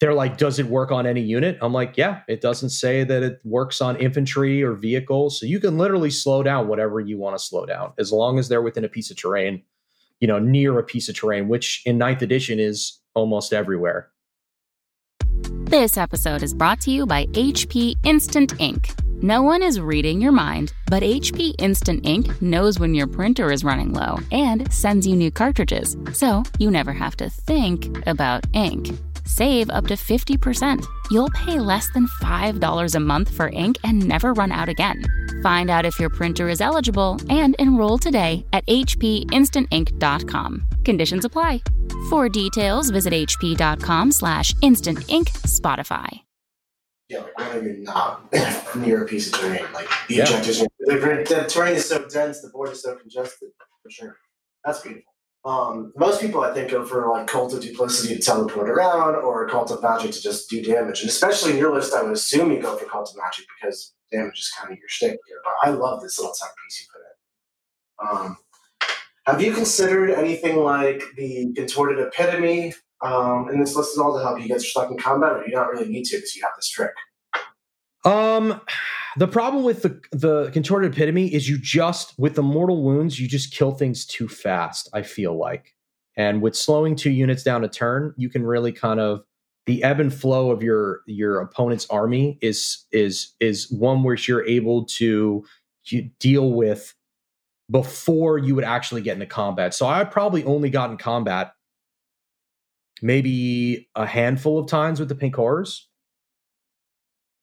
they're 0.00 0.14
like, 0.14 0.36
does 0.36 0.58
it 0.58 0.66
work 0.66 0.92
on 0.92 1.06
any 1.06 1.22
unit? 1.22 1.56
I'm 1.62 1.72
like, 1.72 1.96
yeah, 1.96 2.20
it 2.28 2.40
doesn't 2.40 2.70
say 2.70 3.02
that 3.04 3.22
it 3.22 3.40
works 3.44 3.80
on 3.80 3.96
infantry 3.96 4.62
or 4.62 4.74
vehicles. 4.74 5.40
So 5.40 5.46
you 5.46 5.58
can 5.58 5.78
literally 5.78 6.10
slow 6.10 6.42
down 6.42 6.68
whatever 6.68 7.00
you 7.00 7.18
want 7.18 7.36
to 7.38 7.42
slow 7.42 7.64
down 7.64 7.92
as 7.98 8.12
long 8.12 8.38
as 8.38 8.48
they're 8.48 8.62
within 8.62 8.84
a 8.84 8.88
piece 8.88 9.10
of 9.10 9.16
terrain, 9.16 9.62
you 10.20 10.28
know, 10.28 10.38
near 10.38 10.78
a 10.78 10.82
piece 10.82 11.08
of 11.08 11.16
terrain, 11.16 11.48
which 11.48 11.82
in 11.86 11.96
ninth 11.96 12.20
edition 12.20 12.60
is 12.60 13.00
almost 13.14 13.54
everywhere. 13.54 14.10
This 15.64 15.96
episode 15.96 16.42
is 16.42 16.54
brought 16.54 16.80
to 16.82 16.90
you 16.90 17.06
by 17.06 17.26
HP 17.26 17.94
Instant 18.04 18.60
Ink. 18.60 18.90
No 19.22 19.42
one 19.42 19.62
is 19.62 19.80
reading 19.80 20.20
your 20.20 20.30
mind, 20.30 20.74
but 20.88 21.02
HP 21.02 21.54
Instant 21.58 22.04
Ink 22.06 22.40
knows 22.42 22.78
when 22.78 22.94
your 22.94 23.06
printer 23.06 23.50
is 23.50 23.64
running 23.64 23.94
low 23.94 24.18
and 24.30 24.70
sends 24.72 25.06
you 25.06 25.16
new 25.16 25.30
cartridges, 25.30 25.96
so 26.12 26.42
you 26.58 26.70
never 26.70 26.92
have 26.92 27.16
to 27.16 27.30
think 27.30 28.06
about 28.06 28.44
ink. 28.52 28.90
Save 29.26 29.68
up 29.70 29.86
to 29.88 29.94
50%. 29.94 30.84
You'll 31.10 31.30
pay 31.30 31.58
less 31.60 31.90
than 31.90 32.06
$5 32.22 32.94
a 32.94 33.00
month 33.00 33.34
for 33.34 33.48
ink 33.48 33.76
and 33.84 34.06
never 34.08 34.32
run 34.32 34.52
out 34.52 34.68
again. 34.68 35.02
Find 35.42 35.68
out 35.68 35.84
if 35.84 35.98
your 36.00 36.10
printer 36.10 36.48
is 36.48 36.60
eligible 36.60 37.18
and 37.28 37.54
enroll 37.58 37.98
today 37.98 38.44
at 38.52 38.64
hpinstantink.com. 38.66 40.66
Conditions 40.84 41.24
apply. 41.24 41.60
For 42.10 42.28
details, 42.28 42.90
visit 42.90 43.12
hp.com 43.12 44.12
slash 44.12 44.52
instantink 44.62 45.24
Spotify. 45.44 46.20
yeah, 47.08 47.20
like 47.20 47.36
whenever 47.36 47.64
you're 47.64 47.76
not 47.78 48.32
near 48.76 49.02
a 49.02 49.06
piece 49.06 49.32
of 49.32 49.40
terrain, 49.40 49.64
like 49.74 49.88
the 50.08 50.16
Yeah. 50.16 50.26
ejectors, 50.26 50.64
the, 50.80 50.94
the 51.28 51.44
terrain 51.48 51.74
is 51.76 51.88
so 51.88 52.06
dense, 52.08 52.40
the 52.42 52.48
board 52.48 52.70
is 52.70 52.82
so 52.82 52.96
congested. 52.96 53.50
For 53.82 53.90
sure, 53.90 54.16
that's 54.64 54.80
beautiful. 54.80 55.12
Um, 55.46 55.92
most 55.96 56.20
people, 56.20 56.40
I 56.40 56.52
think, 56.52 56.72
go 56.72 56.84
for 56.84 57.08
like 57.08 57.28
cult 57.28 57.54
of 57.54 57.60
duplicity 57.60 58.16
to 58.16 58.20
teleport 58.20 58.68
around, 58.68 59.14
or 59.14 59.48
cult 59.48 59.70
of 59.70 59.80
magic 59.80 60.10
to 60.10 60.20
just 60.20 60.50
do 60.50 60.60
damage. 60.60 61.02
And 61.02 61.08
especially 61.08 61.52
in 61.52 61.58
your 61.58 61.72
list, 61.72 61.94
I 61.94 62.02
would 62.02 62.12
assume 62.12 62.50
you 62.50 62.60
go 62.60 62.76
for 62.76 62.84
cult 62.86 63.10
of 63.10 63.16
magic 63.16 63.46
because 63.56 63.94
damage 64.10 64.40
is 64.40 64.52
kind 64.58 64.72
of 64.72 64.78
your 64.78 64.88
shtick 64.88 65.20
here. 65.28 65.40
But 65.44 65.54
I 65.62 65.70
love 65.70 66.02
this 66.02 66.18
little 66.18 66.34
tech 66.34 66.50
piece 66.64 66.80
you 66.80 66.86
put 66.92 68.18
in. 68.18 68.26
Um, 68.26 68.36
have 69.26 69.40
you 69.40 69.52
considered 69.52 70.10
anything 70.10 70.56
like 70.56 71.04
the 71.16 71.52
contorted 71.54 72.04
epitome 72.04 72.74
um, 73.02 73.48
in 73.48 73.60
this 73.60 73.76
list 73.76 73.96
at 73.96 74.02
all 74.02 74.18
to 74.18 74.24
help 74.24 74.40
you 74.40 74.48
get 74.48 74.60
stuck 74.60 74.90
in 74.90 74.98
combat, 74.98 75.32
or 75.32 75.38
you 75.38 75.44
do 75.44 75.50
you 75.50 75.56
not 75.56 75.70
really 75.70 75.88
need 75.88 76.06
to 76.06 76.16
because 76.16 76.34
you 76.34 76.42
have 76.42 76.56
this 76.56 76.68
trick? 76.68 76.92
Um, 78.06 78.60
the 79.16 79.26
problem 79.26 79.64
with 79.64 79.82
the 79.82 80.00
the 80.12 80.50
contorted 80.52 80.92
epitome 80.92 81.34
is 81.34 81.48
you 81.48 81.58
just 81.58 82.18
with 82.18 82.36
the 82.36 82.42
mortal 82.42 82.82
wounds 82.82 83.18
you 83.18 83.28
just 83.28 83.52
kill 83.52 83.72
things 83.72 84.06
too 84.06 84.28
fast. 84.28 84.88
I 84.94 85.02
feel 85.02 85.36
like, 85.36 85.74
and 86.16 86.40
with 86.40 86.54
slowing 86.54 86.96
two 86.96 87.10
units 87.10 87.42
down 87.42 87.64
a 87.64 87.68
turn, 87.68 88.14
you 88.16 88.28
can 88.28 88.44
really 88.44 88.72
kind 88.72 89.00
of 89.00 89.22
the 89.66 89.82
ebb 89.82 89.98
and 89.98 90.14
flow 90.14 90.52
of 90.52 90.62
your 90.62 91.00
your 91.06 91.40
opponent's 91.40 91.86
army 91.90 92.38
is 92.40 92.84
is 92.92 93.34
is 93.40 93.70
one 93.72 94.04
where 94.04 94.14
you're 94.16 94.46
able 94.46 94.84
to 94.84 95.44
deal 96.20 96.52
with 96.52 96.94
before 97.70 98.38
you 98.38 98.54
would 98.54 98.64
actually 98.64 99.02
get 99.02 99.14
into 99.14 99.26
combat. 99.26 99.74
So 99.74 99.86
I 99.86 100.04
probably 100.04 100.44
only 100.44 100.70
got 100.70 100.90
in 100.90 100.96
combat 100.96 101.52
maybe 103.02 103.88
a 103.94 104.06
handful 104.06 104.58
of 104.58 104.68
times 104.68 105.00
with 105.00 105.08
the 105.08 105.14
pink 105.14 105.34
horrors. 105.34 105.85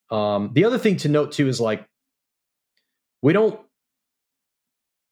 Um, 0.09 0.51
the 0.53 0.65
other 0.65 0.77
thing 0.77 0.97
to 0.97 1.09
note 1.09 1.31
too 1.31 1.47
is 1.47 1.59
like 1.59 1.87
we 3.21 3.33
don't 3.33 3.59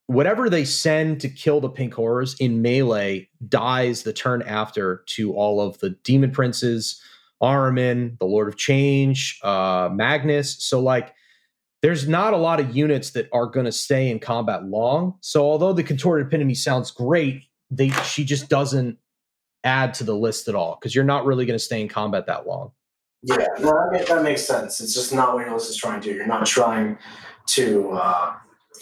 whatever 0.08 0.50
they 0.50 0.66
send 0.66 1.22
to 1.22 1.30
kill 1.30 1.62
the 1.62 1.70
pink 1.70 1.94
horrors 1.94 2.36
in 2.40 2.62
melee 2.62 3.30
dies 3.48 4.04
the 4.04 4.12
turn 4.12 4.42
after 4.42 5.04
to 5.06 5.34
all 5.34 5.62
of 5.62 5.80
the 5.80 5.92
demon 6.04 6.32
princes, 6.32 7.02
Ahriman, 7.42 8.20
the 8.20 8.26
Lord 8.26 8.50
of 8.50 8.58
Change, 8.58 9.40
uh, 9.42 9.90
Magnus. 9.92 10.62
So 10.62 10.82
like 10.82 11.14
there's 11.82 12.08
not 12.08 12.34
a 12.34 12.38
lot 12.38 12.60
of 12.60 12.76
units 12.76 13.12
that 13.12 13.30
are 13.32 13.48
going 13.48 13.66
to 13.66 13.72
stay 13.72 14.10
in 14.10 14.20
combat 14.20 14.66
long. 14.66 15.16
So 15.22 15.44
although 15.44 15.74
the 15.74 15.84
contorted 15.84 16.28
epitome 16.28 16.56
sounds 16.56 16.92
great, 16.92 17.46
they 17.72 17.90
she 18.04 18.26
just 18.26 18.50
doesn't 18.50 18.98
add 19.64 19.94
to 19.96 20.04
the 20.04 20.16
list 20.16 20.48
at 20.48 20.56
all 20.56 20.78
because 20.80 20.94
you're 20.94 21.04
not 21.04 21.26
really 21.26 21.46
going 21.46 21.58
to 21.58 21.64
stay 21.64 21.82
in 21.82 21.88
combat 21.88 22.28
that 22.28 22.46
long. 22.46 22.72
Yeah, 23.24 23.46
no, 23.60 23.90
that, 23.92 24.08
that 24.08 24.24
makes 24.24 24.46
sense. 24.46 24.82
It's 24.82 24.94
just 24.94 25.14
not 25.14 25.36
what 25.36 25.46
your 25.46 25.54
list 25.54 25.70
is 25.70 25.78
trying 25.78 26.02
to 26.02 26.10
do. 26.10 26.16
You're 26.16 26.26
not 26.26 26.46
trying 26.46 26.98
to 27.48 27.92
uh, 27.92 28.34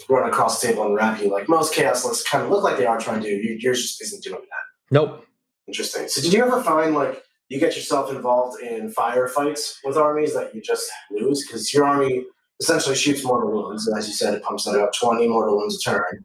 run 0.08 0.28
across 0.28 0.60
the 0.60 0.68
table 0.68 0.86
and 0.86 0.94
wrap 0.94 1.20
you 1.20 1.30
like 1.30 1.48
most 1.48 1.74
chaos 1.74 2.04
lists 2.04 2.28
kind 2.28 2.44
of 2.44 2.50
look 2.50 2.62
like 2.62 2.76
they 2.76 2.86
are 2.86 2.98
trying 2.98 3.20
to 3.22 3.28
do. 3.28 3.34
You, 3.34 3.56
yours 3.60 3.82
just 3.82 4.02
isn't 4.02 4.22
doing 4.22 4.40
that. 4.40 4.90
Nope. 4.90 5.26
Interesting. 5.66 6.08
So, 6.08 6.20
did 6.20 6.32
you 6.32 6.42
ever 6.42 6.62
find 6.62 6.94
like 6.94 7.22
you 7.48 7.60
get 7.60 7.76
yourself 7.76 8.10
involved 8.10 8.62
in 8.62 8.92
firefights 8.92 9.76
with 9.84 9.96
armies 9.96 10.34
that 10.34 10.54
you 10.54 10.60
just 10.62 10.90
lose 11.10 11.46
because 11.46 11.72
your 11.74 11.84
army 11.84 12.24
essentially 12.60 12.96
shoots 12.96 13.24
mortal 13.24 13.52
wounds, 13.52 13.86
and 13.86 13.96
as 13.98 14.06
you 14.08 14.14
said, 14.14 14.34
it 14.34 14.42
pumps 14.42 14.66
out 14.66 14.74
about 14.74 14.94
twenty 14.94 15.28
mortal 15.28 15.58
wounds 15.58 15.76
a 15.76 15.90
turn. 15.90 16.24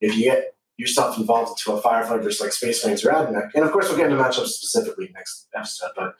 If 0.00 0.16
you 0.16 0.24
get 0.24 0.54
yourself 0.78 1.16
involved 1.16 1.60
into 1.60 1.78
a 1.78 1.82
firefight 1.82 2.22
versus 2.22 2.40
like 2.40 2.52
Space 2.52 2.84
Marines 2.84 3.04
or 3.04 3.12
AdMech, 3.12 3.50
and 3.54 3.64
of 3.64 3.72
course 3.72 3.88
we'll 3.88 3.98
get 3.98 4.10
into 4.10 4.22
matchups 4.22 4.48
specifically 4.48 5.10
next 5.14 5.46
episode, 5.54 5.90
but 5.94 6.14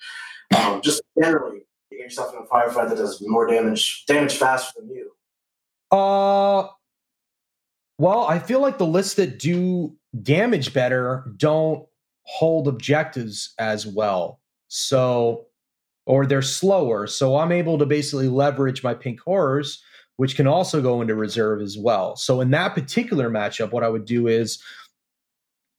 um, 0.54 0.82
just 0.82 1.02
generally, 1.20 1.60
you 1.90 1.98
get 1.98 2.04
yourself 2.04 2.34
in 2.34 2.40
a 2.40 2.46
firefight 2.46 2.88
that 2.88 2.96
does 2.96 3.22
more 3.26 3.46
damage, 3.46 4.04
damage 4.06 4.36
faster 4.36 4.80
than 4.80 4.90
you. 4.90 5.10
Uh, 5.96 6.68
well, 7.98 8.24
I 8.24 8.38
feel 8.38 8.60
like 8.60 8.78
the 8.78 8.86
lists 8.86 9.14
that 9.14 9.38
do 9.38 9.94
damage 10.22 10.72
better 10.72 11.30
don't 11.36 11.86
hold 12.24 12.68
objectives 12.68 13.54
as 13.58 13.86
well. 13.86 14.40
So, 14.68 15.46
or 16.06 16.26
they're 16.26 16.42
slower. 16.42 17.06
So 17.06 17.36
I'm 17.36 17.52
able 17.52 17.78
to 17.78 17.86
basically 17.86 18.28
leverage 18.28 18.82
my 18.82 18.94
pink 18.94 19.20
horrors, 19.20 19.82
which 20.16 20.34
can 20.36 20.46
also 20.46 20.80
go 20.80 21.00
into 21.00 21.14
reserve 21.14 21.60
as 21.60 21.76
well. 21.78 22.16
So 22.16 22.40
in 22.40 22.50
that 22.50 22.74
particular 22.74 23.30
matchup, 23.30 23.72
what 23.72 23.84
I 23.84 23.88
would 23.88 24.04
do 24.04 24.26
is 24.26 24.62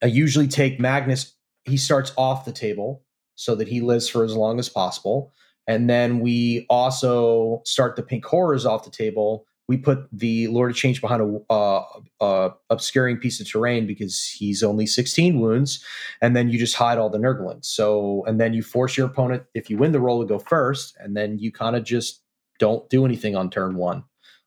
I 0.02 0.08
usually 0.08 0.48
take 0.48 0.80
Magnus. 0.80 1.34
He 1.66 1.78
starts 1.78 2.14
off 2.18 2.46
the 2.46 2.52
table 2.52 3.04
so 3.36 3.56
that 3.56 3.68
he 3.68 3.82
lives 3.82 4.08
for 4.08 4.24
as 4.24 4.36
long 4.36 4.60
as 4.60 4.70
possible. 4.70 5.34
And 5.68 5.90
then 5.90 6.20
we 6.20 6.66
also 6.70 7.62
start 7.66 7.96
the 7.96 8.04
pink 8.04 8.26
horrors 8.26 8.66
off 8.66 8.84
the 8.84 8.92
table 8.92 9.46
we 9.68 9.78
put 9.78 10.08
the 10.12 10.48
Lord 10.48 10.72
of 10.72 10.78
Change 10.78 11.00
behind 11.00 11.22
a 11.22 11.54
uh, 11.54 11.84
uh, 12.20 12.50
obscuring 12.70 13.18
piece 13.18 13.40
of 13.40 13.50
terrain 13.50 13.88
because 13.88 14.28
he's 14.28 14.62
only 14.62 14.86
16 14.86 15.40
wounds, 15.40 15.84
and 16.22 16.36
then 16.36 16.50
you 16.50 16.60
just 16.60 16.76
hide 16.76 16.98
all 16.98 17.10
the 17.10 17.18
Nurglings. 17.18 17.66
So, 17.66 18.24
and 18.28 18.40
then 18.42 18.54
you 18.54 18.62
force 18.62 18.98
your 18.98 19.08
opponent, 19.08 19.44
if 19.54 19.70
you 19.70 19.78
win 19.78 19.94
the 19.94 20.02
roll, 20.02 20.22
to 20.22 20.28
go 20.28 20.40
first, 20.40 20.96
and 21.00 21.16
then 21.16 21.40
you 21.40 21.52
kind 21.52 21.76
of 21.76 21.84
just 21.84 22.22
don't 22.60 22.90
do 22.90 23.06
anything 23.06 23.36
on 23.36 23.50
turn 23.50 23.76
one. 23.76 24.04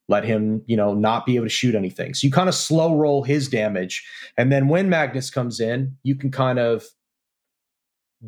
Let 0.09 0.25
him, 0.25 0.63
you 0.67 0.77
know, 0.77 0.95
not 0.95 1.27
be 1.27 1.35
able 1.37 1.47
to 1.47 1.51
shoot 1.51 1.75
anything. 1.75 2.15
So 2.15 2.27
you 2.27 2.33
kind 2.33 2.49
of 2.49 2.55
slow 2.55 2.97
roll 2.97 3.23
his 3.23 3.49
damage, 3.49 4.07
and 4.37 4.53
then 4.53 4.69
when 4.69 4.91
Magnus 4.91 5.31
comes 5.31 5.61
in, 5.61 5.97
you 6.03 6.15
can 6.15 6.31
kind 6.31 6.59
of 6.59 6.85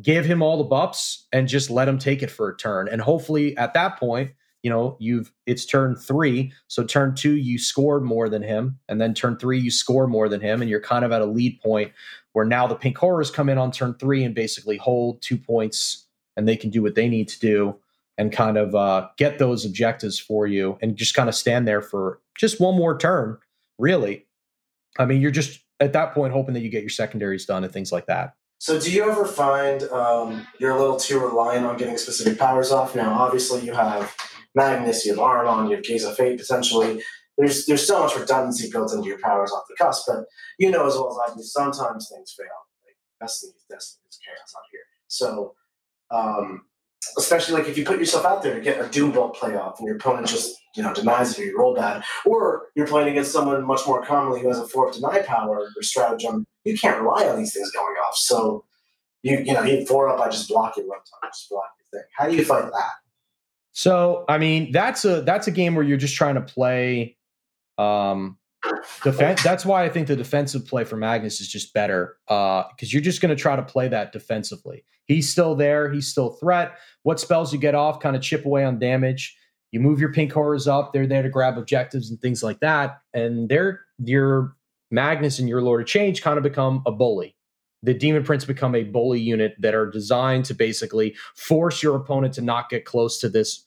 give 0.01 0.25
him 0.25 0.41
all 0.41 0.57
the 0.57 0.63
buffs 0.63 1.27
and 1.31 1.47
just 1.47 1.69
let 1.69 1.87
him 1.87 1.97
take 1.97 2.21
it 2.21 2.31
for 2.31 2.49
a 2.49 2.57
turn. 2.57 2.87
And 2.87 3.01
hopefully, 3.01 3.55
at 3.57 3.73
that 3.73 3.99
point, 3.99 4.31
you 4.63 4.69
know 4.69 4.97
you've 4.99 5.31
it's 5.45 5.65
turn 5.65 5.95
three. 5.95 6.51
So 6.67 6.83
turn 6.83 7.15
two 7.15 7.35
you 7.35 7.57
scored 7.57 8.03
more 8.03 8.29
than 8.29 8.43
him. 8.43 8.79
And 8.87 8.99
then 8.99 9.13
turn 9.13 9.37
three 9.37 9.59
you 9.59 9.71
score 9.71 10.07
more 10.07 10.29
than 10.29 10.41
him. 10.41 10.61
And 10.61 10.69
you're 10.69 10.81
kind 10.81 11.05
of 11.05 11.11
at 11.11 11.21
a 11.21 11.25
lead 11.25 11.61
point 11.61 11.91
where 12.33 12.45
now 12.45 12.67
the 12.67 12.75
pink 12.75 12.97
horrors 12.97 13.31
come 13.31 13.49
in 13.49 13.57
on 13.57 13.71
turn 13.71 13.95
three 13.95 14.23
and 14.23 14.35
basically 14.35 14.77
hold 14.77 15.21
two 15.21 15.37
points 15.37 16.07
and 16.35 16.47
they 16.47 16.55
can 16.55 16.69
do 16.69 16.81
what 16.81 16.95
they 16.95 17.07
need 17.07 17.27
to 17.29 17.39
do 17.39 17.75
and 18.17 18.31
kind 18.31 18.57
of 18.57 18.75
uh, 18.75 19.07
get 19.17 19.39
those 19.39 19.65
objectives 19.65 20.19
for 20.19 20.45
you 20.45 20.77
and 20.81 20.97
just 20.97 21.13
kind 21.13 21.29
of 21.29 21.35
stand 21.35 21.67
there 21.67 21.81
for 21.81 22.19
just 22.37 22.59
one 22.59 22.75
more 22.75 22.97
turn 22.97 23.37
really. 23.77 24.25
I 24.97 25.05
mean 25.05 25.21
you're 25.21 25.31
just 25.31 25.61
at 25.79 25.93
that 25.93 26.13
point 26.13 26.33
hoping 26.33 26.53
that 26.53 26.61
you 26.61 26.69
get 26.69 26.83
your 26.83 26.89
secondaries 26.89 27.45
done 27.45 27.63
and 27.63 27.71
things 27.71 27.91
like 27.91 28.07
that 28.07 28.35
So, 28.59 28.77
do 28.77 28.91
you 28.91 29.09
ever 29.09 29.25
find 29.25 29.83
um, 29.83 30.45
you're 30.59 30.75
a 30.75 30.77
little 30.77 30.97
too 30.97 31.17
reliant 31.17 31.65
on 31.65 31.77
getting 31.77 31.97
specific 31.97 32.37
powers 32.37 32.71
off? 32.71 32.93
Now, 32.93 33.13
obviously, 33.13 33.61
you 33.61 33.73
have 33.73 34.13
Magnus, 34.53 35.05
you 35.05 35.13
have 35.13 35.19
Ahriman, 35.19 35.69
you 35.69 35.77
have 35.77 35.85
Gaze 35.85 36.03
of 36.03 36.17
Fate. 36.17 36.37
Potentially, 36.37 37.01
there's 37.37 37.65
there's 37.67 37.87
so 37.87 38.03
much 38.03 38.17
redundancy 38.17 38.69
built 38.69 38.93
into 38.93 39.07
your 39.07 39.19
powers 39.19 39.53
off 39.53 39.63
the 39.69 39.75
cusp. 39.81 40.05
But 40.07 40.25
you 40.57 40.69
know 40.69 40.85
as 40.85 40.95
well 40.95 41.09
as 41.09 41.31
I 41.31 41.35
do, 41.37 41.41
sometimes 41.41 42.09
things 42.13 42.35
fail. 42.37 42.47
Like 42.85 42.97
destiny 43.21 43.53
is 43.55 43.63
destiny, 43.69 44.03
chaos 44.25 44.53
out 44.57 44.63
here. 44.73 44.81
So, 45.07 45.53
um, 46.11 46.65
especially 47.17 47.57
like 47.57 47.69
if 47.69 47.77
you 47.77 47.85
put 47.85 47.99
yourself 47.99 48.25
out 48.25 48.43
there 48.43 48.55
to 48.55 48.61
get 48.61 48.85
a 48.85 48.89
Doom 48.89 49.11
Bolt 49.11 49.37
playoff, 49.37 49.79
and 49.79 49.87
your 49.87 49.95
opponent 49.95 50.27
just 50.27 50.53
you 50.75 50.83
know 50.83 50.93
denies 50.93 51.31
it 51.31 51.41
or 51.41 51.45
you 51.45 51.57
roll 51.57 51.75
bad, 51.75 52.03
or 52.25 52.63
you're 52.75 52.87
playing 52.87 53.07
against 53.07 53.31
someone 53.31 53.65
much 53.65 53.87
more 53.87 54.05
commonly 54.05 54.41
who 54.41 54.49
has 54.49 54.59
a 54.59 54.67
four 54.67 54.91
deny 54.91 55.21
power 55.21 55.69
or 55.73 55.81
stratagem, 55.81 56.45
you 56.63 56.77
can't 56.77 57.01
rely 57.01 57.27
on 57.27 57.37
these 57.37 57.53
things 57.53 57.71
going 57.71 57.95
off. 58.07 58.15
So. 58.15 58.65
You, 59.21 59.39
you 59.39 59.53
know, 59.53 59.63
you 59.63 59.85
four 59.85 60.07
up, 60.07 60.21
I 60.21 60.29
just 60.29 60.47
block 60.47 60.77
your 60.77 60.85
runtime, 60.85 61.27
just 61.33 61.49
block 61.49 61.65
your 61.77 61.99
thing. 61.99 62.07
How 62.15 62.29
do 62.29 62.37
you 62.37 62.45
fight 62.45 62.63
that? 62.71 62.91
So, 63.73 64.23
I 64.29 64.37
mean, 64.37 64.71
that's 64.71 65.03
a 65.03 65.23
that's 65.23 65.45
a 65.45 65.51
game 65.51 65.75
where 65.75 65.83
you're 65.83 65.97
just 65.97 66.15
trying 66.15 66.35
to 66.35 66.41
play 66.41 67.17
um 67.77 68.37
defense. 69.03 69.43
That's 69.43 69.65
why 69.65 69.83
I 69.83 69.89
think 69.89 70.07
the 70.07 70.15
defensive 70.15 70.65
play 70.65 70.85
for 70.85 70.95
Magnus 70.95 71.41
is 71.41 71.49
just 71.49 71.73
better 71.73 72.15
uh 72.29 72.63
because 72.69 72.93
you're 72.93 73.01
just 73.01 73.19
going 73.19 73.35
to 73.35 73.41
try 73.41 73.57
to 73.57 73.61
play 73.61 73.89
that 73.89 74.13
defensively. 74.13 74.85
He's 75.03 75.29
still 75.29 75.53
there, 75.53 75.91
he's 75.91 76.07
still 76.07 76.35
threat. 76.35 76.77
What 77.03 77.19
spells 77.19 77.51
you 77.51 77.59
get 77.59 77.75
off 77.75 77.99
kind 77.99 78.15
of 78.15 78.21
chip 78.21 78.45
away 78.45 78.63
on 78.63 78.79
damage. 78.79 79.35
You 79.71 79.81
move 79.81 79.99
your 79.99 80.13
pink 80.13 80.31
horrors 80.31 80.65
up, 80.65 80.93
they're 80.93 81.07
there 81.07 81.23
to 81.23 81.29
grab 81.29 81.57
objectives 81.57 82.09
and 82.09 82.21
things 82.21 82.41
like 82.41 82.61
that, 82.61 83.01
and 83.13 83.49
they're 83.49 83.81
your 83.97 84.55
Magnus 84.91 85.39
and 85.39 85.47
your 85.47 85.61
Lord 85.61 85.81
of 85.81 85.87
Change 85.87 86.21
kind 86.21 86.37
of 86.37 86.43
become 86.43 86.81
a 86.85 86.91
bully. 86.91 87.35
The 87.83 87.93
demon 87.93 88.23
prince 88.23 88.43
become 88.43 88.75
a 88.75 88.83
bully 88.83 89.21
unit 89.21 89.55
that 89.59 89.73
are 89.73 89.89
designed 89.89 90.45
to 90.45 90.53
basically 90.53 91.15
force 91.35 91.81
your 91.81 91.95
opponent 91.95 92.33
to 92.33 92.41
not 92.41 92.69
get 92.69 92.85
close 92.85 93.19
to 93.19 93.29
this 93.29 93.65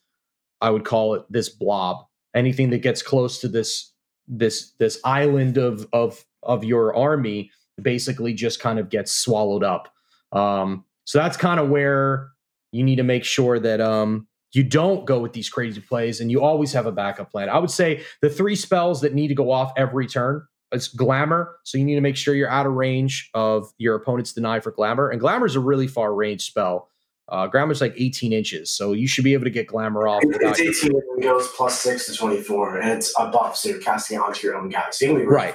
i 0.63 0.71
would 0.71 0.85
call 0.85 1.15
it 1.15 1.25
this 1.29 1.51
blob. 1.51 2.07
Anything 2.35 2.71
that 2.71 2.79
gets 2.79 3.03
close 3.03 3.41
to 3.41 3.49
this 3.49 3.93
this 4.29 4.73
this 4.79 4.99
island 5.05 5.59
of 5.59 5.87
of 5.93 6.25
of 6.43 6.65
your 6.65 6.95
army 6.97 7.51
basically 7.81 8.33
just 8.33 8.61
kind 8.61 8.79
of 8.79 8.89
gets 8.89 9.13
swallowed 9.13 9.65
up. 9.65 9.93
Um 10.33 10.85
so 11.05 11.19
that's 11.19 11.37
kind 11.37 11.61
of 11.61 11.69
where 11.69 12.31
you 12.71 12.85
need 12.85 12.97
to 12.97 13.03
make 13.03 13.25
sure 13.25 13.59
that 13.59 13.81
um 13.81 14.29
you 14.53 14.63
don't 14.63 15.05
go 15.05 15.19
with 15.19 15.33
these 15.33 15.51
crazy 15.51 15.81
plays 15.81 16.21
and 16.21 16.31
you 16.31 16.43
always 16.43 16.73
have 16.73 16.87
a 16.87 16.93
backup 16.93 17.31
plan. 17.31 17.49
I 17.49 17.59
would 17.59 17.71
say 17.71 18.03
the 18.21 18.31
three 18.31 18.55
spells 18.55 19.01
that 19.01 19.15
need 19.15 19.29
to 19.29 19.35
go 19.35 19.51
off 19.51 19.73
every 19.77 20.07
turn 20.07 20.47
it's 20.73 20.89
glamour. 20.89 21.59
So 21.65 21.79
you 21.79 21.85
need 21.85 21.95
to 21.97 22.01
make 22.01 22.17
sure 22.17 22.35
you're 22.35 22.51
out 22.51 22.67
of 22.67 22.73
range 22.73 23.31
of 23.35 23.73
your 23.79 23.95
opponent's 23.95 24.33
deny 24.33 24.61
for 24.61 24.73
glamour. 24.73 25.11
And 25.11 25.21
glamour 25.21 25.47
is 25.47 25.57
a 25.57 25.61
really 25.61 25.87
far 25.87 26.15
range 26.15 26.43
spell. 26.43 26.89
Uh, 27.29 27.47
Glamor's 27.47 27.81
like 27.81 27.95
18 27.97 28.33
inches, 28.33 28.71
so 28.71 28.93
you 28.93 29.07
should 29.07 29.25
be 29.25 29.33
able 29.33 29.45
to 29.45 29.51
get 29.51 29.67
Glamour 29.67 30.07
off. 30.07 30.23
It's 30.23 30.61
18 30.61 30.91
and 30.91 31.03
it 31.19 31.23
goes 31.23 31.49
plus 31.57 31.81
six 31.81 32.07
to 32.07 32.15
24, 32.15 32.79
and 32.79 32.91
it's 32.91 33.15
a 33.19 33.31
buff, 33.31 33.57
so 33.57 33.71
you're 33.71 33.79
casting 33.79 34.19
it 34.19 34.21
onto 34.21 34.47
your 34.47 34.57
own 34.57 34.69
guy. 34.69 34.85
So 34.91 35.07
you 35.07 35.13
can 35.13 35.21
be 35.21 35.27
really 35.27 35.47
Right. 35.47 35.55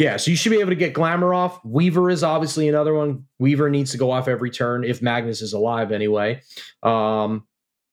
Yeah, 0.00 0.16
so 0.16 0.30
you 0.30 0.36
should 0.36 0.50
be 0.50 0.58
able 0.58 0.70
to 0.70 0.76
get 0.76 0.92
Glamour 0.92 1.34
off. 1.34 1.64
Weaver 1.64 2.10
is 2.10 2.24
obviously 2.24 2.68
another 2.68 2.94
one. 2.94 3.26
Weaver 3.38 3.70
needs 3.70 3.92
to 3.92 3.98
go 3.98 4.10
off 4.10 4.26
every 4.26 4.50
turn 4.50 4.82
if 4.82 5.00
Magnus 5.00 5.40
is 5.40 5.52
alive 5.52 5.92
anyway. 5.92 6.42
Um, 6.82 7.46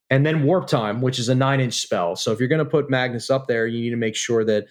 and 0.09 0.25
then 0.25 0.43
Warp 0.43 0.67
Time, 0.67 1.01
which 1.01 1.19
is 1.19 1.29
a 1.29 1.35
nine 1.35 1.59
inch 1.59 1.75
spell. 1.75 2.15
So 2.15 2.31
if 2.31 2.39
you're 2.39 2.47
going 2.47 2.63
to 2.63 2.65
put 2.65 2.89
Magnus 2.89 3.29
up 3.29 3.47
there, 3.47 3.67
you 3.67 3.81
need 3.81 3.91
to 3.91 3.97
make 3.97 4.15
sure 4.15 4.43
that 4.45 4.65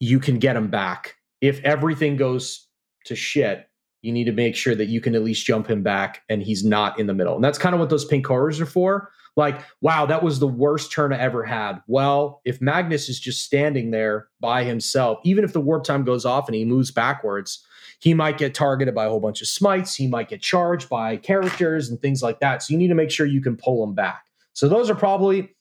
you 0.00 0.18
can 0.18 0.38
get 0.38 0.56
him 0.56 0.68
back. 0.68 1.16
If 1.40 1.60
everything 1.64 2.16
goes 2.16 2.66
to 3.06 3.14
shit, 3.14 3.68
you 4.02 4.12
need 4.12 4.24
to 4.24 4.32
make 4.32 4.54
sure 4.54 4.74
that 4.74 4.88
you 4.88 5.00
can 5.00 5.14
at 5.14 5.24
least 5.24 5.46
jump 5.46 5.66
him 5.68 5.82
back 5.82 6.22
and 6.28 6.42
he's 6.42 6.64
not 6.64 6.98
in 6.98 7.06
the 7.06 7.14
middle. 7.14 7.34
And 7.34 7.42
that's 7.42 7.58
kind 7.58 7.74
of 7.74 7.80
what 7.80 7.90
those 7.90 8.04
pink 8.04 8.26
horrors 8.26 8.60
are 8.60 8.66
for. 8.66 9.10
Like, 9.36 9.60
wow, 9.80 10.06
that 10.06 10.22
was 10.22 10.38
the 10.38 10.46
worst 10.46 10.92
turn 10.92 11.12
I 11.12 11.18
ever 11.18 11.42
had. 11.42 11.80
Well, 11.88 12.40
if 12.44 12.60
Magnus 12.60 13.08
is 13.08 13.18
just 13.18 13.44
standing 13.44 13.90
there 13.90 14.28
by 14.40 14.62
himself, 14.62 15.18
even 15.24 15.42
if 15.42 15.52
the 15.52 15.60
warp 15.60 15.84
time 15.84 16.04
goes 16.04 16.24
off 16.24 16.48
and 16.48 16.54
he 16.54 16.64
moves 16.64 16.90
backwards, 16.90 17.64
he 17.98 18.14
might 18.14 18.38
get 18.38 18.54
targeted 18.54 18.94
by 18.94 19.06
a 19.06 19.08
whole 19.08 19.20
bunch 19.20 19.40
of 19.40 19.48
smites. 19.48 19.94
He 19.94 20.06
might 20.06 20.28
get 20.28 20.42
charged 20.42 20.88
by 20.88 21.16
characters 21.16 21.88
and 21.88 22.00
things 22.00 22.22
like 22.22 22.40
that. 22.40 22.62
So 22.62 22.72
you 22.72 22.78
need 22.78 22.88
to 22.88 22.94
make 22.94 23.10
sure 23.10 23.26
you 23.26 23.40
can 23.40 23.56
pull 23.56 23.82
him 23.82 23.94
back. 23.94 24.26
So 24.52 24.68
those 24.68 24.88
are 24.88 24.94
probably 24.94 25.56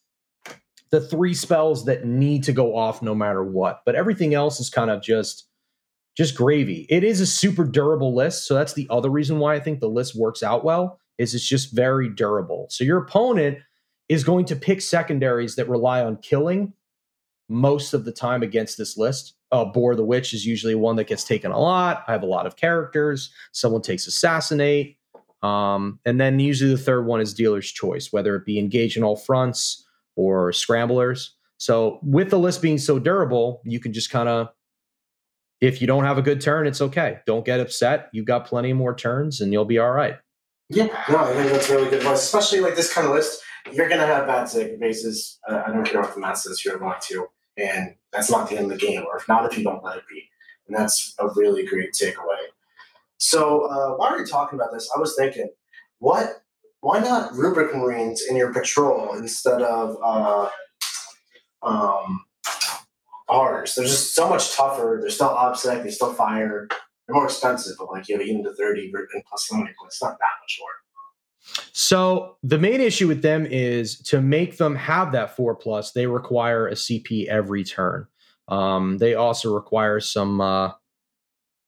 the 0.93 1.01
three 1.01 1.33
spells 1.33 1.85
that 1.85 2.05
need 2.05 2.43
to 2.43 2.53
go 2.53 2.77
off 2.77 3.01
no 3.01 3.15
matter 3.15 3.43
what. 3.43 3.81
But 3.83 3.95
everything 3.95 4.35
else 4.35 4.59
is 4.59 4.69
kind 4.69 4.91
of 4.91 5.01
just 5.01 5.47
just 6.15 6.35
gravy. 6.35 6.85
It 6.87 7.03
is 7.03 7.19
a 7.19 7.25
super 7.25 7.63
durable 7.63 8.13
list, 8.13 8.45
so 8.45 8.53
that's 8.53 8.73
the 8.73 8.85
other 8.91 9.09
reason 9.09 9.39
why 9.39 9.55
I 9.55 9.59
think 9.59 9.79
the 9.79 9.89
list 9.89 10.15
works 10.15 10.43
out 10.43 10.63
well. 10.63 10.99
Is 11.17 11.33
it's 11.33 11.47
just 11.47 11.73
very 11.73 12.09
durable. 12.09 12.67
So 12.69 12.83
your 12.83 12.99
opponent 12.99 13.57
is 14.07 14.23
going 14.23 14.45
to 14.45 14.55
pick 14.55 14.81
secondaries 14.81 15.55
that 15.55 15.67
rely 15.67 16.03
on 16.03 16.17
killing 16.17 16.73
most 17.49 17.95
of 17.95 18.05
the 18.05 18.11
time 18.11 18.43
against 18.43 18.77
this 18.77 18.95
list. 18.95 19.33
Uh, 19.51 19.63
Abhor 19.63 19.95
the 19.95 20.05
Witch 20.05 20.31
is 20.31 20.45
usually 20.45 20.75
one 20.75 20.95
that 20.97 21.07
gets 21.07 21.23
taken 21.23 21.51
a 21.51 21.59
lot. 21.59 22.03
I 22.07 22.11
have 22.11 22.21
a 22.21 22.27
lot 22.27 22.45
of 22.45 22.55
characters. 22.55 23.31
Someone 23.51 23.81
takes 23.81 24.05
Assassinate. 24.05 24.99
Um, 25.41 25.99
and 26.05 26.21
then 26.21 26.39
usually 26.39 26.69
the 26.71 26.77
third 26.77 27.07
one 27.07 27.19
is 27.19 27.33
Dealer's 27.33 27.71
Choice, 27.71 28.13
whether 28.13 28.35
it 28.35 28.45
be 28.45 28.59
Engage 28.59 28.95
in 28.95 29.03
all 29.03 29.15
fronts 29.15 29.82
or 30.15 30.51
Scramblers. 30.53 31.35
So 31.57 31.99
with 32.03 32.29
the 32.29 32.39
list 32.39 32.61
being 32.61 32.77
so 32.77 32.99
durable, 32.99 33.61
you 33.63 33.79
can 33.79 33.93
just 33.93 34.09
kind 34.09 34.27
of, 34.27 34.49
if 35.61 35.79
you 35.79 35.87
don't 35.87 36.03
have 36.03 36.17
a 36.17 36.21
good 36.21 36.41
turn, 36.41 36.67
it's 36.67 36.81
okay. 36.81 37.19
Don't 37.25 37.45
get 37.45 37.59
upset. 37.59 38.09
You've 38.11 38.25
got 38.25 38.45
plenty 38.45 38.73
more 38.73 38.93
turns 38.93 39.39
and 39.39 39.53
you'll 39.53 39.63
be 39.65 39.79
all 39.79 39.91
right. 39.91 40.15
Yeah, 40.69 40.87
no, 41.09 41.19
I 41.19 41.33
think 41.33 41.51
that's 41.51 41.69
really 41.69 41.89
good 41.89 41.99
advice, 41.99 42.23
especially 42.23 42.59
like 42.59 42.75
this 42.75 42.91
kind 42.91 43.07
of 43.07 43.13
list. 43.13 43.41
You're 43.71 43.87
gonna 43.87 44.05
have 44.05 44.27
bad 44.27 44.49
save 44.49 44.79
bases. 44.79 45.39
Uh, 45.47 45.61
I 45.65 45.71
don't 45.71 45.85
care 45.85 46.01
what 46.01 46.13
the 46.13 46.19
math 46.19 46.39
says. 46.39 46.65
You're 46.65 46.77
going 46.77 46.99
to, 47.09 47.27
and 47.57 47.95
that's 48.11 48.29
not 48.29 48.49
the 48.49 48.57
end 48.57 48.71
of 48.71 48.79
the 48.79 48.85
game. 48.85 49.03
Or 49.05 49.17
if 49.17 49.27
not, 49.27 49.49
if 49.49 49.57
you 49.57 49.63
don't 49.63 49.83
let 49.83 49.97
it 49.97 50.03
be, 50.09 50.29
and 50.67 50.75
that's 50.75 51.15
a 51.19 51.27
really 51.35 51.65
great 51.65 51.93
takeaway. 51.93 52.47
So 53.17 53.61
uh, 53.65 53.95
while 53.95 54.13
are 54.13 54.25
talking 54.25 54.59
about 54.59 54.73
this, 54.73 54.89
I 54.95 54.99
was 54.99 55.15
thinking, 55.17 55.49
what? 55.99 56.42
Why 56.83 56.99
not 56.99 57.33
rubric 57.33 57.73
marines 57.73 58.25
in 58.29 58.35
your 58.35 58.51
patrol 58.51 59.13
instead 59.15 59.61
of 59.61 59.95
uh, 60.03 60.49
um, 61.61 62.25
ours? 63.29 63.75
They're 63.75 63.85
just 63.85 64.13
so 64.13 64.27
much 64.27 64.53
tougher. 64.53 64.97
They're 64.99 65.09
still 65.09 65.29
ObSec. 65.29 65.81
They 65.81 65.91
still 65.91 66.11
fire. 66.11 66.67
They're 66.69 67.15
more 67.15 67.23
expensive, 67.23 67.75
but 67.79 67.89
like 67.89 68.09
you 68.09 68.17
have 68.17 68.27
even 68.27 68.43
to 68.43 68.53
thirty 68.53 68.91
and 68.93 69.23
plus. 69.29 69.49
It's 69.49 70.01
not 70.01 70.17
that 70.19 70.35
much 70.41 70.59
more. 70.59 70.69
So 71.71 72.35
the 72.43 72.57
main 72.57 72.81
issue 72.81 73.07
with 73.07 73.21
them 73.21 73.45
is 73.45 73.99
to 73.99 74.19
make 74.19 74.57
them 74.57 74.75
have 74.75 75.13
that 75.13 75.37
four 75.37 75.55
plus, 75.55 75.93
they 75.93 76.07
require 76.07 76.67
a 76.67 76.73
CP 76.73 77.27
every 77.27 77.63
turn. 77.63 78.07
Um, 78.49 78.97
they 78.97 79.13
also 79.15 79.55
require 79.55 80.01
some, 80.01 80.41
uh, 80.41 80.71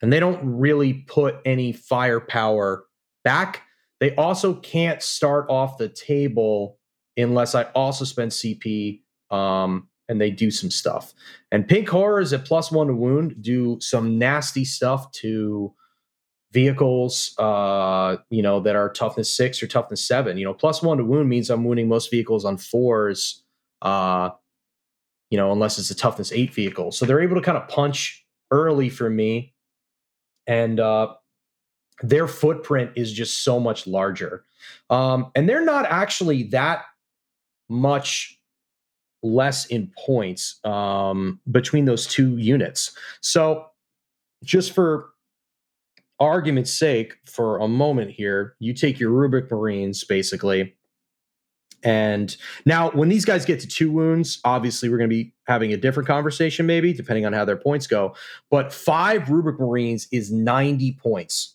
and 0.01 0.11
they 0.11 0.20
don't 0.20 0.41
really 0.43 0.93
put 0.93 1.38
any 1.45 1.72
firepower 1.72 2.84
back. 3.24 3.61
They 3.99 4.13
also 4.15 4.55
can't 4.55 5.01
start 5.01 5.47
off 5.49 5.77
the 5.77 5.89
table 5.89 6.77
unless 7.17 7.55
I 7.55 7.63
also 7.75 8.05
spend 8.05 8.31
CP 8.31 9.01
um, 9.31 9.87
and 10.09 10.19
they 10.19 10.31
do 10.31 10.51
some 10.51 10.69
stuff. 10.69 11.13
And 11.51 11.67
pink 11.67 11.89
horrors 11.89 12.33
at 12.33 12.45
plus 12.45 12.71
one 12.71 12.87
to 12.87 12.95
wound 12.95 13.41
do 13.41 13.77
some 13.79 14.17
nasty 14.17 14.65
stuff 14.65 15.11
to 15.13 15.73
vehicles 16.51 17.35
uh 17.37 18.15
you 18.29 18.41
know 18.41 18.61
that 18.61 18.77
are 18.77 18.89
toughness 18.89 19.35
six 19.35 19.61
or 19.61 19.67
toughness 19.67 20.05
seven. 20.05 20.37
You 20.37 20.45
know 20.45 20.53
plus 20.53 20.81
one 20.81 20.97
to 20.99 21.03
wound 21.03 21.27
means 21.27 21.49
i'm 21.49 21.65
wounding 21.65 21.89
most 21.89 22.09
vehicles 22.09 22.45
on 22.45 22.57
fours 22.57 23.43
uh 23.81 24.29
you 25.29 25.37
know 25.37 25.51
unless 25.51 25.77
it's 25.77 25.91
a 25.91 25.95
toughness 25.95 26.31
eight 26.31 26.53
vehicle. 26.53 26.91
So 26.91 27.05
they're 27.05 27.21
able 27.21 27.35
to 27.35 27.41
kind 27.41 27.57
of 27.57 27.67
punch 27.67 28.25
early 28.51 28.89
for 28.89 29.09
me. 29.09 29.53
And 30.47 30.79
uh 30.79 31.15
their 32.01 32.27
footprint 32.27 32.91
is 32.95 33.11
just 33.11 33.43
so 33.43 33.59
much 33.59 33.87
larger 33.87 34.43
um 34.89 35.31
and 35.35 35.47
they're 35.47 35.65
not 35.65 35.85
actually 35.85 36.43
that 36.43 36.83
much 37.69 38.39
less 39.23 39.65
in 39.67 39.91
points 40.05 40.59
um 40.65 41.39
between 41.49 41.85
those 41.85 42.05
two 42.05 42.37
units 42.37 42.95
so 43.21 43.65
just 44.43 44.73
for 44.73 45.09
argument's 46.19 46.71
sake, 46.71 47.17
for 47.25 47.57
a 47.59 47.67
moment 47.67 48.11
here, 48.11 48.55
you 48.59 48.73
take 48.73 48.99
your 48.99 49.11
Rubric 49.11 49.51
Marines 49.51 50.03
basically. 50.03 50.75
And 51.83 52.35
now, 52.65 52.89
when 52.91 53.09
these 53.09 53.25
guys 53.25 53.45
get 53.45 53.59
to 53.59 53.67
two 53.67 53.91
wounds, 53.91 54.39
obviously 54.43 54.89
we're 54.89 54.97
going 54.97 55.09
to 55.09 55.15
be 55.15 55.33
having 55.45 55.71
a 55.71 55.77
different 55.77 56.07
conversation, 56.07 56.65
maybe 56.65 56.93
depending 56.93 57.27
on 57.27 57.33
how 57.33 57.45
their 57.45 57.57
points 57.57 57.85
go. 57.85 58.15
But 58.49 58.73
five 58.73 59.29
Rubric 59.29 59.59
Marines 59.59 60.07
is 60.11 60.31
90 60.31 60.93
points. 60.93 61.54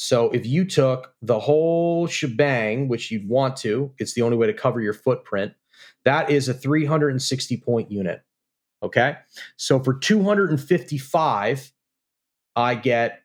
So 0.00 0.30
if 0.30 0.46
you 0.46 0.64
took 0.64 1.12
the 1.22 1.40
whole 1.40 2.06
shebang, 2.06 2.86
which 2.86 3.10
you'd 3.10 3.28
want 3.28 3.56
to, 3.56 3.92
it's 3.98 4.14
the 4.14 4.22
only 4.22 4.36
way 4.36 4.46
to 4.46 4.54
cover 4.54 4.80
your 4.80 4.92
footprint, 4.92 5.54
that 6.04 6.30
is 6.30 6.48
a 6.48 6.54
360 6.54 7.56
point 7.56 7.90
unit. 7.90 8.22
Okay. 8.80 9.16
So 9.56 9.80
for 9.80 9.94
255, 9.94 11.72
I 12.54 12.74
get 12.76 13.22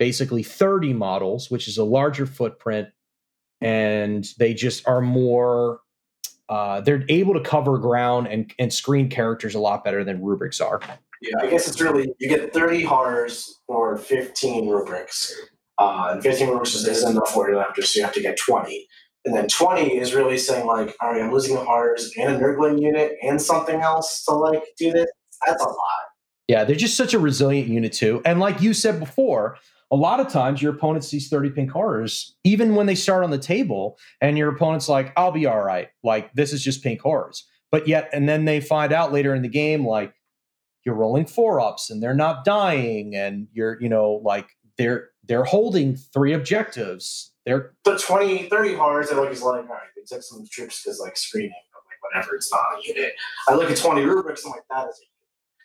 basically 0.00 0.42
30 0.42 0.94
models, 0.94 1.48
which 1.48 1.68
is 1.68 1.78
a 1.78 1.84
larger 1.84 2.26
footprint, 2.26 2.88
and 3.60 4.28
they 4.40 4.54
just 4.54 4.88
are 4.88 5.00
more. 5.00 5.78
Uh, 6.48 6.80
they're 6.80 7.04
able 7.08 7.34
to 7.34 7.40
cover 7.40 7.78
ground 7.78 8.26
and, 8.26 8.52
and 8.58 8.72
screen 8.72 9.08
characters 9.08 9.54
a 9.54 9.60
lot 9.60 9.84
better 9.84 10.02
than 10.02 10.24
rubrics 10.24 10.60
are. 10.60 10.80
Yeah, 11.22 11.36
I 11.40 11.46
guess 11.46 11.68
it's 11.68 11.80
really 11.80 12.12
you 12.18 12.28
get 12.28 12.52
30 12.52 12.82
horrors 12.82 13.60
or 13.68 13.96
15 13.96 14.68
rubrics. 14.68 15.32
Uh, 15.82 16.12
and 16.12 16.22
15 16.22 16.48
rubrics 16.48 16.74
is- 16.74 16.86
isn't 16.86 17.12
enough 17.12 17.32
for 17.32 17.50
you 17.50 17.58
after, 17.58 17.82
so 17.82 17.98
you 17.98 18.04
have 18.04 18.14
to 18.14 18.22
get 18.22 18.36
20. 18.36 18.86
And 19.24 19.34
then 19.34 19.48
20 19.48 19.98
is 19.98 20.14
really 20.14 20.38
saying 20.38 20.66
like, 20.66 20.94
all 21.00 21.12
right, 21.12 21.22
I'm 21.22 21.32
losing 21.32 21.56
a 21.56 21.60
horrors 21.60 22.12
and 22.16 22.34
a 22.34 22.38
nurgling 22.38 22.78
unit 22.78 23.16
and 23.22 23.40
something 23.40 23.80
else 23.80 24.24
to 24.24 24.34
like 24.34 24.62
do 24.78 24.92
this. 24.92 25.06
That's 25.46 25.62
a 25.62 25.68
lot. 25.68 25.76
Yeah, 26.48 26.64
they're 26.64 26.76
just 26.76 26.96
such 26.96 27.14
a 27.14 27.18
resilient 27.18 27.68
unit 27.68 27.92
too. 27.92 28.20
And 28.24 28.40
like 28.40 28.60
you 28.60 28.74
said 28.74 28.98
before, 28.98 29.56
a 29.90 29.96
lot 29.96 30.20
of 30.20 30.28
times 30.28 30.62
your 30.62 30.72
opponent 30.74 31.04
sees 31.04 31.28
30 31.28 31.50
pink 31.50 31.70
horrors, 31.70 32.34
even 32.44 32.74
when 32.74 32.86
they 32.86 32.94
start 32.94 33.22
on 33.24 33.30
the 33.30 33.38
table, 33.38 33.98
and 34.20 34.38
your 34.38 34.48
opponent's 34.48 34.88
like, 34.88 35.12
I'll 35.16 35.32
be 35.32 35.46
all 35.46 35.62
right. 35.62 35.88
Like, 36.02 36.32
this 36.32 36.52
is 36.52 36.64
just 36.64 36.82
pink 36.82 37.00
horrors. 37.00 37.46
But 37.70 37.86
yet, 37.86 38.08
and 38.12 38.28
then 38.28 38.44
they 38.44 38.60
find 38.60 38.92
out 38.92 39.12
later 39.12 39.34
in 39.34 39.42
the 39.42 39.48
game, 39.48 39.86
like, 39.86 40.14
you're 40.84 40.94
rolling 40.94 41.26
four 41.26 41.60
ups 41.60 41.90
and 41.90 42.02
they're 42.02 42.14
not 42.14 42.44
dying, 42.44 43.14
and 43.14 43.46
you're, 43.52 43.80
you 43.80 43.88
know, 43.88 44.20
like 44.24 44.48
they're 44.78 45.10
they're 45.24 45.44
holding 45.44 45.96
three 45.96 46.32
objectives. 46.32 47.32
They're 47.46 47.74
But 47.84 48.00
20, 48.00 48.48
30 48.48 48.74
horrors, 48.74 49.10
I 49.10 49.16
look 49.16 49.30
is 49.30 49.42
like, 49.42 49.62
all 49.62 49.62
right, 49.62 49.80
they 49.96 50.02
took 50.06 50.22
some 50.22 50.44
troops 50.50 50.82
because 50.82 51.00
like 51.00 51.16
screening, 51.16 51.52
but 51.72 51.80
like 51.86 52.12
whatever, 52.12 52.36
it's 52.36 52.50
not 52.52 52.60
a 52.60 52.88
unit. 52.88 53.12
I 53.48 53.54
look 53.54 53.70
at 53.70 53.76
20 53.76 54.02
rubrics, 54.02 54.44
I'm 54.44 54.52
like, 54.52 54.62
that 54.70 54.88
is 54.88 55.00
a 55.00 55.04
unit. 55.04 55.12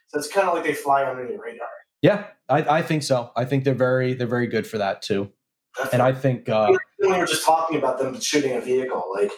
So 0.07 0.19
it's 0.19 0.27
kind 0.27 0.47
of 0.47 0.53
like 0.55 0.63
they 0.63 0.73
fly 0.73 1.07
under 1.09 1.27
your 1.27 1.41
radar. 1.41 1.67
yeah, 2.01 2.25
I, 2.49 2.79
I 2.79 2.81
think 2.81 3.03
so. 3.03 3.31
I 3.35 3.45
think 3.45 3.63
they're 3.63 3.73
very 3.73 4.13
they're 4.13 4.27
very 4.27 4.47
good 4.47 4.65
for 4.65 4.77
that 4.77 5.01
too. 5.01 5.31
And 5.91 6.01
I 6.01 6.13
think 6.13 6.49
uh, 6.49 6.75
when 6.97 7.11
we 7.11 7.17
were 7.19 7.25
just 7.25 7.45
talking 7.45 7.77
about 7.77 7.99
them 7.99 8.19
shooting 8.19 8.55
a 8.55 8.61
vehicle, 8.61 9.03
like 9.13 9.31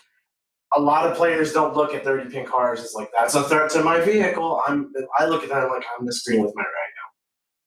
a 0.76 0.80
lot 0.80 1.06
of 1.06 1.18
players 1.18 1.52
don't 1.52 1.76
look 1.76 1.94
at 1.94 2.04
30 2.04 2.30
pink 2.30 2.48
horrors 2.48 2.82
as 2.82 2.94
like 2.94 3.10
that's 3.18 3.36
a 3.36 3.44
threat 3.44 3.72
to 3.72 3.84
my 3.84 4.00
vehicle. 4.00 4.62
I'm 4.68 4.94
I 5.18 5.26
look 5.26 5.44
at 5.44 5.50
that 5.50 5.64
I'm 5.64 5.70
like 5.70 5.84
I'm 6.00 6.06
the 6.06 6.14
screen 6.14 6.44
with 6.44 6.54
my 6.56 6.62
right 6.62 6.70
now. 6.70 7.10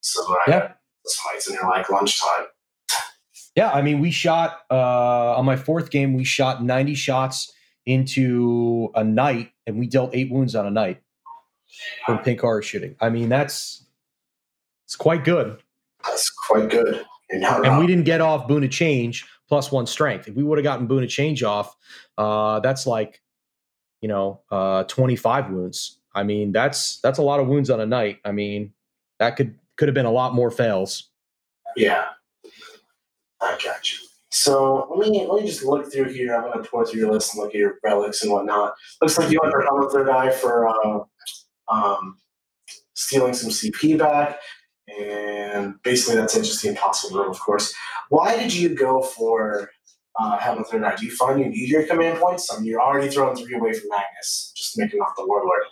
So 0.01 0.23
I 0.23 0.51
Yeah. 0.51 0.73
Smites 1.07 1.49
and 1.49 1.59
they're 1.59 1.69
like 1.69 1.91
lunchtime. 1.91 2.47
Yeah, 3.55 3.71
I 3.71 3.83
mean, 3.83 4.01
we 4.01 4.11
shot 4.11 4.61
uh, 4.71 5.37
on 5.37 5.45
my 5.45 5.57
fourth 5.57 5.91
game. 5.91 6.15
We 6.15 6.25
shot 6.25 6.65
ninety 6.65 6.95
shots 6.95 7.53
into 7.85 8.91
a 8.95 9.05
Knight, 9.05 9.53
and 9.67 9.79
we 9.79 9.87
dealt 9.87 10.15
eight 10.15 10.31
wounds 10.31 10.55
on 10.55 10.67
a 10.67 10.71
Knight 10.71 11.03
from 12.07 12.19
pink 12.19 12.41
horror 12.41 12.63
shooting. 12.63 12.97
I 13.01 13.11
mean, 13.11 13.29
that's 13.29 13.85
it's 14.87 14.97
quite 14.97 15.25
good. 15.25 15.63
That's 16.05 16.31
quite 16.31 16.71
good. 16.71 17.05
And, 17.31 17.45
and 17.45 17.79
we 17.79 17.87
didn't 17.87 18.05
get 18.05 18.21
off 18.21 18.47
boon 18.47 18.63
of 18.65 18.71
change 18.71 19.27
plus 19.49 19.73
one 19.73 19.87
strength. 19.87 20.29
If 20.29 20.35
we 20.35 20.43
would 20.43 20.59
have 20.59 20.65
gotten 20.65 20.87
boon 20.87 21.03
of 21.03 21.09
change 21.09 21.43
off, 21.43 21.75
uh, 22.19 22.61
that's 22.61 22.87
like, 22.87 23.23
you 24.01 24.09
know, 24.09 24.43
uh, 24.51 24.85
25 24.85 25.51
wounds. 25.51 25.99
I 26.15 26.25
mean, 26.25 26.53
that's 26.53 27.01
that's 27.01 27.19
a 27.19 27.23
lot 27.23 27.41
of 27.41 27.49
wounds 27.49 27.71
on 27.71 27.81
a 27.81 27.87
Knight. 27.87 28.19
I 28.25 28.33
mean, 28.33 28.75
that 29.19 29.37
could 29.37 29.59
could 29.83 29.89
have 29.89 29.95
been 29.97 30.07
a 30.07 30.13
lot 30.13 30.33
more 30.33 30.53
fails. 30.53 31.11
Yeah. 31.75 32.05
I 33.41 33.59
got 33.65 33.91
you. 33.91 33.99
So 34.31 34.87
let 34.95 35.09
me 35.09 35.27
let 35.27 35.43
me 35.43 35.49
just 35.49 35.65
look 35.65 35.93
through 35.93 36.13
here. 36.13 36.37
I'm 36.37 36.53
gonna 36.53 36.63
pour 36.63 36.87
through 36.87 37.01
your 37.01 37.11
list 37.11 37.35
and 37.35 37.43
look 37.43 37.53
at 37.53 37.59
your 37.59 37.81
relics 37.83 38.23
and 38.23 38.31
whatnot. 38.31 38.75
Looks 39.01 39.19
like 39.19 39.33
you 39.33 39.41
Helmet 39.43 39.91
Third 39.91 40.09
Eye 40.09 40.31
for 40.31 40.69
uh, 40.69 41.01
um, 41.67 42.17
stealing 42.95 43.35
some 43.35 43.51
CP 43.51 43.99
back, 43.99 44.39
and 45.01 45.75
basically 45.83 46.15
that's 46.15 46.63
the 46.63 46.69
Impossible 46.69 47.19
Robe, 47.19 47.33
of 47.33 47.41
course. 47.41 47.75
Why 48.09 48.37
did 48.37 48.55
you 48.55 48.77
go 48.77 49.03
for 49.03 49.69
uh, 50.17 50.39
Helmet 50.39 50.69
Third 50.69 50.85
Eye? 50.85 50.95
Do 50.95 51.07
you 51.07 51.17
find 51.17 51.41
you 51.41 51.47
need 51.47 51.69
your 51.69 51.89
command 51.89 52.21
points? 52.21 52.53
I 52.53 52.59
mean, 52.59 52.67
you're 52.67 52.81
already 52.81 53.11
throwing 53.11 53.35
three 53.35 53.57
away 53.57 53.73
from 53.73 53.89
Magnus, 53.89 54.53
just 54.55 54.79
making 54.79 55.01
off 55.01 55.17
the 55.17 55.27
Warlord. 55.27 55.65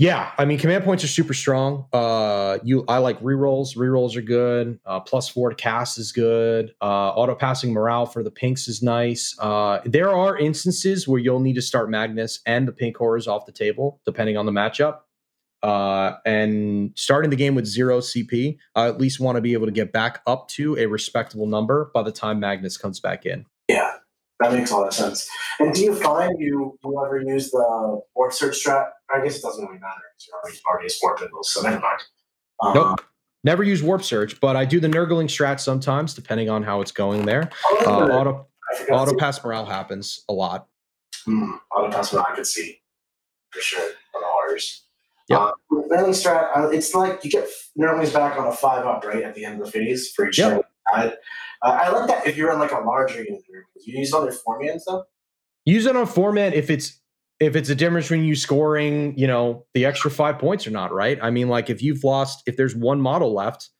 Yeah, 0.00 0.30
I 0.38 0.46
mean, 0.46 0.58
command 0.58 0.84
points 0.84 1.04
are 1.04 1.08
super 1.08 1.34
strong. 1.34 1.84
Uh, 1.92 2.56
you, 2.64 2.86
I 2.88 2.96
like 2.96 3.20
rerolls. 3.20 3.76
Rerolls 3.76 4.16
are 4.16 4.22
good. 4.22 4.80
Uh, 4.86 4.98
plus 4.98 5.28
four 5.28 5.50
to 5.50 5.54
cast 5.54 5.98
is 5.98 6.10
good. 6.10 6.72
Uh, 6.80 7.10
auto 7.10 7.34
passing 7.34 7.74
morale 7.74 8.06
for 8.06 8.22
the 8.22 8.30
pinks 8.30 8.66
is 8.66 8.82
nice. 8.82 9.36
Uh, 9.38 9.80
there 9.84 10.08
are 10.08 10.38
instances 10.38 11.06
where 11.06 11.20
you'll 11.20 11.38
need 11.38 11.56
to 11.56 11.60
start 11.60 11.90
Magnus 11.90 12.40
and 12.46 12.66
the 12.66 12.72
pink 12.72 12.96
horrors 12.96 13.28
off 13.28 13.44
the 13.44 13.52
table, 13.52 14.00
depending 14.06 14.38
on 14.38 14.46
the 14.46 14.52
matchup. 14.52 15.00
Uh, 15.62 16.12
and 16.24 16.92
starting 16.96 17.28
the 17.28 17.36
game 17.36 17.54
with 17.54 17.66
zero 17.66 18.00
CP, 18.00 18.56
I 18.74 18.88
at 18.88 18.98
least 18.98 19.20
want 19.20 19.36
to 19.36 19.42
be 19.42 19.52
able 19.52 19.66
to 19.66 19.72
get 19.72 19.92
back 19.92 20.22
up 20.26 20.48
to 20.48 20.78
a 20.78 20.86
respectable 20.86 21.46
number 21.46 21.90
by 21.92 22.02
the 22.02 22.12
time 22.12 22.40
Magnus 22.40 22.78
comes 22.78 23.00
back 23.00 23.26
in. 23.26 23.44
Yeah, 23.68 23.92
that 24.40 24.52
makes 24.52 24.70
a 24.70 24.76
lot 24.76 24.88
of 24.88 24.94
sense. 24.94 25.28
And 25.58 25.74
do 25.74 25.82
you 25.82 25.94
find 25.94 26.32
you 26.38 26.78
you 26.82 27.04
ever 27.04 27.20
use 27.20 27.50
the 27.50 28.00
warp 28.14 28.32
search 28.32 28.64
strat? 28.64 28.88
I 29.14 29.22
guess 29.22 29.38
it 29.38 29.42
doesn't 29.42 29.64
really 29.64 29.78
matter 29.78 30.00
because 30.12 30.26
you're 30.28 30.38
already, 30.40 30.58
already 30.68 30.86
a 30.86 30.90
sport 30.90 31.20
bindle, 31.20 31.42
so 31.42 31.62
never 31.62 31.80
mind. 31.80 32.00
Um, 32.62 32.74
Nope. 32.74 33.00
Never 33.42 33.62
use 33.62 33.82
warp 33.82 34.02
search, 34.02 34.38
but 34.40 34.54
I 34.54 34.66
do 34.66 34.80
the 34.80 34.88
Nurgling 34.88 35.26
strat 35.26 35.60
sometimes, 35.60 36.12
depending 36.12 36.50
on 36.50 36.62
how 36.62 36.82
it's 36.82 36.92
going 36.92 37.24
there. 37.24 37.50
oh, 37.70 37.86
Uh, 37.86 38.08
auto 38.08 38.46
auto 38.92 39.16
pass 39.16 39.42
morale 39.42 39.64
happens 39.64 40.24
a 40.28 40.32
lot. 40.32 40.66
Hmm, 41.24 41.52
auto 41.74 41.90
pass 41.90 42.12
what 42.12 42.28
I 42.30 42.34
could 42.34 42.46
see 42.46 42.80
for 43.50 43.60
sure 43.60 43.82
on 44.14 44.20
the 44.20 44.26
horrors. 44.26 44.84
Yep. 45.28 45.38
Uh, 45.40 45.52
Nurgling 45.70 46.10
strat, 46.12 46.50
uh, 46.56 46.68
it's 46.68 46.94
like 46.94 47.24
you 47.24 47.30
get 47.30 47.48
Nurglings 47.78 48.12
back 48.12 48.38
on 48.38 48.46
a 48.46 48.52
five 48.52 48.86
up 48.86 49.04
right 49.04 49.22
at 49.22 49.34
the 49.34 49.44
end 49.44 49.60
of 49.60 49.66
the 49.66 49.72
phase 49.72 50.12
for 50.12 50.28
each 50.28 50.38
Yep. 50.38 50.64
I, 51.62 51.68
uh, 51.68 51.72
I 51.72 51.88
like 51.90 52.08
that 52.08 52.26
if 52.26 52.36
you're 52.36 52.52
in 52.52 52.58
like 52.58 52.72
a 52.72 52.80
larger 52.80 53.22
unit. 53.22 53.42
You 53.84 53.98
use 53.98 54.12
on 54.12 54.22
other 54.22 54.32
formats 54.32 54.82
though. 54.86 55.04
Use 55.64 55.86
it 55.86 55.96
on 55.96 56.06
format 56.06 56.54
if 56.54 56.70
it's 56.70 57.00
if 57.38 57.56
it's 57.56 57.70
a 57.70 57.74
difference 57.74 58.06
between 58.06 58.24
you 58.24 58.36
scoring, 58.36 59.16
you 59.18 59.26
know, 59.26 59.66
the 59.72 59.86
extra 59.86 60.10
five 60.10 60.38
points 60.38 60.66
or 60.66 60.70
not, 60.70 60.92
right? 60.92 61.18
I 61.22 61.30
mean, 61.30 61.48
like 61.48 61.70
if 61.70 61.82
you've 61.82 62.04
lost, 62.04 62.42
if 62.46 62.56
there's 62.56 62.76
one 62.76 63.00
model 63.00 63.34
left 63.34 63.70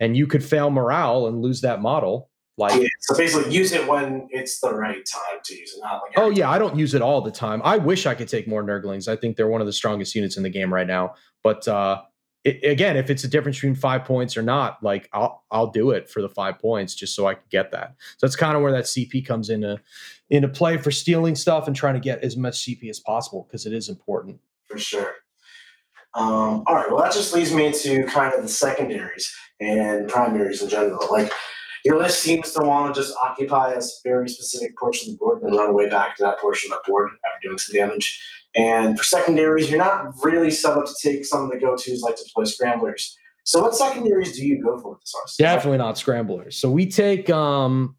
and 0.00 0.16
you 0.16 0.26
could 0.26 0.42
fail 0.42 0.70
morale 0.70 1.26
and 1.26 1.42
lose 1.42 1.60
that 1.60 1.82
model, 1.82 2.30
like 2.56 2.80
Yeah, 2.80 2.88
so 3.00 3.16
basically, 3.16 3.52
use 3.52 3.72
it 3.72 3.86
when 3.86 4.26
it's 4.30 4.60
the 4.60 4.74
right 4.74 5.04
time 5.04 5.38
to 5.44 5.54
use 5.54 5.74
it, 5.74 5.80
not 5.82 6.02
like 6.02 6.12
Oh 6.16 6.30
yeah, 6.30 6.50
I 6.50 6.58
don't 6.58 6.76
use 6.76 6.94
it 6.94 7.02
all 7.02 7.20
the 7.20 7.30
time. 7.30 7.60
I 7.64 7.76
wish 7.76 8.06
I 8.06 8.14
could 8.14 8.28
take 8.28 8.48
more 8.48 8.62
Nurglings. 8.62 9.06
I 9.06 9.16
think 9.16 9.36
they're 9.36 9.48
one 9.48 9.60
of 9.60 9.66
the 9.66 9.72
strongest 9.72 10.14
units 10.14 10.36
in 10.36 10.42
the 10.42 10.50
game 10.50 10.72
right 10.72 10.86
now. 10.86 11.14
But 11.42 11.66
uh, 11.68 12.02
it, 12.44 12.64
again, 12.64 12.96
if 12.96 13.10
it's 13.10 13.24
a 13.24 13.28
difference 13.28 13.58
between 13.58 13.74
five 13.74 14.04
points 14.04 14.36
or 14.36 14.42
not, 14.42 14.82
like 14.82 15.08
I'll 15.12 15.44
I'll 15.50 15.66
do 15.66 15.90
it 15.90 16.08
for 16.08 16.22
the 16.22 16.28
five 16.28 16.58
points 16.58 16.94
just 16.94 17.14
so 17.14 17.26
I 17.26 17.34
can 17.34 17.44
get 17.50 17.70
that. 17.72 17.96
So 18.16 18.26
that's 18.26 18.36
kind 18.36 18.56
of 18.56 18.62
where 18.62 18.72
that 18.72 18.84
CP 18.84 19.26
comes 19.26 19.50
into 19.50 19.78
into 20.30 20.48
play 20.48 20.76
for 20.78 20.90
stealing 20.90 21.34
stuff 21.34 21.66
and 21.66 21.76
trying 21.76 21.94
to 21.94 22.00
get 22.00 22.22
as 22.22 22.36
much 22.36 22.64
CP 22.64 22.88
as 22.88 23.00
possible 23.00 23.46
because 23.48 23.66
it 23.66 23.72
is 23.72 23.88
important. 23.88 24.40
for 24.66 24.78
sure. 24.78 25.14
Um, 26.14 26.64
all 26.66 26.74
right, 26.74 26.90
well, 26.90 27.00
that 27.02 27.12
just 27.12 27.32
leads 27.34 27.54
me 27.54 27.72
to 27.72 28.04
kind 28.04 28.34
of 28.34 28.42
the 28.42 28.48
secondaries 28.48 29.32
and 29.60 30.08
primaries 30.08 30.60
in 30.60 30.68
general. 30.68 31.06
Like, 31.10 31.32
your 31.84 31.98
list 31.98 32.20
seems 32.20 32.50
to 32.52 32.62
want 32.64 32.92
to 32.92 33.00
just 33.00 33.16
occupy 33.22 33.72
a 33.72 33.80
very 34.02 34.28
specific 34.28 34.76
portion 34.76 35.10
of 35.10 35.14
the 35.14 35.18
board 35.18 35.42
and 35.42 35.54
run 35.54 35.70
away 35.70 35.88
back 35.88 36.16
to 36.16 36.24
that 36.24 36.40
portion 36.40 36.72
of 36.72 36.78
the 36.84 36.90
board 36.90 37.10
after 37.10 37.46
doing 37.46 37.58
some 37.58 37.76
damage. 37.76 38.20
And 38.56 38.98
for 38.98 39.04
secondaries, 39.04 39.70
you're 39.70 39.78
not 39.78 40.12
really 40.22 40.50
set 40.50 40.76
up 40.76 40.84
to 40.86 40.94
take 41.02 41.24
some 41.24 41.44
of 41.44 41.50
the 41.50 41.58
go 41.58 41.76
tos 41.76 42.00
like 42.02 42.16
deploy 42.16 42.44
scramblers. 42.44 43.16
So, 43.44 43.60
what 43.60 43.74
secondaries 43.74 44.36
do 44.36 44.46
you 44.46 44.62
go 44.62 44.78
for 44.78 44.92
with 44.92 45.00
this 45.00 45.14
arsenal? 45.20 45.54
Definitely 45.54 45.78
not 45.78 45.98
scramblers. 45.98 46.56
So 46.56 46.70
we 46.70 46.86
take 46.86 47.30
um 47.30 47.96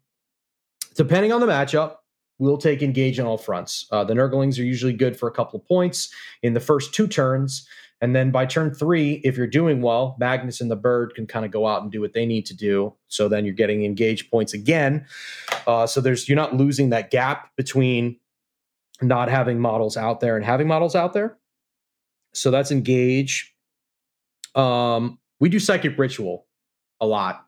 depending 0.94 1.32
on 1.32 1.40
the 1.40 1.46
matchup, 1.46 1.96
we'll 2.38 2.58
take 2.58 2.82
engage 2.82 3.18
on 3.18 3.26
all 3.26 3.38
fronts. 3.38 3.86
Uh, 3.90 4.04
the 4.04 4.14
Nurglings 4.14 4.58
are 4.58 4.64
usually 4.64 4.92
good 4.92 5.16
for 5.16 5.28
a 5.28 5.32
couple 5.32 5.58
of 5.58 5.66
points 5.66 6.12
in 6.42 6.54
the 6.54 6.60
first 6.60 6.94
two 6.94 7.06
turns. 7.06 7.66
And 8.00 8.16
then 8.16 8.32
by 8.32 8.46
turn 8.46 8.74
three, 8.74 9.20
if 9.22 9.36
you're 9.36 9.46
doing 9.46 9.80
well, 9.80 10.16
Magnus 10.18 10.60
and 10.60 10.68
the 10.68 10.76
bird 10.76 11.14
can 11.14 11.24
kind 11.24 11.44
of 11.44 11.52
go 11.52 11.68
out 11.68 11.82
and 11.82 11.92
do 11.92 12.00
what 12.00 12.14
they 12.14 12.26
need 12.26 12.44
to 12.46 12.56
do. 12.56 12.92
So 13.06 13.28
then 13.28 13.44
you're 13.44 13.54
getting 13.54 13.84
engage 13.84 14.28
points 14.28 14.52
again. 14.52 15.06
Uh, 15.68 15.86
so 15.86 16.00
there's 16.00 16.28
you're 16.28 16.36
not 16.36 16.56
losing 16.56 16.90
that 16.90 17.12
gap 17.12 17.50
between 17.56 18.18
not 19.02 19.28
having 19.28 19.58
models 19.60 19.96
out 19.96 20.20
there 20.20 20.36
and 20.36 20.44
having 20.44 20.66
models 20.66 20.94
out 20.94 21.12
there. 21.12 21.38
So 22.34 22.50
that's 22.50 22.70
engage. 22.70 23.54
Um, 24.54 25.18
we 25.40 25.48
do 25.48 25.58
psychic 25.58 25.98
ritual 25.98 26.46
a 27.00 27.06
lot, 27.06 27.46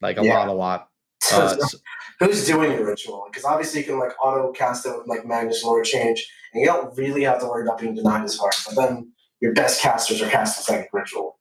like 0.00 0.18
a 0.18 0.24
Yeah. 0.24 0.38
lot, 0.38 0.48
a 0.48 0.52
lot. 0.52 0.88
Uh, 1.32 1.56
s- 1.60 1.74
Who's 2.20 2.46
doing 2.46 2.76
the 2.76 2.84
ritual? 2.84 3.26
Because 3.28 3.44
obviously, 3.44 3.80
you 3.80 3.86
can 3.86 3.98
like 3.98 4.12
auto 4.22 4.52
cast 4.52 4.86
it 4.86 4.96
with 4.96 5.06
like 5.08 5.26
Magnus 5.26 5.64
Lower 5.64 5.82
Change, 5.82 6.24
and 6.52 6.60
you 6.60 6.66
don't 6.66 6.96
really 6.96 7.24
have 7.24 7.40
to 7.40 7.46
worry 7.46 7.62
about 7.66 7.78
being 7.80 7.94
denied 7.94 8.24
as 8.24 8.36
far. 8.36 8.50
But 8.66 8.76
then 8.76 9.12
your 9.40 9.52
best 9.52 9.82
casters 9.82 10.22
are 10.22 10.28
casting 10.30 10.62
psychic 10.62 10.90
ritual. 10.92 11.38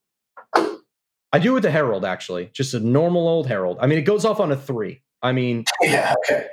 I 1.31 1.39
do 1.39 1.51
it 1.51 1.53
with 1.55 1.63
the 1.63 1.71
herald 1.71 2.03
actually, 2.03 2.49
just 2.53 2.73
a 2.73 2.79
normal 2.79 3.27
old 3.27 3.47
herald. 3.47 3.77
I 3.79 3.87
mean, 3.87 3.99
it 3.99 4.03
goes 4.03 4.25
off 4.25 4.39
on 4.39 4.51
a 4.51 4.57
three. 4.57 5.03
I 5.21 5.31
mean, 5.33 5.65
Yeah, 5.81 6.13
okay. 6.29 6.47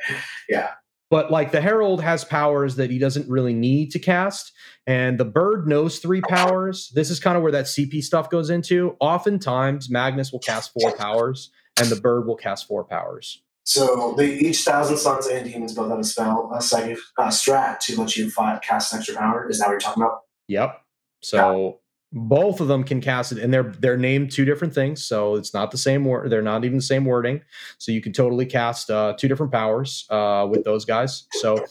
But 1.12 1.30
like 1.30 1.52
the 1.52 1.60
herald 1.60 2.00
has 2.00 2.24
powers 2.24 2.76
that 2.76 2.90
he 2.90 2.98
doesn't 2.98 3.28
really 3.28 3.52
need 3.52 3.90
to 3.90 3.98
cast, 3.98 4.50
and 4.86 5.20
the 5.20 5.26
bird 5.26 5.68
knows 5.68 5.98
three 5.98 6.22
powers. 6.22 6.90
This 6.94 7.10
is 7.10 7.20
kind 7.20 7.36
of 7.36 7.42
where 7.42 7.52
that 7.52 7.66
CP 7.66 8.02
stuff 8.02 8.30
goes 8.30 8.48
into. 8.48 8.96
Oftentimes, 8.98 9.90
Magnus 9.90 10.32
will 10.32 10.38
cast 10.38 10.72
four 10.72 10.96
powers, 10.96 11.50
and 11.78 11.88
the 11.88 12.00
bird 12.00 12.26
will 12.26 12.36
cast 12.36 12.66
four 12.66 12.82
powers. 12.82 13.42
So 13.64 14.14
they 14.16 14.38
each 14.38 14.64
Thousand 14.64 14.96
Sons 14.96 15.26
and 15.26 15.44
demons 15.44 15.74
both 15.74 15.90
have 15.90 15.98
a 15.98 16.04
spell, 16.04 16.50
a 16.56 16.62
psychic 16.62 16.96
uh, 17.18 17.28
strat 17.28 17.80
to 17.80 18.00
let 18.00 18.16
you 18.16 18.30
five, 18.30 18.62
cast 18.62 18.94
an 18.94 19.00
extra 19.00 19.14
power. 19.14 19.50
Is 19.50 19.58
that 19.58 19.66
what 19.66 19.72
you're 19.72 19.80
talking 19.80 20.02
about? 20.02 20.20
Yep. 20.48 20.80
So 21.20 21.81
both 22.12 22.60
of 22.60 22.68
them 22.68 22.84
can 22.84 23.00
cast 23.00 23.32
it, 23.32 23.38
and 23.38 23.52
they're 23.52 23.72
they're 23.78 23.96
named 23.96 24.30
two 24.30 24.44
different 24.44 24.74
things. 24.74 25.04
So 25.04 25.34
it's 25.34 25.54
not 25.54 25.70
the 25.70 25.78
same 25.78 26.04
word. 26.04 26.30
They're 26.30 26.42
not 26.42 26.64
even 26.64 26.78
the 26.78 26.82
same 26.82 27.04
wording. 27.04 27.40
So 27.78 27.90
you 27.92 28.00
can 28.00 28.12
totally 28.12 28.46
cast 28.46 28.90
uh, 28.90 29.14
two 29.18 29.28
different 29.28 29.52
powers 29.52 30.06
uh, 30.10 30.46
with 30.50 30.64
those 30.64 30.84
guys. 30.84 31.26
So 31.32 31.64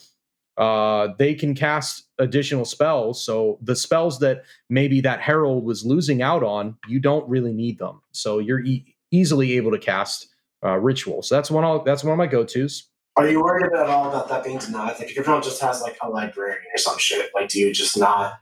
uh, 0.58 1.10
they 1.18 1.36
can 1.36 1.54
cast 1.54 2.08
additional 2.18 2.66
spells. 2.66 3.24
So 3.24 3.60
the 3.62 3.76
spells 3.76 4.20
that 4.20 4.44
maybe 4.70 5.02
that 5.02 5.22
herald 5.22 5.64
was 5.64 5.86
losing 5.86 6.22
out 6.22 6.44
on, 6.44 6.76
you 6.88 7.00
don't 7.00 7.28
really 7.30 7.54
need 7.54 7.78
them. 7.78 8.02
So 8.12 8.40
you're 8.40 8.62
e- 8.62 8.96
easily 9.12 9.54
able 9.54 9.72
to 9.72 9.80
cast 9.80 10.28
uh, 10.64 10.78
ritual. 10.78 11.22
So 11.22 11.36
that's 11.36 11.52
one. 11.52 11.64
I'll, 11.64 11.84
that's 11.84 12.04
one 12.04 12.14
of 12.14 12.18
my 12.18 12.28
go 12.28 12.44
tos. 12.44 12.88
Are 13.18 13.28
you 13.28 13.44
worried 13.44 13.72
at 13.74 13.88
all 13.88 14.10
about 14.10 14.30
that 14.30 14.44
being 14.44 14.58
denied? 14.58 14.98
Like 14.98 15.10
if 15.10 15.16
your 15.16 15.24
opponent 15.24 15.44
just 15.44 15.62
has 15.62 15.82
like 15.82 15.98
a 16.02 16.10
librarian 16.10 16.64
or 16.74 16.78
some 16.78 16.98
shit, 16.98 17.30
like 17.36 17.50
do 17.50 17.60
you 17.60 17.74
just 17.74 17.98
not 17.98 18.40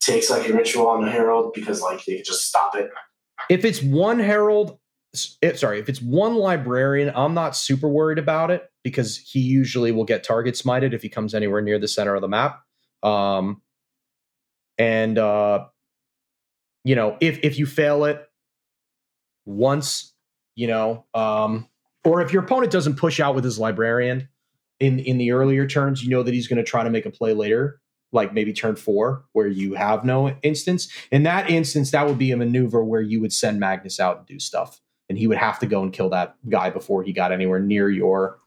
take 0.00 0.28
a 0.30 0.52
ritual 0.52 0.86
on 0.88 1.04
the 1.04 1.10
herald 1.10 1.52
because 1.54 1.80
like 1.82 2.04
they 2.04 2.16
can 2.16 2.24
just 2.24 2.46
stop 2.46 2.74
it? 2.74 2.90
if 3.48 3.64
it's 3.64 3.82
one 3.82 4.18
herald 4.18 4.78
it, 5.40 5.58
sorry 5.58 5.78
if 5.78 5.88
it's 5.88 6.02
one 6.02 6.36
librarian 6.36 7.10
i'm 7.14 7.34
not 7.34 7.56
super 7.56 7.88
worried 7.88 8.18
about 8.18 8.50
it 8.50 8.70
because 8.84 9.16
he 9.16 9.40
usually 9.40 9.90
will 9.90 10.04
get 10.04 10.22
target 10.22 10.54
smited 10.54 10.92
if 10.92 11.02
he 11.02 11.08
comes 11.08 11.34
anywhere 11.34 11.62
near 11.62 11.78
the 11.78 11.88
center 11.88 12.14
of 12.14 12.20
the 12.20 12.28
map 12.28 12.60
um 13.02 13.62
and 14.76 15.18
uh 15.18 15.64
you 16.84 16.94
know 16.94 17.16
if 17.20 17.40
if 17.42 17.58
you 17.58 17.66
fail 17.66 18.04
it 18.04 18.24
once 19.46 20.14
you 20.54 20.66
know 20.66 21.06
um 21.14 21.66
or 22.04 22.20
if 22.20 22.32
your 22.32 22.42
opponent 22.42 22.70
doesn't 22.70 22.96
push 22.96 23.18
out 23.18 23.34
with 23.34 23.44
his 23.44 23.58
librarian 23.58 24.28
in 24.80 24.98
in 24.98 25.18
the 25.18 25.32
earlier 25.32 25.66
turns 25.66 26.02
you 26.02 26.10
know 26.10 26.22
that 26.22 26.34
he's 26.34 26.48
going 26.48 26.58
to 26.58 26.64
try 26.64 26.84
to 26.84 26.90
make 26.90 27.06
a 27.06 27.10
play 27.10 27.32
later 27.32 27.80
like 28.12 28.32
maybe 28.32 28.52
turn 28.52 28.76
four 28.76 29.24
where 29.32 29.46
you 29.46 29.74
have 29.74 30.04
no 30.04 30.30
instance 30.42 30.88
in 31.10 31.22
that 31.24 31.50
instance 31.50 31.90
that 31.90 32.06
would 32.06 32.18
be 32.18 32.30
a 32.30 32.36
maneuver 32.36 32.82
where 32.84 33.00
you 33.00 33.20
would 33.20 33.32
send 33.32 33.60
magnus 33.60 34.00
out 34.00 34.18
and 34.18 34.26
do 34.26 34.38
stuff 34.38 34.80
and 35.08 35.18
he 35.18 35.26
would 35.26 35.38
have 35.38 35.58
to 35.58 35.66
go 35.66 35.82
and 35.82 35.92
kill 35.92 36.08
that 36.10 36.36
guy 36.48 36.70
before 36.70 37.02
he 37.02 37.12
got 37.12 37.32
anywhere 37.32 37.60
near 37.60 37.90
your 37.90 38.38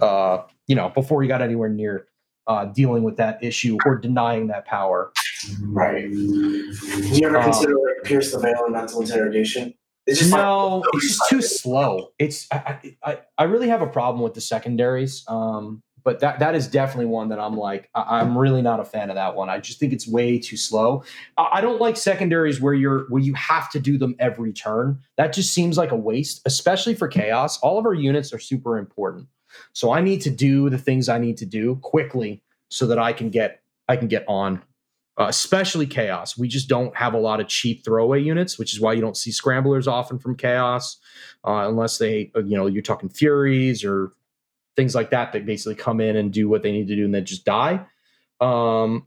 uh 0.00 0.42
you 0.66 0.74
know 0.74 0.88
before 0.90 1.22
he 1.22 1.28
got 1.28 1.42
anywhere 1.42 1.68
near 1.68 2.08
uh 2.46 2.64
dealing 2.64 3.02
with 3.02 3.16
that 3.18 3.42
issue 3.42 3.78
or 3.86 3.96
denying 3.96 4.48
that 4.48 4.64
power 4.64 5.12
Right. 5.60 6.08
Do 6.08 6.16
you 6.16 7.26
ever 7.26 7.38
Uh, 7.38 7.42
consider 7.44 7.74
like 7.74 8.04
pierce 8.04 8.32
the 8.32 8.38
veil 8.38 8.62
and 8.64 8.72
mental 8.74 9.00
interrogation? 9.00 9.74
It's 10.06 10.18
just 10.18 10.30
no, 10.32 10.76
like, 10.76 10.84
it's 10.94 11.08
just 11.08 11.28
too 11.28 11.42
slow. 11.42 12.08
It's 12.18 12.46
I, 12.52 12.78
I 13.04 13.18
I 13.38 13.44
really 13.44 13.68
have 13.68 13.82
a 13.82 13.86
problem 13.86 14.22
with 14.22 14.34
the 14.34 14.40
secondaries. 14.40 15.24
Um, 15.28 15.82
but 16.04 16.20
that 16.20 16.38
that 16.38 16.54
is 16.54 16.68
definitely 16.68 17.06
one 17.06 17.28
that 17.28 17.38
I'm 17.38 17.56
like 17.56 17.88
I, 17.94 18.20
am 18.20 18.36
really 18.36 18.62
not 18.62 18.80
a 18.80 18.84
fan 18.84 19.10
of 19.10 19.16
that 19.16 19.34
one. 19.34 19.48
I 19.48 19.58
just 19.58 19.78
think 19.78 19.92
it's 19.92 20.06
way 20.06 20.38
too 20.38 20.56
slow. 20.56 21.04
I, 21.36 21.48
I 21.54 21.60
don't 21.60 21.80
like 21.80 21.96
secondaries 21.96 22.60
where 22.60 22.74
you're 22.74 23.06
where 23.08 23.22
you 23.22 23.34
have 23.34 23.70
to 23.72 23.80
do 23.80 23.98
them 23.98 24.14
every 24.18 24.52
turn. 24.52 24.98
That 25.16 25.32
just 25.32 25.52
seems 25.52 25.76
like 25.78 25.90
a 25.90 25.96
waste, 25.96 26.42
especially 26.46 26.94
for 26.94 27.08
chaos. 27.08 27.58
All 27.60 27.78
of 27.78 27.86
our 27.86 27.94
units 27.94 28.32
are 28.32 28.38
super 28.38 28.78
important, 28.78 29.28
so 29.72 29.92
I 29.92 30.00
need 30.00 30.20
to 30.22 30.30
do 30.30 30.70
the 30.70 30.78
things 30.78 31.08
I 31.08 31.18
need 31.18 31.36
to 31.38 31.46
do 31.46 31.76
quickly 31.76 32.42
so 32.68 32.86
that 32.86 32.98
I 32.98 33.12
can 33.12 33.30
get 33.30 33.62
I 33.88 33.96
can 33.96 34.08
get 34.08 34.24
on 34.28 34.62
uh, 35.18 35.26
especially 35.28 35.86
chaos. 35.86 36.38
We 36.38 36.48
just 36.48 36.68
don't 36.68 36.96
have 36.96 37.14
a 37.14 37.18
lot 37.18 37.40
of 37.40 37.48
cheap 37.48 37.84
throwaway 37.84 38.22
units, 38.22 38.58
which 38.58 38.72
is 38.72 38.80
why 38.80 38.94
you 38.94 39.00
don't 39.00 39.16
see 39.16 39.30
scramblers 39.30 39.86
often 39.86 40.18
from 40.18 40.36
chaos, 40.36 40.96
uh, 41.46 41.68
unless 41.68 41.98
they, 41.98 42.30
you 42.34 42.56
know, 42.56 42.66
you're 42.66 42.82
talking 42.82 43.08
furies 43.08 43.84
or 43.84 44.12
things 44.76 44.94
like 44.94 45.10
that 45.10 45.32
that 45.32 45.46
basically 45.46 45.74
come 45.74 46.00
in 46.00 46.16
and 46.16 46.32
do 46.32 46.48
what 46.48 46.62
they 46.62 46.72
need 46.72 46.88
to 46.88 46.96
do 46.96 47.04
and 47.04 47.14
then 47.14 47.24
just 47.24 47.44
die. 47.44 47.84
Um, 48.40 49.06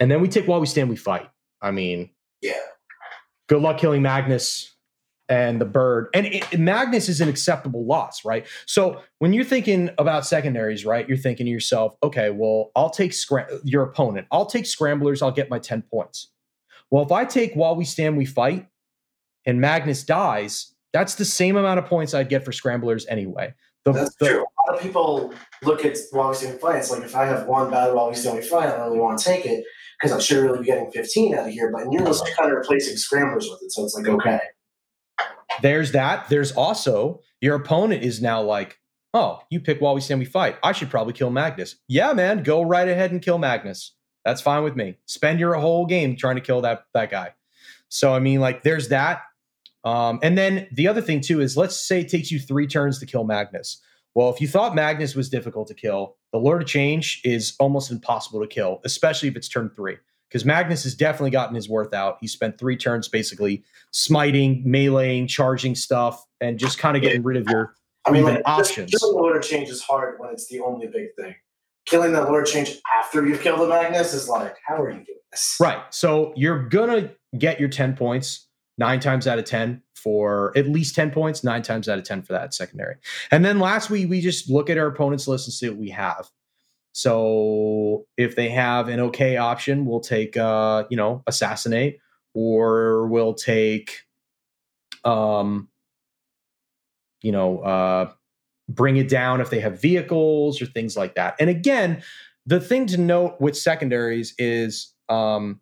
and 0.00 0.10
then 0.10 0.20
we 0.20 0.28
take 0.28 0.46
while 0.46 0.60
we 0.60 0.66
stand, 0.66 0.88
we 0.88 0.96
fight. 0.96 1.28
I 1.60 1.70
mean, 1.70 2.10
yeah. 2.40 2.54
Good 3.48 3.62
luck 3.62 3.78
killing 3.78 4.02
Magnus 4.02 4.74
and 5.28 5.60
the 5.60 5.64
bird. 5.64 6.08
And 6.14 6.26
it, 6.26 6.58
Magnus 6.58 7.08
is 7.08 7.20
an 7.20 7.28
acceptable 7.28 7.86
loss, 7.86 8.24
right? 8.24 8.46
So 8.66 9.02
when 9.18 9.32
you're 9.32 9.44
thinking 9.44 9.90
about 9.98 10.26
secondaries, 10.26 10.84
right, 10.84 11.08
you're 11.08 11.18
thinking 11.18 11.46
to 11.46 11.50
yourself, 11.50 11.96
okay, 12.02 12.30
well, 12.30 12.72
I'll 12.74 12.90
take 12.90 13.12
scram- 13.12 13.46
your 13.64 13.84
opponent. 13.84 14.26
I'll 14.30 14.46
take 14.46 14.66
scramblers. 14.66 15.22
I'll 15.22 15.30
get 15.30 15.50
my 15.50 15.58
10 15.58 15.82
points. 15.82 16.28
Well, 16.90 17.04
if 17.04 17.12
I 17.12 17.24
take 17.24 17.54
while 17.54 17.76
we 17.76 17.84
stand, 17.84 18.16
we 18.16 18.24
fight, 18.24 18.66
and 19.46 19.60
Magnus 19.60 20.02
dies, 20.02 20.74
that's 20.92 21.14
the 21.14 21.24
same 21.24 21.56
amount 21.56 21.78
of 21.78 21.86
points 21.86 22.14
I'd 22.14 22.28
get 22.28 22.44
for 22.44 22.52
scramblers 22.52 23.06
anyway. 23.06 23.54
The, 23.84 23.92
that's 23.92 24.14
the, 24.16 24.26
true. 24.26 24.44
A 24.44 24.70
lot 24.70 24.76
of 24.76 24.82
people 24.82 25.32
look 25.62 25.84
at 25.84 25.96
while 26.10 26.28
we 26.28 26.34
stand, 26.34 26.54
we 26.54 26.60
fight. 26.60 26.76
It's 26.76 26.90
like 26.90 27.02
if 27.02 27.16
I 27.16 27.24
have 27.24 27.46
one 27.46 27.70
bad 27.70 27.94
while 27.94 28.08
we 28.08 28.14
stand, 28.14 28.36
we 28.36 28.42
fight, 28.42 28.68
I 28.68 28.76
don't 28.76 28.88
really 28.88 29.00
want 29.00 29.18
to 29.18 29.24
take 29.24 29.46
it 29.46 29.64
because 29.98 30.12
I'm 30.12 30.20
should 30.20 30.42
really 30.42 30.60
be 30.60 30.66
getting 30.66 30.90
15 30.90 31.34
out 31.34 31.48
of 31.48 31.52
here. 31.52 31.70
But 31.72 31.82
in 31.82 31.92
your 31.92 32.02
list, 32.02 32.28
kind 32.38 32.50
of 32.50 32.58
replacing 32.58 32.96
scramblers 32.96 33.48
with 33.50 33.62
it, 33.62 33.72
so 33.72 33.84
it's 33.84 33.94
like 33.94 34.06
okay 34.06 34.40
there's 35.62 35.92
that. 35.92 36.28
There's 36.28 36.52
also 36.52 37.20
your 37.40 37.56
opponent 37.56 38.02
is 38.02 38.20
now 38.20 38.42
like, 38.42 38.78
oh, 39.14 39.40
you 39.50 39.60
pick 39.60 39.80
while 39.80 39.94
we 39.94 40.00
stand, 40.00 40.20
we 40.20 40.26
fight. 40.26 40.56
I 40.62 40.72
should 40.72 40.90
probably 40.90 41.12
kill 41.12 41.30
Magnus. 41.30 41.76
Yeah, 41.88 42.12
man, 42.12 42.42
go 42.42 42.62
right 42.62 42.88
ahead 42.88 43.12
and 43.12 43.22
kill 43.22 43.38
Magnus. 43.38 43.94
That's 44.24 44.40
fine 44.40 44.62
with 44.62 44.76
me. 44.76 44.98
Spend 45.06 45.40
your 45.40 45.54
whole 45.54 45.86
game 45.86 46.16
trying 46.16 46.36
to 46.36 46.42
kill 46.42 46.60
that 46.62 46.84
that 46.94 47.10
guy. 47.10 47.34
So 47.88 48.14
I 48.14 48.20
mean, 48.20 48.40
like, 48.40 48.62
there's 48.62 48.88
that. 48.88 49.22
Um, 49.84 50.18
and 50.22 50.36
then 50.36 50.68
the 50.72 50.88
other 50.88 51.00
thing 51.00 51.20
too 51.20 51.40
is, 51.40 51.56
let's 51.56 51.76
say 51.76 52.00
it 52.00 52.08
takes 52.08 52.30
you 52.30 52.38
three 52.38 52.66
turns 52.66 52.98
to 53.00 53.06
kill 53.06 53.24
Magnus. 53.24 53.80
Well, 54.14 54.32
if 54.32 54.40
you 54.40 54.48
thought 54.48 54.74
Magnus 54.74 55.14
was 55.14 55.28
difficult 55.28 55.68
to 55.68 55.74
kill, 55.74 56.16
the 56.32 56.38
Lord 56.38 56.62
of 56.62 56.68
Change 56.68 57.20
is 57.24 57.54
almost 57.60 57.90
impossible 57.90 58.40
to 58.40 58.46
kill, 58.46 58.80
especially 58.84 59.28
if 59.28 59.36
it's 59.36 59.48
turn 59.48 59.70
three 59.76 59.96
because 60.30 60.44
Magnus 60.44 60.84
has 60.84 60.94
definitely 60.94 61.30
gotten 61.30 61.56
his 61.56 61.68
worth 61.68 61.92
out. 61.92 62.18
He 62.20 62.28
spent 62.28 62.56
three 62.56 62.76
turns 62.76 63.08
basically 63.08 63.64
smiting, 63.90 64.64
meleeing, 64.64 65.28
charging 65.28 65.74
stuff, 65.74 66.24
and 66.40 66.58
just 66.58 66.78
kind 66.78 66.96
of 66.96 67.02
getting 67.02 67.22
rid 67.22 67.36
of 67.36 67.48
your 67.48 67.74
I 68.06 68.12
mean, 68.12 68.24
like, 68.24 68.42
options. 68.46 68.90
Killing 68.92 69.16
the 69.16 69.20
Lord 69.20 69.36
of 69.36 69.42
Change 69.42 69.68
is 69.68 69.82
hard 69.82 70.18
when 70.18 70.30
it's 70.30 70.48
the 70.48 70.60
only 70.60 70.86
big 70.86 71.08
thing. 71.18 71.34
Killing 71.86 72.12
the 72.12 72.22
Lord 72.22 72.46
of 72.46 72.52
Change 72.52 72.78
after 73.00 73.26
you've 73.26 73.40
killed 73.40 73.60
the 73.60 73.66
Magnus 73.66 74.14
is 74.14 74.28
like, 74.28 74.56
how 74.66 74.80
are 74.80 74.90
you 74.90 75.04
doing 75.04 75.18
this? 75.32 75.56
Right. 75.60 75.82
So 75.90 76.32
you're 76.36 76.68
gonna 76.68 77.10
get 77.36 77.58
your 77.58 77.68
10 77.68 77.96
points 77.96 78.46
nine 78.80 78.98
times 78.98 79.26
out 79.26 79.38
of 79.38 79.44
10 79.44 79.82
for 79.94 80.56
at 80.56 80.66
least 80.66 80.94
10 80.94 81.10
points, 81.10 81.44
nine 81.44 81.62
times 81.62 81.86
out 81.86 81.98
of 81.98 82.04
10 82.04 82.22
for 82.22 82.32
that 82.32 82.54
secondary. 82.54 82.96
And 83.30 83.44
then 83.44 83.60
last 83.60 83.90
week, 83.90 84.08
we 84.08 84.22
just 84.22 84.48
look 84.48 84.70
at 84.70 84.78
our 84.78 84.86
opponent's 84.86 85.28
list 85.28 85.46
and 85.46 85.52
see 85.52 85.68
what 85.68 85.78
we 85.78 85.90
have. 85.90 86.30
So 86.92 88.06
if 88.16 88.34
they 88.34 88.48
have 88.48 88.88
an 88.88 88.98
okay 89.00 89.36
option, 89.36 89.84
we'll 89.84 90.00
take 90.00 90.36
uh, 90.36 90.84
you 90.90 90.96
know, 90.96 91.22
assassinate, 91.26 91.98
or 92.34 93.06
we'll 93.06 93.34
take 93.34 94.00
um 95.04 95.68
you 97.22 97.32
know, 97.32 97.60
uh 97.60 98.10
bring 98.68 98.96
it 98.96 99.08
down 99.08 99.40
if 99.40 99.50
they 99.50 99.60
have 99.60 99.80
vehicles 99.80 100.60
or 100.62 100.66
things 100.66 100.96
like 100.96 101.14
that. 101.16 101.36
And 101.38 101.50
again, 101.50 102.02
the 102.46 102.60
thing 102.60 102.86
to 102.86 102.98
note 102.98 103.36
with 103.40 103.56
secondaries 103.56 104.34
is 104.38 104.94
um 105.08 105.60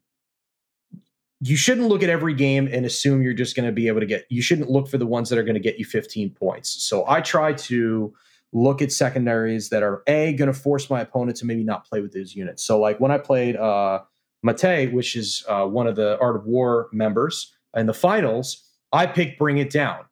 you 1.40 1.56
shouldn't 1.56 1.88
look 1.88 2.02
at 2.02 2.10
every 2.10 2.34
game 2.34 2.68
and 2.72 2.84
assume 2.84 3.22
you're 3.22 3.32
just 3.32 3.54
going 3.54 3.66
to 3.66 3.72
be 3.72 3.88
able 3.88 4.00
to 4.00 4.06
get 4.06 4.26
you 4.28 4.42
shouldn't 4.42 4.70
look 4.70 4.88
for 4.88 4.98
the 4.98 5.06
ones 5.06 5.28
that 5.30 5.38
are 5.38 5.44
going 5.44 5.54
to 5.54 5.60
get 5.60 5.78
you 5.78 5.84
15 5.84 6.30
points. 6.30 6.82
So 6.82 7.04
I 7.08 7.20
try 7.20 7.52
to 7.52 8.12
look 8.52 8.80
at 8.82 8.90
secondaries 8.90 9.68
that 9.68 9.82
are 9.82 10.02
a 10.06 10.32
going 10.32 10.52
to 10.52 10.58
force 10.58 10.88
my 10.88 11.00
opponent 11.00 11.36
to 11.38 11.46
maybe 11.46 11.62
not 11.62 11.86
play 11.86 12.00
with 12.00 12.12
those 12.12 12.34
units. 12.34 12.64
So 12.64 12.80
like 12.80 12.98
when 12.98 13.10
I 13.10 13.18
played 13.18 13.56
uh 13.56 14.00
Mate, 14.42 14.92
which 14.92 15.16
is 15.16 15.44
uh, 15.48 15.66
one 15.66 15.86
of 15.86 15.96
the 15.96 16.18
Art 16.20 16.36
of 16.36 16.46
War 16.46 16.88
members 16.92 17.52
in 17.76 17.86
the 17.86 17.94
finals, 17.94 18.64
I 18.92 19.06
picked 19.06 19.38
Bring 19.38 19.58
It 19.58 19.70
Down. 19.70 20.04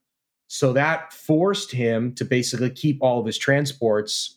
So 0.48 0.72
that 0.72 1.12
forced 1.12 1.72
him 1.72 2.14
to 2.14 2.24
basically 2.24 2.70
keep 2.70 2.98
all 3.00 3.20
of 3.20 3.26
his 3.26 3.38
transports 3.38 4.35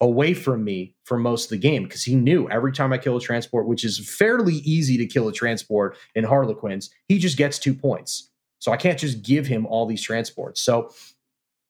away 0.00 0.32
from 0.32 0.64
me 0.64 0.94
for 1.04 1.18
most 1.18 1.44
of 1.44 1.50
the 1.50 1.58
game 1.58 1.84
because 1.84 2.04
he 2.04 2.14
knew 2.14 2.48
every 2.48 2.72
time 2.72 2.92
I 2.92 2.98
kill 2.98 3.16
a 3.16 3.20
transport, 3.20 3.66
which 3.66 3.84
is 3.84 3.98
fairly 3.98 4.54
easy 4.54 4.96
to 4.96 5.06
kill 5.06 5.28
a 5.28 5.32
transport 5.32 5.96
in 6.14 6.24
Harlequins, 6.24 6.90
he 7.06 7.18
just 7.18 7.36
gets 7.36 7.58
two 7.58 7.74
points. 7.74 8.30
So 8.60 8.72
I 8.72 8.76
can't 8.76 8.98
just 8.98 9.22
give 9.22 9.46
him 9.46 9.66
all 9.66 9.86
these 9.86 10.02
transports. 10.02 10.60
So 10.60 10.92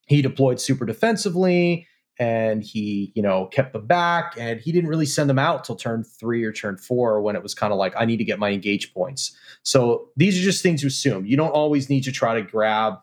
he 0.06 0.22
deployed 0.22 0.60
super 0.60 0.84
defensively 0.84 1.86
and 2.18 2.62
he 2.62 3.12
you 3.14 3.22
know 3.22 3.46
kept 3.46 3.72
them 3.72 3.86
back 3.86 4.34
and 4.38 4.60
he 4.60 4.70
didn't 4.70 4.90
really 4.90 5.06
send 5.06 5.30
them 5.30 5.38
out 5.38 5.64
till 5.64 5.74
turn 5.74 6.04
three 6.04 6.44
or 6.44 6.52
turn 6.52 6.76
four 6.76 7.20
when 7.22 7.34
it 7.34 7.42
was 7.42 7.54
kind 7.54 7.72
of 7.72 7.78
like 7.78 7.94
i 7.96 8.04
need 8.04 8.18
to 8.18 8.24
get 8.24 8.38
my 8.38 8.50
engage 8.50 8.92
points 8.92 9.34
so 9.62 10.08
these 10.16 10.38
are 10.38 10.42
just 10.42 10.62
things 10.62 10.82
to 10.82 10.86
assume 10.86 11.24
you 11.24 11.36
don't 11.36 11.52
always 11.52 11.88
need 11.88 12.02
to 12.02 12.12
try 12.12 12.34
to 12.34 12.42
grab 12.42 12.94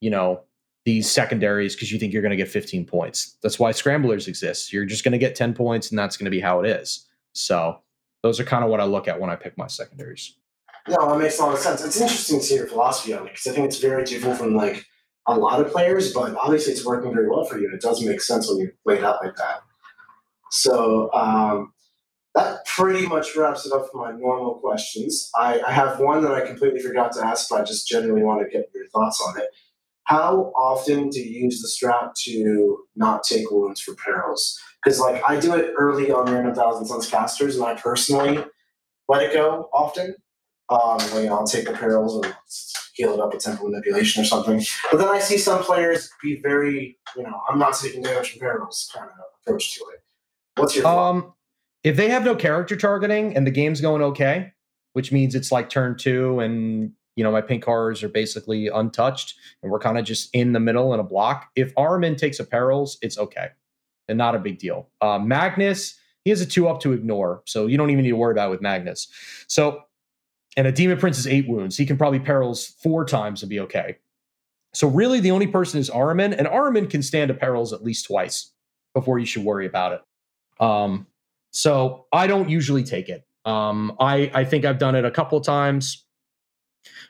you 0.00 0.10
know 0.10 0.42
these 0.86 1.10
secondaries 1.10 1.74
because 1.74 1.92
you 1.92 1.98
think 1.98 2.12
you're 2.12 2.22
going 2.22 2.30
to 2.30 2.36
get 2.36 2.48
15 2.48 2.86
points 2.86 3.36
that's 3.42 3.58
why 3.58 3.72
scramblers 3.72 4.26
exist 4.28 4.72
you're 4.72 4.86
just 4.86 5.04
going 5.04 5.12
to 5.12 5.18
get 5.18 5.34
10 5.34 5.52
points 5.52 5.90
and 5.90 5.98
that's 5.98 6.16
going 6.16 6.24
to 6.24 6.30
be 6.30 6.40
how 6.40 6.60
it 6.60 6.66
is 6.66 7.06
so 7.34 7.78
those 8.22 8.40
are 8.40 8.44
kind 8.44 8.64
of 8.64 8.70
what 8.70 8.80
i 8.80 8.84
look 8.84 9.06
at 9.08 9.20
when 9.20 9.28
i 9.28 9.36
pick 9.36 9.58
my 9.58 9.66
secondaries 9.66 10.38
no 10.88 11.10
that 11.10 11.18
makes 11.18 11.38
a 11.38 11.42
lot 11.42 11.52
of 11.52 11.58
sense 11.58 11.84
it's 11.84 12.00
interesting 12.00 12.38
to 12.38 12.44
see 12.44 12.54
your 12.54 12.66
philosophy 12.66 13.12
on 13.12 13.26
it 13.26 13.32
because 13.32 13.46
i 13.46 13.52
think 13.52 13.66
it's 13.66 13.78
very 13.78 14.04
different 14.04 14.38
from 14.38 14.54
like 14.54 14.86
a 15.26 15.36
lot 15.36 15.60
of 15.60 15.70
players, 15.70 16.12
but 16.12 16.34
obviously 16.36 16.72
it's 16.72 16.84
working 16.84 17.12
very 17.12 17.28
well 17.28 17.44
for 17.44 17.58
you. 17.58 17.70
It 17.72 17.80
does 17.80 18.04
make 18.04 18.20
sense 18.20 18.48
when 18.48 18.58
you 18.58 18.72
lay 18.84 18.98
it 18.98 19.04
out 19.04 19.24
like 19.24 19.36
that. 19.36 19.62
So 20.50 21.12
um, 21.12 21.72
that 22.34 22.64
pretty 22.66 23.06
much 23.06 23.34
wraps 23.34 23.66
it 23.66 23.72
up 23.72 23.88
for 23.90 23.98
my 23.98 24.12
normal 24.12 24.54
questions. 24.54 25.30
I, 25.34 25.60
I, 25.66 25.72
have 25.72 25.98
one 25.98 26.22
that 26.22 26.32
I 26.32 26.46
completely 26.46 26.80
forgot 26.80 27.12
to 27.12 27.24
ask, 27.24 27.48
but 27.48 27.60
I 27.60 27.64
just 27.64 27.88
genuinely 27.88 28.24
want 28.24 28.42
to 28.42 28.48
get 28.48 28.70
your 28.72 28.86
thoughts 28.86 29.22
on 29.26 29.40
it. 29.40 29.48
How 30.06 30.52
often 30.56 31.10
do 31.10 31.20
you 31.20 31.44
use 31.44 31.60
the 31.60 31.68
strap 31.68 32.14
to 32.24 32.78
not 32.94 33.22
take 33.24 33.50
wounds 33.50 33.80
for 33.80 33.94
perils? 33.94 34.58
Because 34.82 35.00
like 35.00 35.22
I 35.28 35.38
do 35.38 35.54
it 35.54 35.72
early 35.76 36.10
on 36.12 36.32
random 36.32 36.54
Thousand 36.54 36.86
Sons 36.86 37.08
casters, 37.08 37.56
and 37.56 37.64
I 37.64 37.74
personally 37.74 38.44
let 39.08 39.22
it 39.22 39.32
go 39.32 39.68
often. 39.74 40.14
Um, 40.68 40.98
you 41.14 41.28
know, 41.28 41.38
I'll 41.38 41.46
take 41.46 41.66
the 41.66 41.72
perils 41.72 42.24
and 42.24 42.34
heal 42.94 43.14
it 43.14 43.20
up 43.20 43.32
with 43.32 43.42
Temporal 43.42 43.70
Manipulation 43.70 44.22
or 44.22 44.26
something. 44.26 44.62
But 44.90 44.98
then 44.98 45.08
I 45.08 45.18
see 45.18 45.38
some 45.38 45.62
players 45.62 46.10
be 46.22 46.40
very, 46.42 46.98
you 47.16 47.22
know, 47.22 47.40
I'm 47.48 47.58
not 47.58 47.74
taking 47.74 48.02
damage 48.02 48.32
from 48.32 48.40
perils 48.40 48.90
kind 48.94 49.08
of 49.08 49.16
approach 49.42 49.74
to 49.74 49.84
it. 49.92 50.00
What's 50.56 50.74
your 50.74 50.84
thought? 50.84 51.10
Um, 51.10 51.34
if 51.84 51.96
they 51.96 52.08
have 52.08 52.24
no 52.24 52.34
character 52.34 52.74
targeting 52.76 53.36
and 53.36 53.46
the 53.46 53.50
game's 53.50 53.80
going 53.80 54.02
okay, 54.02 54.52
which 54.92 55.12
means 55.12 55.34
it's 55.34 55.52
like 55.52 55.68
turn 55.68 55.96
two 55.96 56.40
and 56.40 56.92
you 57.16 57.24
know 57.24 57.32
my 57.32 57.40
pink 57.40 57.64
horrors 57.64 58.02
are 58.02 58.08
basically 58.08 58.68
untouched 58.68 59.34
and 59.62 59.72
we're 59.72 59.80
kind 59.80 59.98
of 59.98 60.04
just 60.04 60.30
in 60.32 60.52
the 60.52 60.60
middle 60.60 60.94
in 60.94 61.00
a 61.00 61.04
block. 61.04 61.50
If 61.56 61.74
Ahriman 61.74 62.16
takes 62.16 62.38
a 62.38 62.44
perils, 62.44 62.98
it's 63.02 63.18
okay 63.18 63.48
and 64.08 64.16
not 64.16 64.34
a 64.34 64.38
big 64.38 64.58
deal. 64.58 64.88
Uh, 65.00 65.18
Magnus, 65.18 65.98
he 66.24 66.30
has 66.30 66.40
a 66.40 66.46
two 66.46 66.68
up 66.68 66.80
to 66.80 66.92
ignore, 66.92 67.42
so 67.46 67.66
you 67.66 67.76
don't 67.76 67.90
even 67.90 68.04
need 68.04 68.10
to 68.10 68.16
worry 68.16 68.32
about 68.32 68.48
it 68.48 68.50
with 68.50 68.62
Magnus. 68.62 69.08
So 69.48 69.82
and 70.56 70.66
a 70.66 70.72
demon 70.72 70.98
prince 70.98 71.18
is 71.18 71.26
eight 71.26 71.48
wounds. 71.48 71.76
He 71.76 71.84
can 71.84 71.98
probably 71.98 72.18
perils 72.18 72.66
four 72.66 73.04
times 73.04 73.42
and 73.42 73.50
be 73.50 73.60
okay. 73.60 73.98
So 74.72 74.88
really, 74.88 75.20
the 75.20 75.30
only 75.30 75.46
person 75.46 75.80
is 75.80 75.90
Ahriman, 75.90 76.36
and 76.36 76.46
Ahriman 76.46 76.88
can 76.88 77.02
stand 77.02 77.30
a 77.30 77.34
perils 77.34 77.72
at 77.72 77.82
least 77.82 78.06
twice 78.06 78.52
before 78.94 79.18
you 79.18 79.26
should 79.26 79.44
worry 79.44 79.66
about 79.66 79.92
it. 79.92 80.62
Um, 80.62 81.06
so 81.50 82.06
I 82.12 82.26
don't 82.26 82.48
usually 82.48 82.84
take 82.84 83.08
it. 83.08 83.26
Um, 83.44 83.96
I 84.00 84.30
I 84.34 84.44
think 84.44 84.64
I've 84.64 84.78
done 84.78 84.94
it 84.94 85.04
a 85.04 85.10
couple 85.10 85.38
of 85.38 85.44
times 85.44 86.05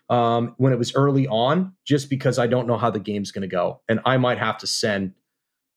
um, 0.08 0.54
when 0.58 0.72
it 0.72 0.78
was 0.78 0.94
early 0.94 1.26
on, 1.28 1.72
just 1.84 2.10
because 2.10 2.38
I 2.38 2.46
don't 2.46 2.66
know 2.66 2.76
how 2.76 2.90
the 2.90 3.00
game's 3.00 3.30
going 3.30 3.42
to 3.42 3.48
go, 3.48 3.80
and 3.88 4.00
I 4.04 4.16
might 4.16 4.38
have 4.38 4.58
to 4.58 4.66
send 4.66 5.14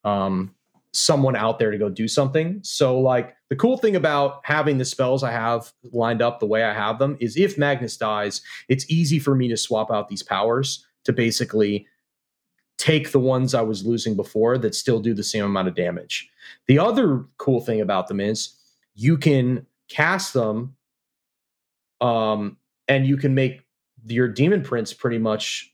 um, 0.03 0.53
someone 0.91 1.35
out 1.35 1.59
there 1.59 1.71
to 1.71 1.77
go 1.77 1.89
do 1.89 2.07
something. 2.07 2.59
So 2.63 2.99
like 2.99 3.35
the 3.49 3.55
cool 3.55 3.77
thing 3.77 3.95
about 3.95 4.41
having 4.43 4.77
the 4.77 4.85
spells 4.85 5.23
I 5.23 5.31
have 5.31 5.71
lined 5.91 6.21
up 6.21 6.39
the 6.39 6.47
way 6.47 6.63
I 6.63 6.73
have 6.73 6.99
them 6.99 7.17
is 7.19 7.37
if 7.37 7.57
Magnus 7.57 7.97
dies, 7.97 8.41
it's 8.69 8.89
easy 8.89 9.19
for 9.19 9.35
me 9.35 9.47
to 9.49 9.57
swap 9.57 9.91
out 9.91 10.09
these 10.09 10.23
powers 10.23 10.85
to 11.05 11.13
basically 11.13 11.85
take 12.77 13.11
the 13.11 13.19
ones 13.19 13.53
I 13.53 13.61
was 13.61 13.85
losing 13.85 14.15
before 14.15 14.57
that 14.57 14.73
still 14.73 14.99
do 14.99 15.13
the 15.13 15.23
same 15.23 15.43
amount 15.43 15.67
of 15.67 15.75
damage. 15.75 16.29
The 16.67 16.79
other 16.79 17.25
cool 17.37 17.61
thing 17.61 17.81
about 17.81 18.07
them 18.07 18.19
is 18.19 18.55
you 18.95 19.17
can 19.17 19.65
cast 19.89 20.33
them 20.33 20.75
um, 22.01 22.57
and 22.87 23.05
you 23.05 23.17
can 23.17 23.35
make 23.35 23.61
your 24.05 24.27
demon 24.27 24.63
prince 24.63 24.93
pretty 24.93 25.17
much 25.17 25.73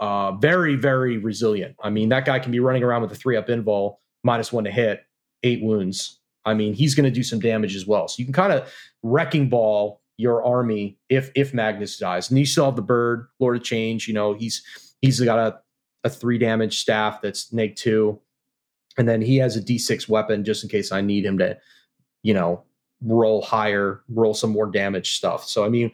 uh, 0.00 0.32
very, 0.32 0.74
very 0.74 1.18
resilient. 1.18 1.76
I 1.82 1.90
mean, 1.90 2.08
that 2.08 2.24
guy 2.24 2.38
can 2.38 2.52
be 2.52 2.60
running 2.60 2.82
around 2.82 3.02
with 3.02 3.12
a 3.12 3.16
three 3.16 3.36
up 3.36 3.48
invul, 3.48 3.96
minus 4.24 4.52
one 4.52 4.64
to 4.64 4.70
hit, 4.70 5.04
eight 5.42 5.62
wounds. 5.62 6.18
I 6.44 6.54
mean, 6.54 6.74
he's 6.74 6.94
going 6.94 7.04
to 7.04 7.10
do 7.10 7.22
some 7.22 7.38
damage 7.38 7.76
as 7.76 7.86
well. 7.86 8.08
So 8.08 8.16
you 8.18 8.24
can 8.24 8.32
kind 8.32 8.52
of 8.52 8.72
wrecking 9.02 9.48
ball 9.48 10.00
your 10.16 10.44
army 10.44 10.98
if 11.08 11.30
if 11.34 11.54
Magnus 11.54 11.98
dies. 11.98 12.30
And 12.30 12.38
you 12.38 12.46
still 12.46 12.64
have 12.64 12.76
the 12.76 12.82
bird, 12.82 13.28
Lord 13.38 13.56
of 13.56 13.62
Change. 13.62 14.08
You 14.08 14.14
know, 14.14 14.34
he's 14.34 14.62
he's 15.00 15.20
got 15.20 15.38
a, 15.38 15.60
a 16.04 16.10
three 16.10 16.38
damage 16.38 16.80
staff 16.80 17.20
that's 17.22 17.52
neg 17.52 17.76
two. 17.76 18.20
And 18.98 19.08
then 19.08 19.22
he 19.22 19.36
has 19.38 19.56
a 19.56 19.62
D6 19.62 20.08
weapon 20.08 20.44
just 20.44 20.62
in 20.62 20.68
case 20.68 20.92
I 20.92 21.00
need 21.00 21.24
him 21.24 21.38
to, 21.38 21.56
you 22.22 22.34
know, 22.34 22.64
roll 23.00 23.40
higher, 23.40 24.02
roll 24.08 24.34
some 24.34 24.50
more 24.50 24.70
damage 24.70 25.16
stuff. 25.16 25.44
So 25.44 25.64
I 25.64 25.68
mean, 25.68 25.92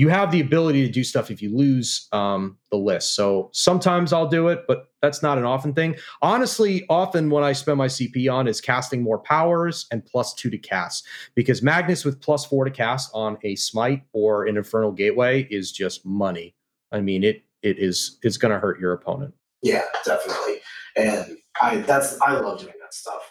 you 0.00 0.08
have 0.08 0.30
the 0.30 0.40
ability 0.40 0.86
to 0.86 0.90
do 0.90 1.04
stuff 1.04 1.30
if 1.30 1.42
you 1.42 1.54
lose 1.54 2.08
um, 2.12 2.56
the 2.70 2.78
list. 2.78 3.14
So 3.14 3.50
sometimes 3.52 4.14
I'll 4.14 4.26
do 4.26 4.48
it, 4.48 4.64
but 4.66 4.86
that's 5.02 5.22
not 5.22 5.36
an 5.36 5.44
often 5.44 5.74
thing. 5.74 5.94
Honestly, 6.22 6.86
often 6.88 7.28
what 7.28 7.42
I 7.42 7.52
spend 7.52 7.76
my 7.76 7.86
CP 7.86 8.32
on 8.32 8.48
is 8.48 8.62
casting 8.62 9.02
more 9.02 9.18
powers 9.18 9.86
and 9.92 10.02
plus 10.06 10.32
two 10.32 10.48
to 10.48 10.56
cast 10.56 11.06
because 11.34 11.62
Magnus 11.62 12.02
with 12.02 12.18
plus 12.18 12.46
four 12.46 12.64
to 12.64 12.70
cast 12.70 13.10
on 13.12 13.36
a 13.42 13.56
smite 13.56 14.02
or 14.14 14.46
an 14.46 14.56
infernal 14.56 14.90
gateway 14.90 15.42
is 15.50 15.70
just 15.70 16.06
money. 16.06 16.54
I 16.90 17.02
mean, 17.02 17.22
it 17.22 17.44
it 17.62 17.78
is 17.78 18.18
it's 18.22 18.38
going 18.38 18.54
to 18.54 18.58
hurt 18.58 18.80
your 18.80 18.94
opponent. 18.94 19.34
Yeah, 19.60 19.84
definitely. 20.06 20.60
And 20.96 21.36
I 21.60 21.76
that's 21.76 22.18
I 22.22 22.40
love 22.40 22.58
doing 22.58 22.72
that 22.80 22.94
stuff. 22.94 23.29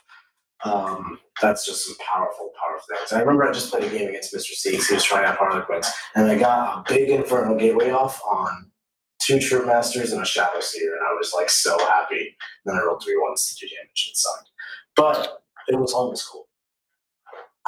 Um, 0.66 1.20
that's 1.42 1.66
just 1.66 1.86
some 1.86 1.96
powerful, 2.06 2.52
powerful 2.60 2.96
things. 2.98 3.14
I 3.14 3.22
remember 3.22 3.48
I 3.48 3.54
just 3.54 3.72
played 3.72 3.84
a 3.86 3.90
game 3.90 4.10
against 4.10 4.34
Mr. 4.34 4.52
C. 4.54 4.72
He 4.72 4.94
was 4.94 5.04
trying 5.04 5.26
out 5.26 5.38
Harlequins, 5.38 5.90
and 6.16 6.30
I 6.30 6.38
got 6.38 6.80
a 6.90 6.94
big 6.94 7.10
Infernal 7.10 7.56
Gateway 7.58 7.92
off 7.92 8.22
on 8.26 8.72
two 9.20 9.40
Troupe 9.40 9.68
Masters 9.68 10.12
and 10.12 10.22
a 10.22 10.26
Shadow 10.26 10.60
Seer, 10.60 10.96
and 10.96 11.06
I 11.06 11.14
was 11.14 11.34
like 11.36 11.50
so 11.50 11.78
happy. 11.88 12.36
And 12.66 12.74
then 12.74 12.76
I 12.76 12.86
rolled 12.86 13.04
three 13.04 13.18
ones 13.18 13.48
to 13.48 13.56
do 13.66 13.70
damage 13.74 14.08
and 14.10 14.18
sucked. 14.18 14.50
But 14.96 15.44
it 15.70 15.80
was 15.80 15.94
almost 15.94 16.28
cool. 16.30 16.48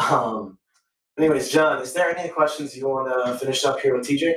Um, 0.01 0.57
anyways, 1.17 1.49
John, 1.49 1.81
is 1.81 1.93
there 1.93 2.17
any 2.17 2.29
questions 2.29 2.75
you 2.75 2.87
want 2.87 3.09
to 3.13 3.37
finish 3.39 3.65
up 3.65 3.79
here 3.81 3.97
with 3.97 4.07
TJ? 4.07 4.33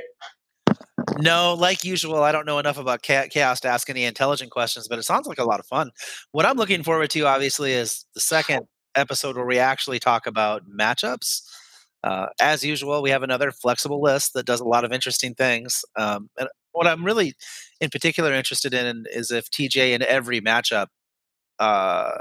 No, 1.19 1.53
like 1.53 1.83
usual, 1.83 2.23
I 2.23 2.31
don't 2.31 2.45
know 2.45 2.59
enough 2.59 2.77
about 2.77 3.01
chaos 3.01 3.59
to 3.61 3.67
ask 3.67 3.89
any 3.89 4.05
intelligent 4.05 4.51
questions, 4.51 4.87
but 4.87 4.99
it 4.99 5.03
sounds 5.03 5.27
like 5.27 5.37
a 5.37 5.43
lot 5.43 5.59
of 5.59 5.65
fun. 5.65 5.91
What 6.31 6.45
I'm 6.45 6.57
looking 6.57 6.83
forward 6.83 7.09
to, 7.11 7.21
obviously, 7.25 7.73
is 7.73 8.05
the 8.13 8.21
second 8.21 8.67
episode 8.95 9.35
where 9.35 9.45
we 9.45 9.59
actually 9.59 9.99
talk 9.99 10.25
about 10.27 10.63
matchups. 10.69 11.41
Uh, 12.03 12.27
as 12.39 12.63
usual, 12.63 13.01
we 13.01 13.09
have 13.09 13.23
another 13.23 13.51
flexible 13.51 14.01
list 14.01 14.33
that 14.33 14.45
does 14.45 14.59
a 14.59 14.65
lot 14.65 14.85
of 14.85 14.91
interesting 14.91 15.33
things. 15.33 15.83
Um, 15.95 16.29
and 16.37 16.47
what 16.71 16.87
I'm 16.87 17.03
really, 17.03 17.33
in 17.81 17.89
particular, 17.89 18.33
interested 18.33 18.73
in 18.73 19.05
is 19.09 19.31
if 19.31 19.49
TJ 19.49 19.93
in 19.93 20.03
every 20.03 20.41
matchup 20.41 20.87
uh, 21.59 22.11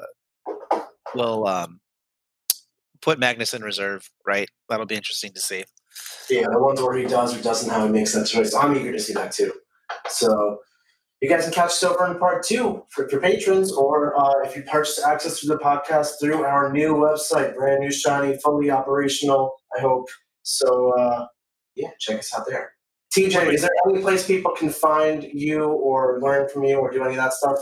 will 1.15 1.47
um, 1.47 1.81
put 3.03 3.19
Magnus 3.19 3.55
in 3.55 3.63
reserve. 3.63 4.09
Right, 4.27 4.49
that'll 4.69 4.87
be 4.87 4.95
interesting 4.95 5.33
to 5.35 5.41
see. 5.41 5.65
Yeah, 6.31 6.47
the 6.51 6.59
ones 6.59 6.81
where 6.81 6.97
he 6.97 7.05
does 7.05 7.37
or 7.37 7.43
doesn't, 7.43 7.71
how 7.71 7.85
he 7.85 7.93
makes 7.93 8.13
that 8.15 8.27
choice. 8.27 8.53
So 8.53 8.59
I'm 8.59 8.77
eager 8.77 8.93
to 8.93 8.99
see 8.99 9.13
that 9.15 9.33
too. 9.33 9.53
So 10.09 10.59
you 11.21 11.29
guys 11.29 11.45
can 11.45 11.53
catch 11.53 11.71
us 11.71 11.83
over 11.83 12.07
in 12.11 12.19
part 12.19 12.45
two 12.45 12.85
for, 12.91 13.09
for 13.09 13.21
patrons, 13.21 13.73
or 13.73 14.19
uh, 14.19 14.43
if 14.45 14.57
you 14.57 14.63
purchase 14.63 15.03
access 15.03 15.41
to 15.41 15.47
the 15.47 15.57
podcast 15.59 16.13
through 16.21 16.45
our 16.45 16.73
new 16.73 16.95
website, 16.95 17.55
brand 17.55 17.81
new, 17.81 17.93
shiny, 17.93 18.39
fully 18.39 18.71
operational. 18.71 19.55
I 19.77 19.81
hope 19.81 20.07
so. 20.43 20.93
Uh, 20.99 21.27
yeah, 21.77 21.89
check 21.99 22.19
us 22.19 22.33
out 22.37 22.47
there. 22.47 22.73
TJ, 23.17 23.53
is 23.53 23.63
there 23.63 23.71
any 23.89 24.01
place 24.01 24.27
people 24.27 24.53
can 24.53 24.71
find 24.71 25.23
you 25.33 25.65
or 25.65 26.21
learn 26.21 26.49
from 26.49 26.65
you 26.65 26.77
or 26.77 26.91
do 26.91 27.03
any 27.03 27.13
of 27.13 27.17
that 27.17 27.33
stuff? 27.33 27.59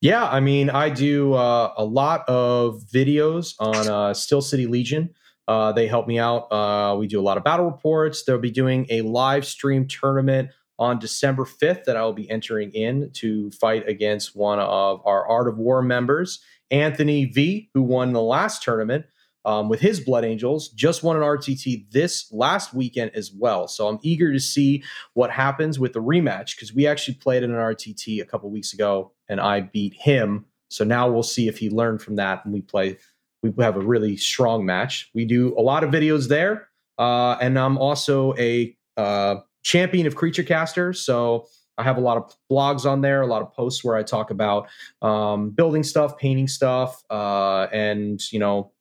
Yeah, 0.00 0.24
I 0.24 0.40
mean, 0.40 0.70
I 0.70 0.90
do 0.90 1.34
uh, 1.34 1.72
a 1.76 1.84
lot 1.84 2.28
of 2.28 2.82
videos 2.92 3.54
on 3.58 3.88
uh, 3.88 4.12
Steel 4.12 4.42
City 4.42 4.66
Legion. 4.66 5.14
Uh, 5.46 5.72
they 5.72 5.86
help 5.86 6.06
me 6.06 6.18
out. 6.18 6.50
Uh, 6.52 6.96
we 6.96 7.06
do 7.06 7.20
a 7.20 7.22
lot 7.22 7.36
of 7.36 7.44
battle 7.44 7.66
reports. 7.66 8.24
They'll 8.24 8.38
be 8.38 8.50
doing 8.50 8.86
a 8.90 9.02
live 9.02 9.44
stream 9.44 9.86
tournament 9.86 10.50
on 10.78 10.98
December 10.98 11.44
5th 11.44 11.84
that 11.84 11.96
I 11.96 12.02
will 12.02 12.12
be 12.12 12.28
entering 12.30 12.72
in 12.72 13.10
to 13.14 13.50
fight 13.52 13.88
against 13.88 14.34
one 14.34 14.58
of 14.58 15.00
our 15.04 15.26
Art 15.26 15.48
of 15.48 15.58
War 15.58 15.82
members, 15.82 16.40
Anthony 16.70 17.26
V, 17.26 17.70
who 17.74 17.82
won 17.82 18.12
the 18.12 18.22
last 18.22 18.62
tournament 18.62 19.06
um, 19.44 19.68
with 19.68 19.80
his 19.80 20.00
Blood 20.00 20.24
Angels, 20.24 20.68
just 20.70 21.02
won 21.02 21.16
an 21.16 21.22
RTT 21.22 21.90
this 21.90 22.32
last 22.32 22.72
weekend 22.72 23.10
as 23.14 23.30
well. 23.32 23.68
So 23.68 23.88
I'm 23.88 23.98
eager 24.02 24.32
to 24.32 24.40
see 24.40 24.82
what 25.12 25.30
happens 25.30 25.78
with 25.78 25.92
the 25.92 26.00
rematch 26.00 26.56
because 26.56 26.74
we 26.74 26.86
actually 26.86 27.14
played 27.14 27.42
in 27.42 27.50
an 27.50 27.56
RTT 27.56 28.22
a 28.22 28.24
couple 28.24 28.50
weeks 28.50 28.72
ago 28.72 29.12
and 29.28 29.40
I 29.40 29.60
beat 29.60 29.94
him. 29.94 30.46
So 30.70 30.82
now 30.84 31.08
we'll 31.10 31.22
see 31.22 31.46
if 31.46 31.58
he 31.58 31.68
learned 31.68 32.00
from 32.00 32.16
that 32.16 32.44
and 32.44 32.54
we 32.54 32.62
play. 32.62 32.96
We 33.50 33.62
have 33.62 33.76
a 33.76 33.80
really 33.80 34.16
strong 34.16 34.64
match. 34.64 35.10
We 35.14 35.24
do 35.24 35.54
a 35.58 35.62
lot 35.62 35.84
of 35.84 35.90
videos 35.90 36.28
there, 36.28 36.68
uh, 36.98 37.36
and 37.40 37.58
I'm 37.58 37.76
also 37.76 38.34
a 38.38 38.74
uh, 38.96 39.36
champion 39.62 40.06
of 40.06 40.14
creature 40.14 40.42
casters. 40.42 41.00
So 41.00 41.46
I 41.76 41.82
have 41.82 41.96
a 41.96 42.00
lot 42.00 42.16
of 42.16 42.34
blogs 42.50 42.88
on 42.88 43.00
there, 43.00 43.22
a 43.22 43.26
lot 43.26 43.42
of 43.42 43.52
posts 43.52 43.84
where 43.84 43.96
I 43.96 44.02
talk 44.02 44.30
about 44.30 44.68
um, 45.02 45.50
building 45.50 45.82
stuff, 45.82 46.16
painting 46.18 46.48
stuff, 46.48 47.02
uh, 47.10 47.66
and 47.72 48.20
you 48.32 48.38
know 48.38 48.72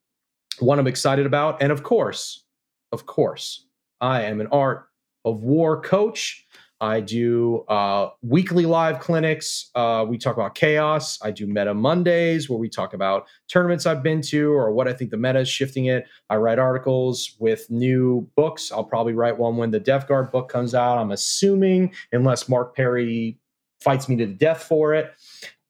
what 0.59 0.79
I'm 0.79 0.87
excited 0.87 1.25
about. 1.25 1.61
And 1.61 1.71
of 1.71 1.83
course, 1.83 2.45
of 2.91 3.05
course, 3.05 3.65
I 3.99 4.23
am 4.23 4.39
an 4.39 4.47
art 4.47 4.87
of 5.25 5.41
war 5.41 5.81
coach. 5.81 6.42
I 6.83 6.99
do 6.99 7.63
uh, 7.69 8.09
weekly 8.23 8.65
live 8.65 8.99
clinics. 8.99 9.71
Uh, 9.73 10.05
we 10.05 10.17
talk 10.17 10.35
about 10.35 10.53
chaos. 10.53 11.17
I 11.21 11.31
do 11.31 11.47
Meta 11.47 11.73
Mondays 11.73 12.49
where 12.49 12.59
we 12.59 12.67
talk 12.67 12.93
about 12.93 13.25
tournaments 13.47 13.85
I've 13.85 14.03
been 14.03 14.21
to 14.23 14.51
or 14.51 14.69
what 14.73 14.89
I 14.89 14.93
think 14.93 15.09
the 15.09 15.15
meta 15.15 15.39
is 15.39 15.47
shifting 15.47 15.85
it. 15.85 16.05
I 16.29 16.35
write 16.35 16.59
articles 16.59 17.37
with 17.39 17.71
new 17.71 18.29
books. 18.35 18.69
I'll 18.69 18.83
probably 18.83 19.13
write 19.13 19.37
one 19.37 19.55
when 19.55 19.71
the 19.71 19.79
Death 19.79 20.09
Guard 20.09 20.29
book 20.29 20.49
comes 20.49 20.75
out. 20.75 20.97
I'm 20.97 21.11
assuming, 21.11 21.93
unless 22.11 22.49
Mark 22.49 22.75
Perry 22.75 23.39
fights 23.79 24.09
me 24.09 24.17
to 24.17 24.25
the 24.25 24.33
death 24.33 24.63
for 24.63 24.93
it. 24.93 25.13